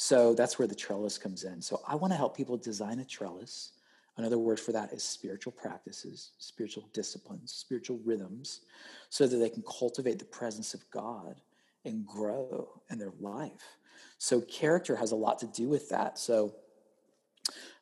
So 0.00 0.32
that's 0.32 0.60
where 0.60 0.68
the 0.68 0.76
trellis 0.76 1.18
comes 1.18 1.42
in. 1.42 1.60
So 1.60 1.80
I 1.84 1.96
want 1.96 2.12
to 2.12 2.16
help 2.16 2.36
people 2.36 2.56
design 2.56 3.00
a 3.00 3.04
trellis. 3.04 3.72
Another 4.16 4.38
word 4.38 4.60
for 4.60 4.70
that 4.70 4.92
is 4.92 5.02
spiritual 5.02 5.50
practices, 5.50 6.30
spiritual 6.38 6.88
disciplines, 6.92 7.50
spiritual 7.50 7.98
rhythms, 8.04 8.60
so 9.08 9.26
that 9.26 9.36
they 9.38 9.48
can 9.50 9.64
cultivate 9.68 10.20
the 10.20 10.24
presence 10.24 10.72
of 10.72 10.88
God 10.92 11.40
and 11.84 12.06
grow 12.06 12.68
in 12.90 12.98
their 13.00 13.12
life. 13.18 13.76
So 14.18 14.40
character 14.40 14.94
has 14.94 15.10
a 15.10 15.16
lot 15.16 15.40
to 15.40 15.48
do 15.48 15.68
with 15.68 15.88
that. 15.88 16.16
So 16.16 16.54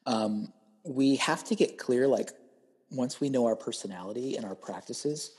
um, 0.07 0.55
we 0.85 1.17
have 1.17 1.45
to 1.45 1.55
get 1.55 1.77
clear, 1.77 2.09
like 2.09 2.31
once 2.91 3.21
we 3.21 3.29
know 3.29 3.45
our 3.45 3.57
personality 3.57 4.37
and 4.37 4.47
our 4.47 4.55
practices, 4.55 5.33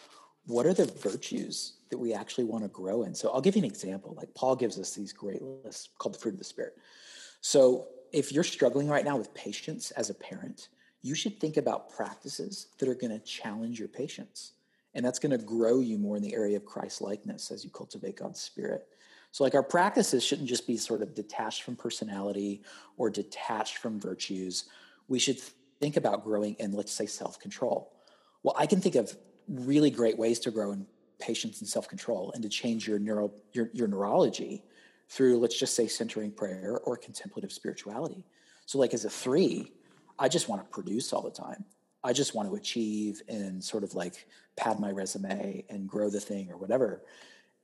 what 0.47 0.65
are 0.65 0.73
the 0.73 0.85
virtues 0.85 1.73
that 1.89 1.97
we 1.97 2.13
actually 2.13 2.43
want 2.43 2.63
to 2.63 2.69
grow 2.69 3.03
in. 3.03 3.13
So 3.13 3.29
I'll 3.29 3.41
give 3.41 3.55
you 3.55 3.61
an 3.61 3.65
example. 3.65 4.13
Like 4.17 4.33
Paul 4.33 4.55
gives 4.55 4.79
us 4.79 4.93
these 4.93 5.13
great 5.13 5.41
lists 5.41 5.89
called 5.97 6.15
the 6.15 6.19
fruit 6.19 6.33
of 6.33 6.39
the 6.39 6.45
spirit. 6.45 6.77
So 7.41 7.87
if 8.11 8.31
you're 8.31 8.43
struggling 8.43 8.87
right 8.87 9.05
now 9.05 9.17
with 9.17 9.33
patience 9.33 9.91
as 9.91 10.09
a 10.09 10.13
parent, 10.13 10.69
you 11.01 11.15
should 11.15 11.39
think 11.39 11.57
about 11.57 11.89
practices 11.89 12.67
that 12.79 12.89
are 12.89 12.95
going 12.95 13.17
to 13.17 13.19
challenge 13.19 13.79
your 13.79 13.87
patience. 13.87 14.53
And 14.93 15.05
that's 15.05 15.19
going 15.19 15.37
to 15.37 15.45
grow 15.45 15.79
you 15.79 15.97
more 15.97 16.17
in 16.17 16.23
the 16.23 16.33
area 16.33 16.57
of 16.57 16.65
Christ 16.65 17.01
likeness 17.01 17.51
as 17.51 17.63
you 17.63 17.69
cultivate 17.69 18.17
God's 18.17 18.39
spirit. 18.39 18.87
So, 19.31 19.43
like, 19.43 19.53
our 19.53 19.61
practices 19.61 20.23
shouldn't 20.23 20.47
just 20.47 20.65
be 20.65 20.77
sort 20.77 21.01
of 21.01 21.13
detached 21.13 21.61
from 21.63 21.75
personality 21.75 22.63
or 22.95 23.09
detached 23.09 23.77
from 23.77 23.99
virtues. 23.99 24.65
We 25.07 25.19
should 25.19 25.39
think 25.79 25.97
about 25.97 26.23
growing 26.23 26.55
in, 26.55 26.71
let's 26.71 26.93
say, 26.93 27.05
self 27.05 27.39
control. 27.39 27.93
Well, 28.41 28.55
I 28.57 28.65
can 28.65 28.81
think 28.81 28.95
of 28.95 29.15
really 29.47 29.89
great 29.89 30.17
ways 30.17 30.39
to 30.39 30.51
grow 30.51 30.71
in 30.71 30.85
patience 31.19 31.61
and 31.61 31.69
self-control 31.69 32.31
and 32.33 32.43
to 32.43 32.49
change 32.49 32.87
your 32.87 32.99
neuro 32.99 33.31
your, 33.53 33.69
your 33.73 33.87
neurology 33.87 34.63
through 35.09 35.37
let's 35.37 35.57
just 35.57 35.75
say 35.75 35.87
centering 35.87 36.31
prayer 36.31 36.79
or 36.83 36.97
contemplative 36.97 37.51
spirituality. 37.51 38.25
So 38.65 38.77
like 38.77 38.93
as 38.93 39.05
a 39.05 39.09
three 39.09 39.71
i 40.19 40.27
just 40.27 40.49
want 40.49 40.61
to 40.61 40.67
produce 40.67 41.13
all 41.13 41.21
the 41.21 41.31
time. 41.31 41.63
I 42.03 42.13
just 42.13 42.35
want 42.35 42.49
to 42.49 42.55
achieve 42.55 43.21
and 43.27 43.63
sort 43.63 43.83
of 43.83 43.95
like 43.95 44.27
pad 44.55 44.79
my 44.79 44.91
resume 44.91 45.63
and 45.69 45.87
grow 45.87 46.09
the 46.09 46.19
thing 46.19 46.51
or 46.51 46.57
whatever. 46.57 47.01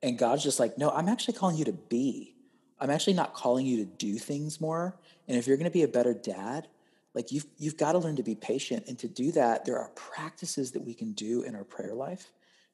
And 0.01 0.17
god's 0.17 0.43
just 0.43 0.59
like 0.59 0.77
no 0.77 0.89
i'm 0.91 1.09
actually 1.09 1.35
calling 1.35 1.57
you 1.57 1.65
to 1.65 1.73
be. 1.73 2.35
I'm 2.79 2.89
actually 2.89 3.13
not 3.13 3.33
calling 3.33 3.65
you 3.65 3.77
to 3.77 3.85
do 3.85 4.17
things 4.17 4.59
more. 4.59 4.97
And 5.27 5.37
if 5.37 5.47
you're 5.47 5.57
going 5.57 5.69
to 5.69 5.71
be 5.71 5.83
a 5.83 5.87
better 5.87 6.13
dad 6.13 6.67
like 7.13 7.31
you've 7.31 7.45
you've 7.57 7.77
got 7.77 7.93
to 7.93 7.99
learn 7.99 8.15
to 8.15 8.23
be 8.23 8.35
patient 8.35 8.85
and 8.87 8.97
to 8.99 9.07
do 9.07 9.31
that 9.31 9.65
there 9.65 9.79
are 9.79 9.89
practices 9.89 10.71
that 10.71 10.83
we 10.83 10.93
can 10.93 11.13
do 11.13 11.43
in 11.43 11.55
our 11.55 11.63
prayer 11.63 11.93
life 11.93 12.31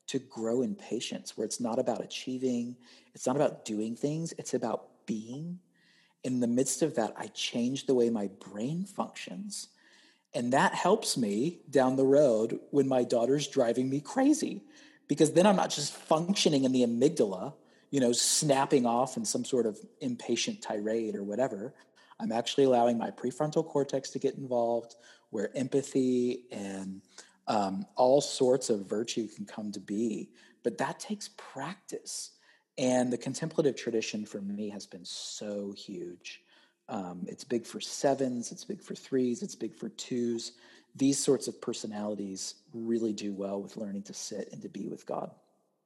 to 0.10 0.18
grow 0.18 0.64
in 0.64 0.74
patience, 0.74 1.38
where 1.38 1.46
it's 1.46 1.60
not 1.60 1.78
about 1.78 2.04
achieving, 2.04 2.76
it's 3.14 3.28
not 3.28 3.36
about 3.36 3.64
doing 3.64 3.96
things, 3.96 4.34
it's 4.40 4.56
about 4.56 4.88
being. 5.06 5.60
In 6.24 6.40
the 6.40 6.48
midst 6.48 6.82
of 6.82 6.96
that, 6.96 7.14
I 7.16 7.28
change 7.28 7.86
the 7.86 7.94
way 7.94 8.10
my 8.10 8.28
brain 8.40 8.86
functions. 8.86 9.68
And 10.34 10.52
that 10.54 10.74
helps 10.74 11.16
me 11.16 11.60
down 11.70 11.96
the 11.96 12.08
road 12.08 12.60
when 12.72 12.88
my 12.88 13.04
daughter's 13.04 13.48
driving 13.48 13.88
me 13.88 14.02
crazy, 14.02 14.64
because 15.08 15.34
then 15.34 15.46
I'm 15.46 15.56
not 15.56 15.70
just 15.70 15.94
functioning 15.94 16.64
in 16.64 16.72
the 16.72 16.84
amygdala, 16.84 17.54
you 17.92 18.00
know, 18.00 18.12
snapping 18.12 18.88
off 18.88 19.16
in 19.16 19.26
some 19.26 19.46
sort 19.46 19.68
of 19.68 19.78
impatient 20.02 20.64
tirade 20.64 21.16
or 21.16 21.24
whatever. 21.24 21.76
I'm 22.20 22.32
actually 22.32 22.66
allowing 22.66 22.98
my 22.98 23.12
prefrontal 23.12 23.66
cortex 23.66 24.10
to 24.12 24.20
get 24.20 24.36
involved, 24.36 24.96
where 25.30 25.56
empathy 25.56 26.46
and 26.52 27.02
um, 27.48 27.86
all 27.96 28.22
sorts 28.22 28.70
of 28.70 28.88
virtue 28.88 29.28
can 29.28 29.46
come 29.46 29.72
to 29.72 29.80
be. 29.80 30.30
But 30.64 30.78
that 30.78 31.00
takes 31.00 31.30
practice. 31.38 32.32
And 32.78 33.12
the 33.12 33.18
contemplative 33.18 33.76
tradition 33.76 34.26
for 34.26 34.42
me 34.42 34.70
has 34.70 34.86
been 34.86 35.06
so 35.06 35.74
huge. 35.74 36.44
Um, 36.88 37.26
it's 37.28 37.44
big 37.44 37.66
for 37.66 37.80
sevens, 37.80 38.52
it's 38.52 38.66
big 38.66 38.82
for 38.82 38.96
threes, 38.96 39.44
it's 39.44 39.56
big 39.56 39.76
for 39.76 39.90
twos. 39.90 40.54
These 40.96 41.20
sorts 41.20 41.48
of 41.48 41.62
personalities 41.62 42.56
really 42.74 43.14
do 43.14 43.32
well 43.34 43.62
with 43.62 43.78
learning 43.78 44.04
to 44.04 44.14
sit 44.14 44.50
and 44.52 44.62
to 44.62 44.70
be 44.70 44.88
with 44.88 45.06
God. 45.06 45.32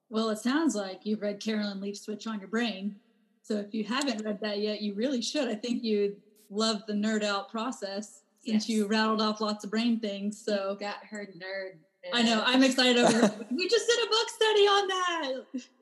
Well, 0.09 0.29
it 0.29 0.37
sounds 0.37 0.75
like 0.75 1.05
you've 1.05 1.21
read 1.21 1.39
Caroline 1.39 1.81
Leaf 1.81 1.97
Switch 1.97 2.25
on 2.27 2.39
Your 2.39 2.47
Brain. 2.47 2.95
So 3.43 3.57
if 3.57 3.73
you 3.73 3.83
haven't 3.83 4.23
read 4.23 4.39
that 4.41 4.59
yet, 4.59 4.81
you 4.81 4.93
really 4.95 5.21
should. 5.21 5.47
I 5.49 5.55
think 5.55 5.83
you'd 5.83 6.15
love 6.49 6.81
the 6.87 6.93
nerd 6.93 7.23
out 7.23 7.49
process 7.49 8.21
since 8.39 8.67
Yes. 8.67 8.69
you 8.69 8.87
rattled 8.87 9.21
off 9.21 9.41
lots 9.41 9.63
of 9.65 9.69
brain 9.69 9.99
things. 9.99 10.41
So 10.43 10.75
got 10.79 11.03
her 11.09 11.27
nerd. 11.37 11.77
I 12.13 12.21
know 12.23 12.41
I'm 12.45 12.63
excited 12.63 12.97
over. 12.97 13.15
we 13.51 13.67
just 13.69 13.87
did 13.87 14.05
a 14.05 14.09
book 14.09 14.29
study 14.29 14.61
on 14.61 14.87
that. 14.87 15.31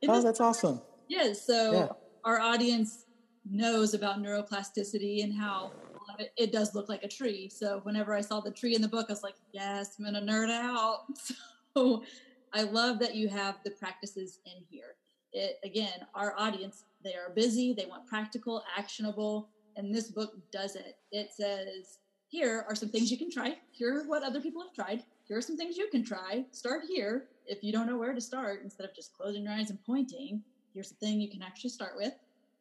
In 0.01 0.09
Oh, 0.09 0.15
this- 0.15 0.23
that's 0.23 0.41
awesome. 0.41 0.81
yes. 1.07 1.45
So 1.45 1.71
Yeah. 1.73 1.87
our 2.23 2.39
audience 2.39 3.05
knows 3.49 3.93
about 3.95 4.19
neuroplasticity 4.19 5.23
and 5.23 5.33
how 5.33 5.71
a 5.71 5.93
lot 6.09 6.15
of 6.15 6.19
it, 6.19 6.31
it 6.37 6.51
does 6.51 6.73
look 6.75 6.89
like 6.89 7.03
a 7.03 7.07
tree. 7.07 7.49
So 7.49 7.79
whenever 7.83 8.13
I 8.15 8.21
saw 8.21 8.39
the 8.39 8.51
tree 8.51 8.75
in 8.75 8.81
the 8.81 8.87
book, 8.87 9.07
I 9.09 9.13
was 9.13 9.23
like, 9.23 9.35
yes, 9.51 9.95
I'm 9.99 10.05
gonna 10.05 10.21
nerd 10.21 10.49
out. 10.49 10.99
So 11.77 12.03
I 12.51 12.63
love 12.63 12.99
that 12.99 13.15
you 13.15 13.29
have 13.29 13.59
the 13.63 13.71
practices 13.71 14.39
in 14.45 14.61
here. 14.69 14.97
It 15.33 15.59
again, 15.63 16.05
our 16.13 16.33
audience, 16.37 16.83
they 17.03 17.13
are 17.13 17.31
busy, 17.33 17.73
they 17.73 17.85
want 17.85 18.07
practical, 18.07 18.63
actionable, 18.77 19.49
and 19.75 19.93
this 19.93 20.09
book 20.09 20.33
does 20.51 20.75
it. 20.75 20.97
It 21.11 21.31
says, 21.33 21.99
here 22.27 22.65
are 22.67 22.75
some 22.75 22.89
things 22.89 23.11
you 23.11 23.17
can 23.17 23.31
try. 23.31 23.57
Here 23.71 23.99
are 23.99 24.03
what 24.03 24.23
other 24.23 24.41
people 24.41 24.61
have 24.61 24.73
tried. 24.73 25.03
Here 25.27 25.37
are 25.37 25.41
some 25.41 25.57
things 25.57 25.77
you 25.77 25.87
can 25.89 26.03
try. 26.03 26.45
Start 26.51 26.83
here. 26.87 27.25
If 27.45 27.63
you 27.63 27.71
don't 27.71 27.87
know 27.87 27.97
where 27.97 28.13
to 28.13 28.21
start, 28.21 28.61
instead 28.63 28.87
of 28.87 28.95
just 28.95 29.13
closing 29.13 29.43
your 29.43 29.53
eyes 29.53 29.69
and 29.69 29.83
pointing, 29.85 30.43
here's 30.73 30.89
the 30.89 30.95
thing 30.95 31.19
you 31.19 31.29
can 31.29 31.41
actually 31.41 31.71
start 31.71 31.93
with 31.95 32.13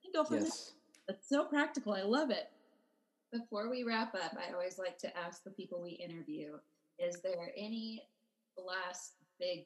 and 0.04 0.14
go 0.14 0.24
from 0.24 0.36
there. 0.36 0.46
Yes. 0.46 0.72
That's 1.06 1.28
so 1.28 1.44
practical. 1.44 1.92
I 1.92 2.02
love 2.02 2.30
it. 2.30 2.50
Before 3.32 3.70
we 3.70 3.84
wrap 3.84 4.14
up, 4.14 4.36
I 4.36 4.52
always 4.52 4.78
like 4.78 4.98
to 4.98 5.16
ask 5.16 5.44
the 5.44 5.50
people 5.50 5.80
we 5.80 5.90
interview 5.90 6.54
is 6.98 7.20
there 7.20 7.50
any 7.56 8.02
last 8.58 9.14
big 9.38 9.64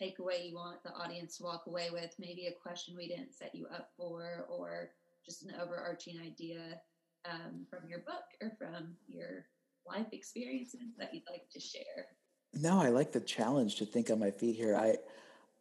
takeaway 0.00 0.48
you 0.48 0.54
want 0.54 0.82
the 0.82 0.92
audience 0.92 1.36
to 1.38 1.44
walk 1.44 1.64
away 1.66 1.88
with? 1.92 2.14
Maybe 2.18 2.46
a 2.46 2.52
question 2.52 2.96
we 2.96 3.08
didn't 3.08 3.34
set 3.34 3.54
you 3.54 3.66
up 3.66 3.90
for, 3.96 4.46
or 4.48 4.90
just 5.24 5.42
an 5.42 5.54
overarching 5.60 6.18
idea 6.20 6.80
um, 7.28 7.66
from 7.68 7.88
your 7.88 8.00
book 8.00 8.24
or 8.40 8.52
from 8.58 8.94
your 9.06 9.46
life 9.86 10.06
experiences 10.12 10.94
that 10.98 11.12
you'd 11.12 11.24
like 11.30 11.48
to 11.52 11.60
share? 11.60 12.06
No, 12.54 12.80
I 12.80 12.88
like 12.88 13.12
the 13.12 13.20
challenge 13.20 13.76
to 13.76 13.86
think 13.86 14.10
on 14.10 14.18
my 14.18 14.30
feet 14.30 14.56
here. 14.56 14.76
I 14.76 14.96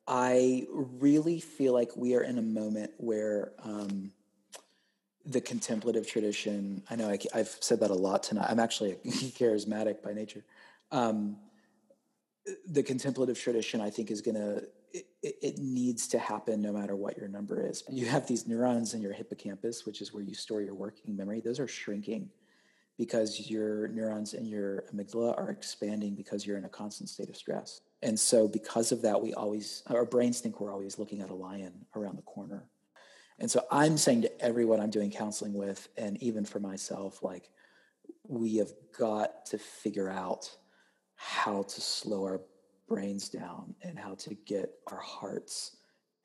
I 0.08 0.66
really 0.72 1.42
feel 1.42 1.74
like 1.74 1.96
we 1.98 2.16
are 2.16 2.22
in 2.22 2.38
a 2.38 2.42
moment 2.42 2.92
where 2.98 3.52
um, 3.62 4.12
the 5.26 5.42
contemplative 5.42 6.08
tradition. 6.08 6.82
I 6.90 6.96
know 6.96 7.10
I, 7.10 7.38
have 7.38 7.50
said 7.60 7.82
that 7.82 7.92
a 7.92 7.96
lot 7.96 8.24
tonight. 8.24 8.48
I'm 8.50 8.60
actually 8.60 8.94
charismatic 9.06 10.02
by 10.02 10.14
nature. 10.14 10.46
Um, 10.94 11.38
the 12.68 12.84
contemplative 12.84 13.40
tradition, 13.40 13.82
I 13.82 13.90
think, 13.90 14.12
is 14.12 14.22
going 14.22 14.36
to. 14.36 14.64
It, 14.94 15.06
it 15.42 15.58
needs 15.60 16.08
to 16.08 16.20
happen 16.20 16.62
no 16.62 16.72
matter 16.72 16.96
what 16.96 17.18
your 17.18 17.28
number 17.28 17.68
is. 17.68 17.84
You 17.90 18.06
have 18.06 18.26
these 18.26 18.48
neurons 18.48 18.94
in 18.94 19.02
your 19.02 19.14
hippocampus, 19.14 19.86
which 19.86 20.02
is 20.02 20.14
where 20.14 20.24
you 20.24 20.34
store 20.34 20.62
your 20.62 20.76
working 20.76 21.16
memory. 21.16 21.42
Those 21.42 21.60
are 21.60 21.68
shrinking 21.68 22.30
because 22.98 23.50
your 23.50 23.90
neurons 23.90 24.34
in 24.34 24.46
your 24.46 24.86
amygdala 24.94 25.38
are 25.38 25.50
expanding 25.50 26.16
because 26.16 26.46
you're 26.46 26.58
in 26.58 26.66
a 26.66 26.70
constant 26.70 27.10
state 27.10 27.30
of 27.30 27.36
stress. 27.36 27.82
And 28.02 28.20
so, 28.20 28.48
because 28.48 28.92
of 28.92 29.02
that, 29.04 29.22
we 29.22 29.34
always, 29.34 29.84
our 29.88 30.06
brains 30.06 30.40
think 30.40 30.60
we're 30.60 30.74
always 30.74 30.98
looking 31.00 31.22
at 31.22 31.30
a 31.30 31.36
lion 31.36 31.74
around 31.96 32.18
the 32.18 32.24
corner. 32.24 32.64
And 33.40 33.50
so, 33.50 33.66
I'm 33.72 33.98
saying 33.98 34.24
to 34.24 34.42
everyone 34.42 34.80
I'm 34.80 34.90
doing 34.90 35.12
counseling 35.12 35.54
with, 35.54 35.90
and 35.98 36.22
even 36.22 36.46
for 36.46 36.60
myself, 36.60 37.24
like, 37.24 37.50
we 38.28 38.58
have 38.58 38.72
got 38.98 39.46
to 39.48 39.58
figure 39.58 40.10
out 40.10 40.50
how 41.18 41.64
to 41.64 41.82
slow 41.82 42.24
our 42.24 42.42
brains 42.88 43.28
down 43.28 43.76
and 43.82 44.00
how 44.00 44.16
to 44.16 44.36
get 44.46 44.72
our 44.88 45.00
hearts 45.00 45.78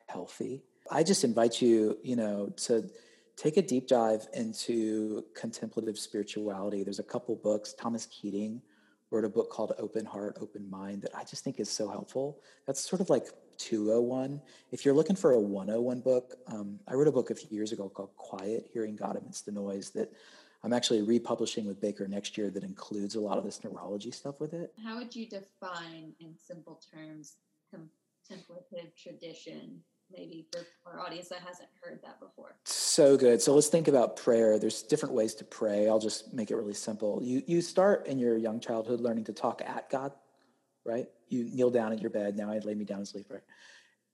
healthy. 0.07 0.63
I 0.91 1.03
just 1.03 1.25
invite 1.25 1.61
you, 1.61 1.99
you 2.03 2.15
know, 2.15 2.53
to 2.59 2.89
take 3.37 3.57
a 3.57 3.63
deep 3.63 3.89
dive 3.89 4.27
into 4.35 5.25
contemplative 5.35 5.99
spirituality. 5.99 6.85
There's 6.85 6.99
a 6.99 7.05
couple 7.05 7.35
books. 7.37 7.73
Thomas 7.73 8.07
Keating 8.07 8.61
wrote 9.11 9.25
a 9.25 9.29
book 9.29 9.51
called 9.51 9.73
Open 9.79 10.05
Heart, 10.05 10.39
Open 10.41 10.69
Mind 10.71 11.03
that 11.03 11.15
I 11.17 11.25
just 11.25 11.43
think 11.43 11.59
is 11.59 11.71
so 11.71 11.89
helpful. 11.89 12.41
That's 12.67 12.81
sort 12.81 13.01
of 13.01 13.11
like 13.11 13.27
201. 13.59 14.41
If 14.71 14.85
you're 14.85 14.95
looking 14.95 15.17
for 15.17 15.33
a 15.33 15.41
101 15.41 16.01
book, 16.01 16.35
um, 16.47 16.79
I 16.87 16.95
wrote 16.95 17.09
a 17.09 17.13
book 17.13 17.31
a 17.31 17.35
few 17.35 17.49
years 17.51 17.73
ago 17.73 17.89
called 17.89 18.11
Quiet, 18.17 18.69
Hearing 18.73 18.97
God 18.97 19.17
Amidst 19.17 19.47
the 19.47 19.53
Noise 19.53 19.91
that 19.91 20.13
I'm 20.65 20.73
actually 20.73 21.03
republishing 21.03 21.67
with 21.67 21.81
Baker 21.81 22.07
next 22.07 22.39
year 22.39 22.51
that 22.51 22.63
includes 22.63 23.15
a 23.17 23.21
lot 23.21 23.39
of 23.39 23.45
this 23.45 23.63
neurology 23.65 24.11
stuff 24.11 24.41
with 24.41 24.55
it. 24.55 24.73
How 24.85 24.97
would 24.99 25.15
you 25.15 25.27
define, 25.29 26.13
in 26.21 26.35
simple 26.37 26.81
terms, 26.93 27.37
contemplative 27.71 28.95
tradition? 28.97 29.81
Maybe 30.15 30.47
for 30.85 30.91
our 30.91 31.01
audience 31.01 31.29
that 31.31 31.41
hasn't 31.41 31.71
heard 31.83 32.01
that 32.05 32.21
before. 32.21 32.55
So 32.65 33.17
good. 33.17 33.41
So 33.41 33.55
let's 33.55 33.69
think 33.69 33.89
about 33.89 34.17
prayer. 34.17 34.59
There's 34.59 34.83
different 34.83 35.15
ways 35.15 35.35
to 35.37 35.45
pray. 35.45 35.89
I'll 35.89 35.99
just 35.99 36.35
make 36.35 36.51
it 36.51 36.57
really 36.57 36.75
simple. 36.75 37.21
You 37.23 37.43
you 37.47 37.63
start 37.63 38.07
in 38.07 38.19
your 38.19 38.37
young 38.37 38.61
childhood 38.61 39.01
learning 39.01 39.25
to 39.25 39.33
talk 39.33 39.63
at 39.65 39.89
God, 39.89 40.13
right? 40.85 41.09
You 41.29 41.45
kneel 41.45 41.71
down 41.71 41.93
at 41.93 42.03
your 42.03 42.11
bed. 42.11 42.37
Now 42.37 42.51
I 42.53 42.59
lay 42.59 42.75
me 42.75 42.85
down 42.85 42.99
and 42.99 43.09
sleep, 43.09 43.25
right? 43.31 43.41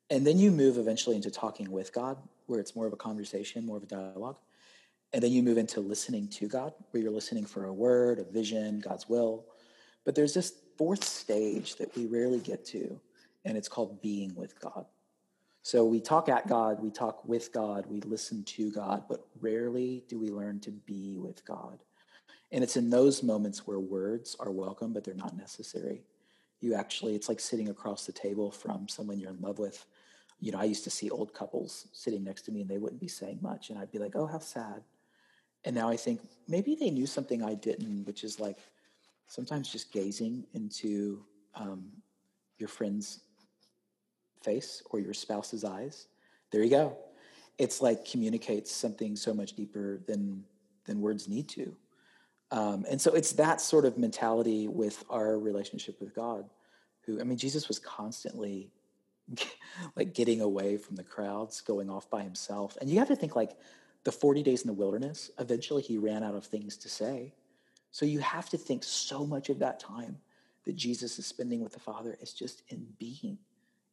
And 0.08 0.24
then 0.24 0.38
you 0.38 0.52
move 0.52 0.78
eventually 0.78 1.16
into 1.16 1.32
talking 1.32 1.68
with 1.68 1.92
God, 1.92 2.16
where 2.46 2.60
it's 2.60 2.76
more 2.76 2.86
of 2.86 2.92
a 2.92 2.96
conversation, 2.96 3.66
more 3.66 3.78
of 3.78 3.82
a 3.82 3.86
dialogue. 3.86 4.36
And 5.12 5.22
then 5.22 5.32
you 5.32 5.42
move 5.42 5.58
into 5.58 5.80
listening 5.80 6.28
to 6.28 6.48
God, 6.48 6.74
where 6.90 7.02
you're 7.02 7.12
listening 7.12 7.46
for 7.46 7.64
a 7.64 7.72
word, 7.72 8.18
a 8.18 8.24
vision, 8.24 8.80
God's 8.80 9.08
will. 9.08 9.46
But 10.04 10.14
there's 10.14 10.34
this 10.34 10.52
fourth 10.76 11.04
stage 11.04 11.76
that 11.76 11.94
we 11.96 12.06
rarely 12.06 12.40
get 12.40 12.64
to, 12.66 13.00
and 13.44 13.56
it's 13.56 13.68
called 13.68 14.02
being 14.02 14.34
with 14.34 14.60
God. 14.60 14.86
So 15.62 15.84
we 15.84 16.00
talk 16.00 16.28
at 16.28 16.48
God, 16.48 16.82
we 16.82 16.90
talk 16.90 17.26
with 17.26 17.52
God, 17.52 17.84
we 17.86 18.00
listen 18.00 18.44
to 18.44 18.70
God, 18.70 19.04
but 19.08 19.26
rarely 19.40 20.04
do 20.08 20.18
we 20.18 20.30
learn 20.30 20.60
to 20.60 20.70
be 20.70 21.16
with 21.18 21.44
God. 21.44 21.78
And 22.52 22.64
it's 22.64 22.76
in 22.76 22.88
those 22.88 23.22
moments 23.22 23.66
where 23.66 23.78
words 23.78 24.36
are 24.40 24.50
welcome, 24.50 24.92
but 24.92 25.04
they're 25.04 25.14
not 25.14 25.36
necessary. 25.36 26.02
You 26.60 26.74
actually, 26.74 27.14
it's 27.14 27.28
like 27.28 27.40
sitting 27.40 27.68
across 27.68 28.06
the 28.06 28.12
table 28.12 28.50
from 28.50 28.88
someone 28.88 29.18
you're 29.18 29.30
in 29.30 29.40
love 29.40 29.58
with. 29.58 29.84
You 30.40 30.52
know, 30.52 30.58
I 30.58 30.64
used 30.64 30.84
to 30.84 30.90
see 30.90 31.10
old 31.10 31.34
couples 31.34 31.88
sitting 31.92 32.24
next 32.24 32.42
to 32.42 32.52
me 32.52 32.62
and 32.62 32.70
they 32.70 32.78
wouldn't 32.78 33.00
be 33.00 33.08
saying 33.08 33.40
much. 33.42 33.70
And 33.70 33.78
I'd 33.78 33.92
be 33.92 33.98
like, 33.98 34.16
oh, 34.16 34.26
how 34.26 34.38
sad. 34.38 34.82
And 35.64 35.74
now 35.74 35.88
I 35.88 35.96
think 35.96 36.20
maybe 36.46 36.74
they 36.74 36.90
knew 36.90 37.06
something 37.06 37.42
I 37.42 37.54
didn't, 37.54 38.04
which 38.06 38.24
is 38.24 38.40
like 38.40 38.58
sometimes 39.26 39.70
just 39.70 39.92
gazing 39.92 40.46
into 40.54 41.24
um, 41.54 41.88
your 42.58 42.68
friend's 42.68 43.20
face 44.42 44.82
or 44.90 45.00
your 45.00 45.14
spouse's 45.14 45.64
eyes. 45.64 46.06
There 46.50 46.62
you 46.62 46.70
go. 46.70 46.96
It's 47.58 47.80
like 47.82 48.08
communicates 48.08 48.72
something 48.72 49.16
so 49.16 49.34
much 49.34 49.54
deeper 49.54 50.00
than 50.06 50.44
than 50.86 51.00
words 51.00 51.28
need 51.28 51.48
to. 51.50 51.76
Um, 52.50 52.86
and 52.88 52.98
so 52.98 53.12
it's 53.12 53.32
that 53.32 53.60
sort 53.60 53.84
of 53.84 53.98
mentality 53.98 54.68
with 54.68 55.04
our 55.10 55.38
relationship 55.38 56.00
with 56.00 56.14
God. 56.14 56.48
Who 57.04 57.20
I 57.20 57.24
mean, 57.24 57.36
Jesus 57.36 57.68
was 57.68 57.78
constantly 57.78 58.70
like 59.96 60.14
getting 60.14 60.40
away 60.40 60.78
from 60.78 60.96
the 60.96 61.04
crowds, 61.04 61.60
going 61.60 61.90
off 61.90 62.08
by 62.08 62.22
himself. 62.22 62.78
And 62.80 62.88
you 62.88 62.98
have 62.98 63.08
to 63.08 63.16
think 63.16 63.36
like 63.36 63.56
the 64.04 64.12
40 64.12 64.42
days 64.42 64.62
in 64.62 64.68
the 64.68 64.72
wilderness, 64.72 65.30
eventually 65.38 65.82
he 65.82 65.98
ran 65.98 66.22
out 66.22 66.34
of 66.34 66.44
things 66.44 66.76
to 66.78 66.88
say. 66.88 67.34
So 67.90 68.06
you 68.06 68.20
have 68.20 68.48
to 68.50 68.58
think 68.58 68.84
so 68.84 69.26
much 69.26 69.48
of 69.48 69.58
that 69.58 69.80
time 69.80 70.18
that 70.64 70.76
Jesus 70.76 71.18
is 71.18 71.26
spending 71.26 71.62
with 71.62 71.72
the 71.72 71.80
Father 71.80 72.16
is 72.20 72.32
just 72.32 72.62
in 72.68 72.86
being, 72.98 73.38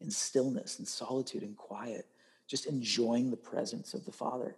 in 0.02 0.12
stillness 0.12 0.80
and 0.80 0.88
solitude 0.88 1.44
and 1.44 1.56
quiet, 1.56 2.06
just 2.48 2.66
enjoying 2.66 3.32
the 3.32 3.38
presence 3.38 3.94
of 3.94 4.06
the 4.06 4.12
Father. 4.12 4.58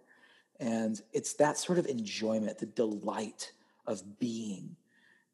And 0.60 1.00
it's 1.12 1.34
that 1.34 1.56
sort 1.56 1.78
of 1.78 1.86
enjoyment, 1.86 2.58
the 2.58 2.66
delight 2.66 3.52
of 3.86 4.18
being, 4.18 4.76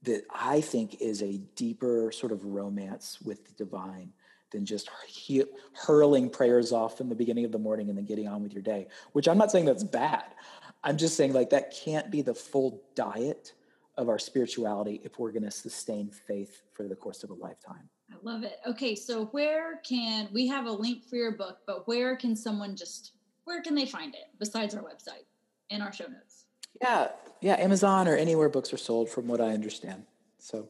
that 0.02 0.24
I 0.30 0.60
think 0.60 1.00
is 1.00 1.22
a 1.22 1.38
deeper 1.56 2.12
sort 2.12 2.30
of 2.32 2.44
romance 2.44 3.18
with 3.22 3.46
the 3.46 3.64
divine 3.64 4.12
than 4.54 4.64
just 4.64 4.88
he- 5.06 5.44
hurling 5.72 6.30
prayers 6.30 6.72
off 6.72 7.00
in 7.00 7.08
the 7.08 7.14
beginning 7.14 7.44
of 7.44 7.52
the 7.52 7.58
morning 7.58 7.88
and 7.88 7.98
then 7.98 8.04
getting 8.04 8.28
on 8.28 8.42
with 8.42 8.54
your 8.54 8.62
day, 8.62 8.86
which 9.12 9.28
I'm 9.28 9.36
not 9.36 9.50
saying 9.50 9.66
that's 9.66 9.84
bad. 9.84 10.24
I'm 10.84 10.96
just 10.96 11.16
saying, 11.16 11.32
like, 11.32 11.50
that 11.50 11.74
can't 11.74 12.10
be 12.10 12.22
the 12.22 12.34
full 12.34 12.80
diet 12.94 13.52
of 13.96 14.08
our 14.08 14.18
spirituality 14.18 15.00
if 15.04 15.18
we're 15.18 15.32
going 15.32 15.42
to 15.42 15.50
sustain 15.50 16.08
faith 16.08 16.62
for 16.72 16.86
the 16.86 16.94
course 16.94 17.24
of 17.24 17.30
a 17.30 17.34
lifetime. 17.34 17.88
I 18.10 18.14
love 18.22 18.44
it. 18.44 18.58
Okay, 18.66 18.94
so 18.94 19.26
where 19.26 19.80
can 19.86 20.28
we 20.32 20.46
have 20.46 20.66
a 20.66 20.72
link 20.72 21.04
for 21.04 21.16
your 21.16 21.32
book, 21.32 21.58
but 21.66 21.88
where 21.88 22.16
can 22.16 22.36
someone 22.36 22.76
just 22.76 23.12
where 23.44 23.60
can 23.60 23.74
they 23.74 23.86
find 23.86 24.14
it 24.14 24.28
besides 24.38 24.74
our 24.74 24.82
website 24.82 25.26
and 25.70 25.82
our 25.82 25.92
show 25.92 26.06
notes? 26.06 26.46
Yeah, 26.80 27.08
yeah, 27.40 27.56
Amazon 27.56 28.08
or 28.08 28.16
anywhere 28.16 28.48
books 28.48 28.72
are 28.72 28.78
sold, 28.78 29.10
from 29.10 29.26
what 29.26 29.40
I 29.40 29.50
understand. 29.50 30.04
So 30.38 30.68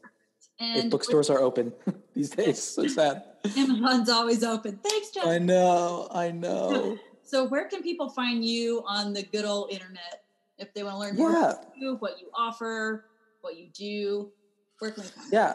And 0.59 0.85
if 0.85 0.89
bookstores 0.89 1.29
are 1.29 1.39
open 1.39 1.73
these 2.13 2.29
days, 2.29 2.61
so 2.61 2.87
sad. 2.87 3.23
Amazon's 3.57 4.09
always 4.09 4.43
open. 4.43 4.79
Thanks, 4.83 5.09
Jeff. 5.11 5.25
I 5.25 5.37
know, 5.37 6.07
I 6.11 6.31
know. 6.31 6.97
So, 7.27 7.43
where 7.47 7.67
can 7.67 7.81
people 7.81 8.07
find 8.07 8.45
you 8.45 8.83
on 8.85 9.11
the 9.11 9.23
good 9.23 9.45
old 9.45 9.71
internet 9.71 10.25
if 10.59 10.71
they 10.75 10.83
want 10.83 10.93
to 10.93 10.99
learn 10.99 11.15
more 11.15 11.31
Yeah. 11.31 11.51
about 11.53 11.65
you, 11.75 11.95
what 11.95 12.21
you 12.21 12.27
offer, 12.37 13.05
what 13.41 13.57
you 13.57 13.67
do? 13.73 14.31
Where 14.77 14.91
can 14.91 15.01
we 15.01 15.09
find 15.09 15.31
you? 15.31 15.37
Yeah, 15.39 15.53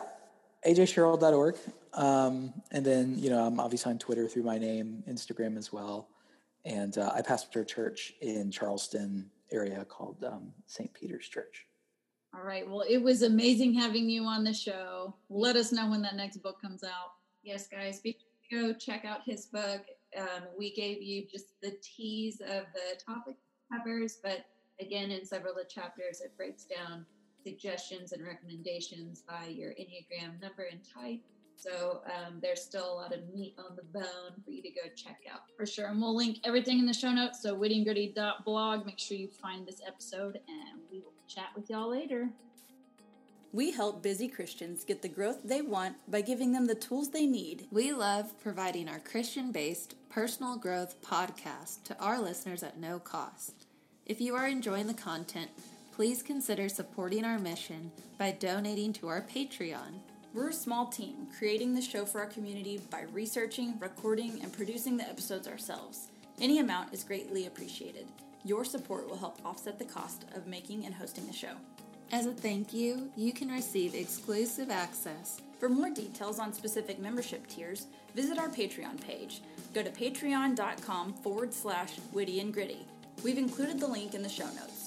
ajsherrill.org. 0.67 1.57
Um, 1.95 2.53
and 2.73 2.85
then, 2.85 3.17
you 3.17 3.31
know, 3.31 3.45
I'm 3.47 3.61
obviously 3.61 3.93
on 3.93 4.01
Twitter 4.01 4.27
through 4.27 4.43
my 4.43 4.59
name, 4.59 5.05
Instagram 5.09 5.57
as 5.57 5.73
well. 5.73 6.09
And 6.65 6.99
uh, 6.99 7.13
I 7.15 7.23
pastor 7.23 7.61
a 7.61 7.65
church 7.65 8.15
in 8.21 8.51
Charleston 8.51 9.31
area 9.53 9.85
called 9.85 10.25
um, 10.25 10.53
St. 10.67 10.93
Peter's 10.93 11.29
Church. 11.29 11.67
All 12.35 12.45
right. 12.45 12.69
Well, 12.69 12.85
it 12.89 12.99
was 12.99 13.23
amazing 13.23 13.75
having 13.75 14.09
you 14.09 14.25
on 14.25 14.45
the 14.45 14.55
show. 14.55 15.15
Let 15.29 15.57
us 15.57 15.73
know 15.73 15.91
when 15.91 16.03
that 16.03 16.15
next 16.15 16.39
book 16.39 16.61
comes 16.63 16.85
out. 16.85 17.13
Yes, 17.43 17.67
guys, 17.67 18.01
be 18.01 18.17
sure 18.49 18.61
to 18.61 18.73
go 18.73 18.79
check 18.79 19.05
out 19.05 19.21
his 19.25 19.47
book. 19.47 19.83
Um, 20.17 20.45
we 20.57 20.73
gave 20.73 21.03
you 21.03 21.27
just 21.31 21.61
the 21.61 21.77
tease 21.83 22.41
of 22.41 22.65
the 22.75 23.01
topic 23.05 23.37
covers, 23.73 24.19
but 24.23 24.47
again, 24.81 25.11
in 25.11 25.25
several 25.25 25.53
of 25.53 25.59
the 25.59 25.65
chapters, 25.65 26.21
it 26.21 26.37
breaks 26.37 26.65
down 26.65 27.05
suggestions 27.43 28.13
and 28.13 28.25
recommendations 28.25 29.23
by 29.23 29.47
your 29.47 29.71
Enneagram 29.71 30.41
number 30.41 30.65
and 30.71 30.81
type. 30.95 31.21
So 31.57 32.01
um, 32.07 32.39
there's 32.41 32.63
still 32.63 32.91
a 32.91 32.95
lot 32.95 33.13
of 33.13 33.21
meat 33.35 33.55
on 33.59 33.77
the 33.77 33.83
bone 33.83 34.33
for 34.45 34.51
you 34.51 34.63
to 34.63 34.71
go 34.71 34.83
check 34.97 35.19
out. 35.31 35.41
For 35.57 35.67
sure. 35.67 35.89
And 35.89 36.01
we'll 36.01 36.17
link 36.17 36.39
everything 36.45 36.79
in 36.79 36.87
the 36.87 36.95
show 36.95 37.13
notes. 37.13 37.43
So, 37.43 37.55
wittyandgritty.blog. 37.55 38.87
Make 38.87 38.99
sure 38.99 39.19
you 39.19 39.29
find 39.29 39.67
this 39.67 39.83
episode, 39.87 40.41
and 40.49 40.81
we 40.91 41.01
will 41.01 41.13
chat 41.33 41.51
with 41.55 41.71
y'all 41.71 41.89
later. 41.89 42.29
We 43.53 43.71
help 43.71 44.03
busy 44.03 44.27
Christians 44.27 44.85
get 44.85 45.01
the 45.01 45.09
growth 45.09 45.43
they 45.45 45.63
want 45.63 45.97
by 46.09 46.23
giving 46.23 46.53
them 46.53 46.67
the 46.67 46.75
tools 46.75 47.11
they 47.11 47.27
need. 47.27 47.67
We 47.71 47.93
love 47.93 48.41
providing 48.41 48.89
our 48.89 48.99
Christian 48.99 49.53
based 49.53 49.95
personal 50.09 50.57
growth 50.57 51.01
podcast 51.03 51.85
to 51.85 51.99
our 52.01 52.21
listeners 52.21 52.65
at 52.65 52.79
no 52.79 52.99
cost. 52.99 53.67
If 54.07 54.21
you 54.21 54.35
are 54.35 54.49
enjoying 54.49 54.89
the 54.89 54.95
content, 54.95 55.51
please 55.93 56.23
consider 56.23 56.69
supporting 56.69 57.25
our 57.25 57.39
mission 57.39 57.93
by 58.19 58.33
donating 58.33 58.93
to 58.95 59.07
our 59.07 59.23
Patreon. 59.23 60.01
We're 60.35 60.49
a 60.49 60.53
small 60.53 60.87
team 60.87 61.29
creating 61.39 61.75
the 61.75 61.83
show 61.83 62.05
for 62.05 62.21
our 62.21 62.27
community 62.27 62.81
by 62.91 63.03
researching, 63.13 63.79
recording, 63.79 64.41
and 64.43 64.53
producing 64.53 64.97
the 64.97 65.09
episodes 65.09 65.47
ourselves. 65.47 66.09
Any 66.41 66.59
amount 66.59 66.93
is 66.93 67.05
greatly 67.05 67.47
appreciated. 67.47 68.07
Your 68.45 68.65
support 68.65 69.09
will 69.09 69.19
help 69.19 69.39
offset 69.45 69.79
the 69.79 69.85
cost 69.85 70.25
of 70.35 70.47
making 70.47 70.87
and 70.87 70.95
hosting 70.95 71.27
the 71.27 71.33
show. 71.33 71.53
As 72.13 72.27
a 72.27 72.33
thank 72.33 72.73
you, 72.73 73.11
you 73.17 73.33
can 73.33 73.49
receive 73.49 73.95
exclusive 73.95 74.71
access. 74.71 75.41
For 75.59 75.69
more 75.69 75.91
details 75.91 76.39
on 76.39 76.53
specific 76.53 76.99
membership 76.99 77.47
tiers, 77.47 77.87
visit 78.17 78.39
our 78.39 78.49
Patreon 78.49 79.01
page. 79.07 79.43
Go 79.75 79.83
to 79.83 79.91
patreon.com 79.91 81.13
forward 81.15 81.53
slash 81.53 81.99
witty 82.13 82.41
and 82.41 82.53
gritty. 82.53 82.87
We've 83.23 83.39
included 83.39 83.79
the 83.79 83.87
link 83.87 84.15
in 84.15 84.23
the 84.23 84.29
show 84.29 84.47
notes. 84.47 84.80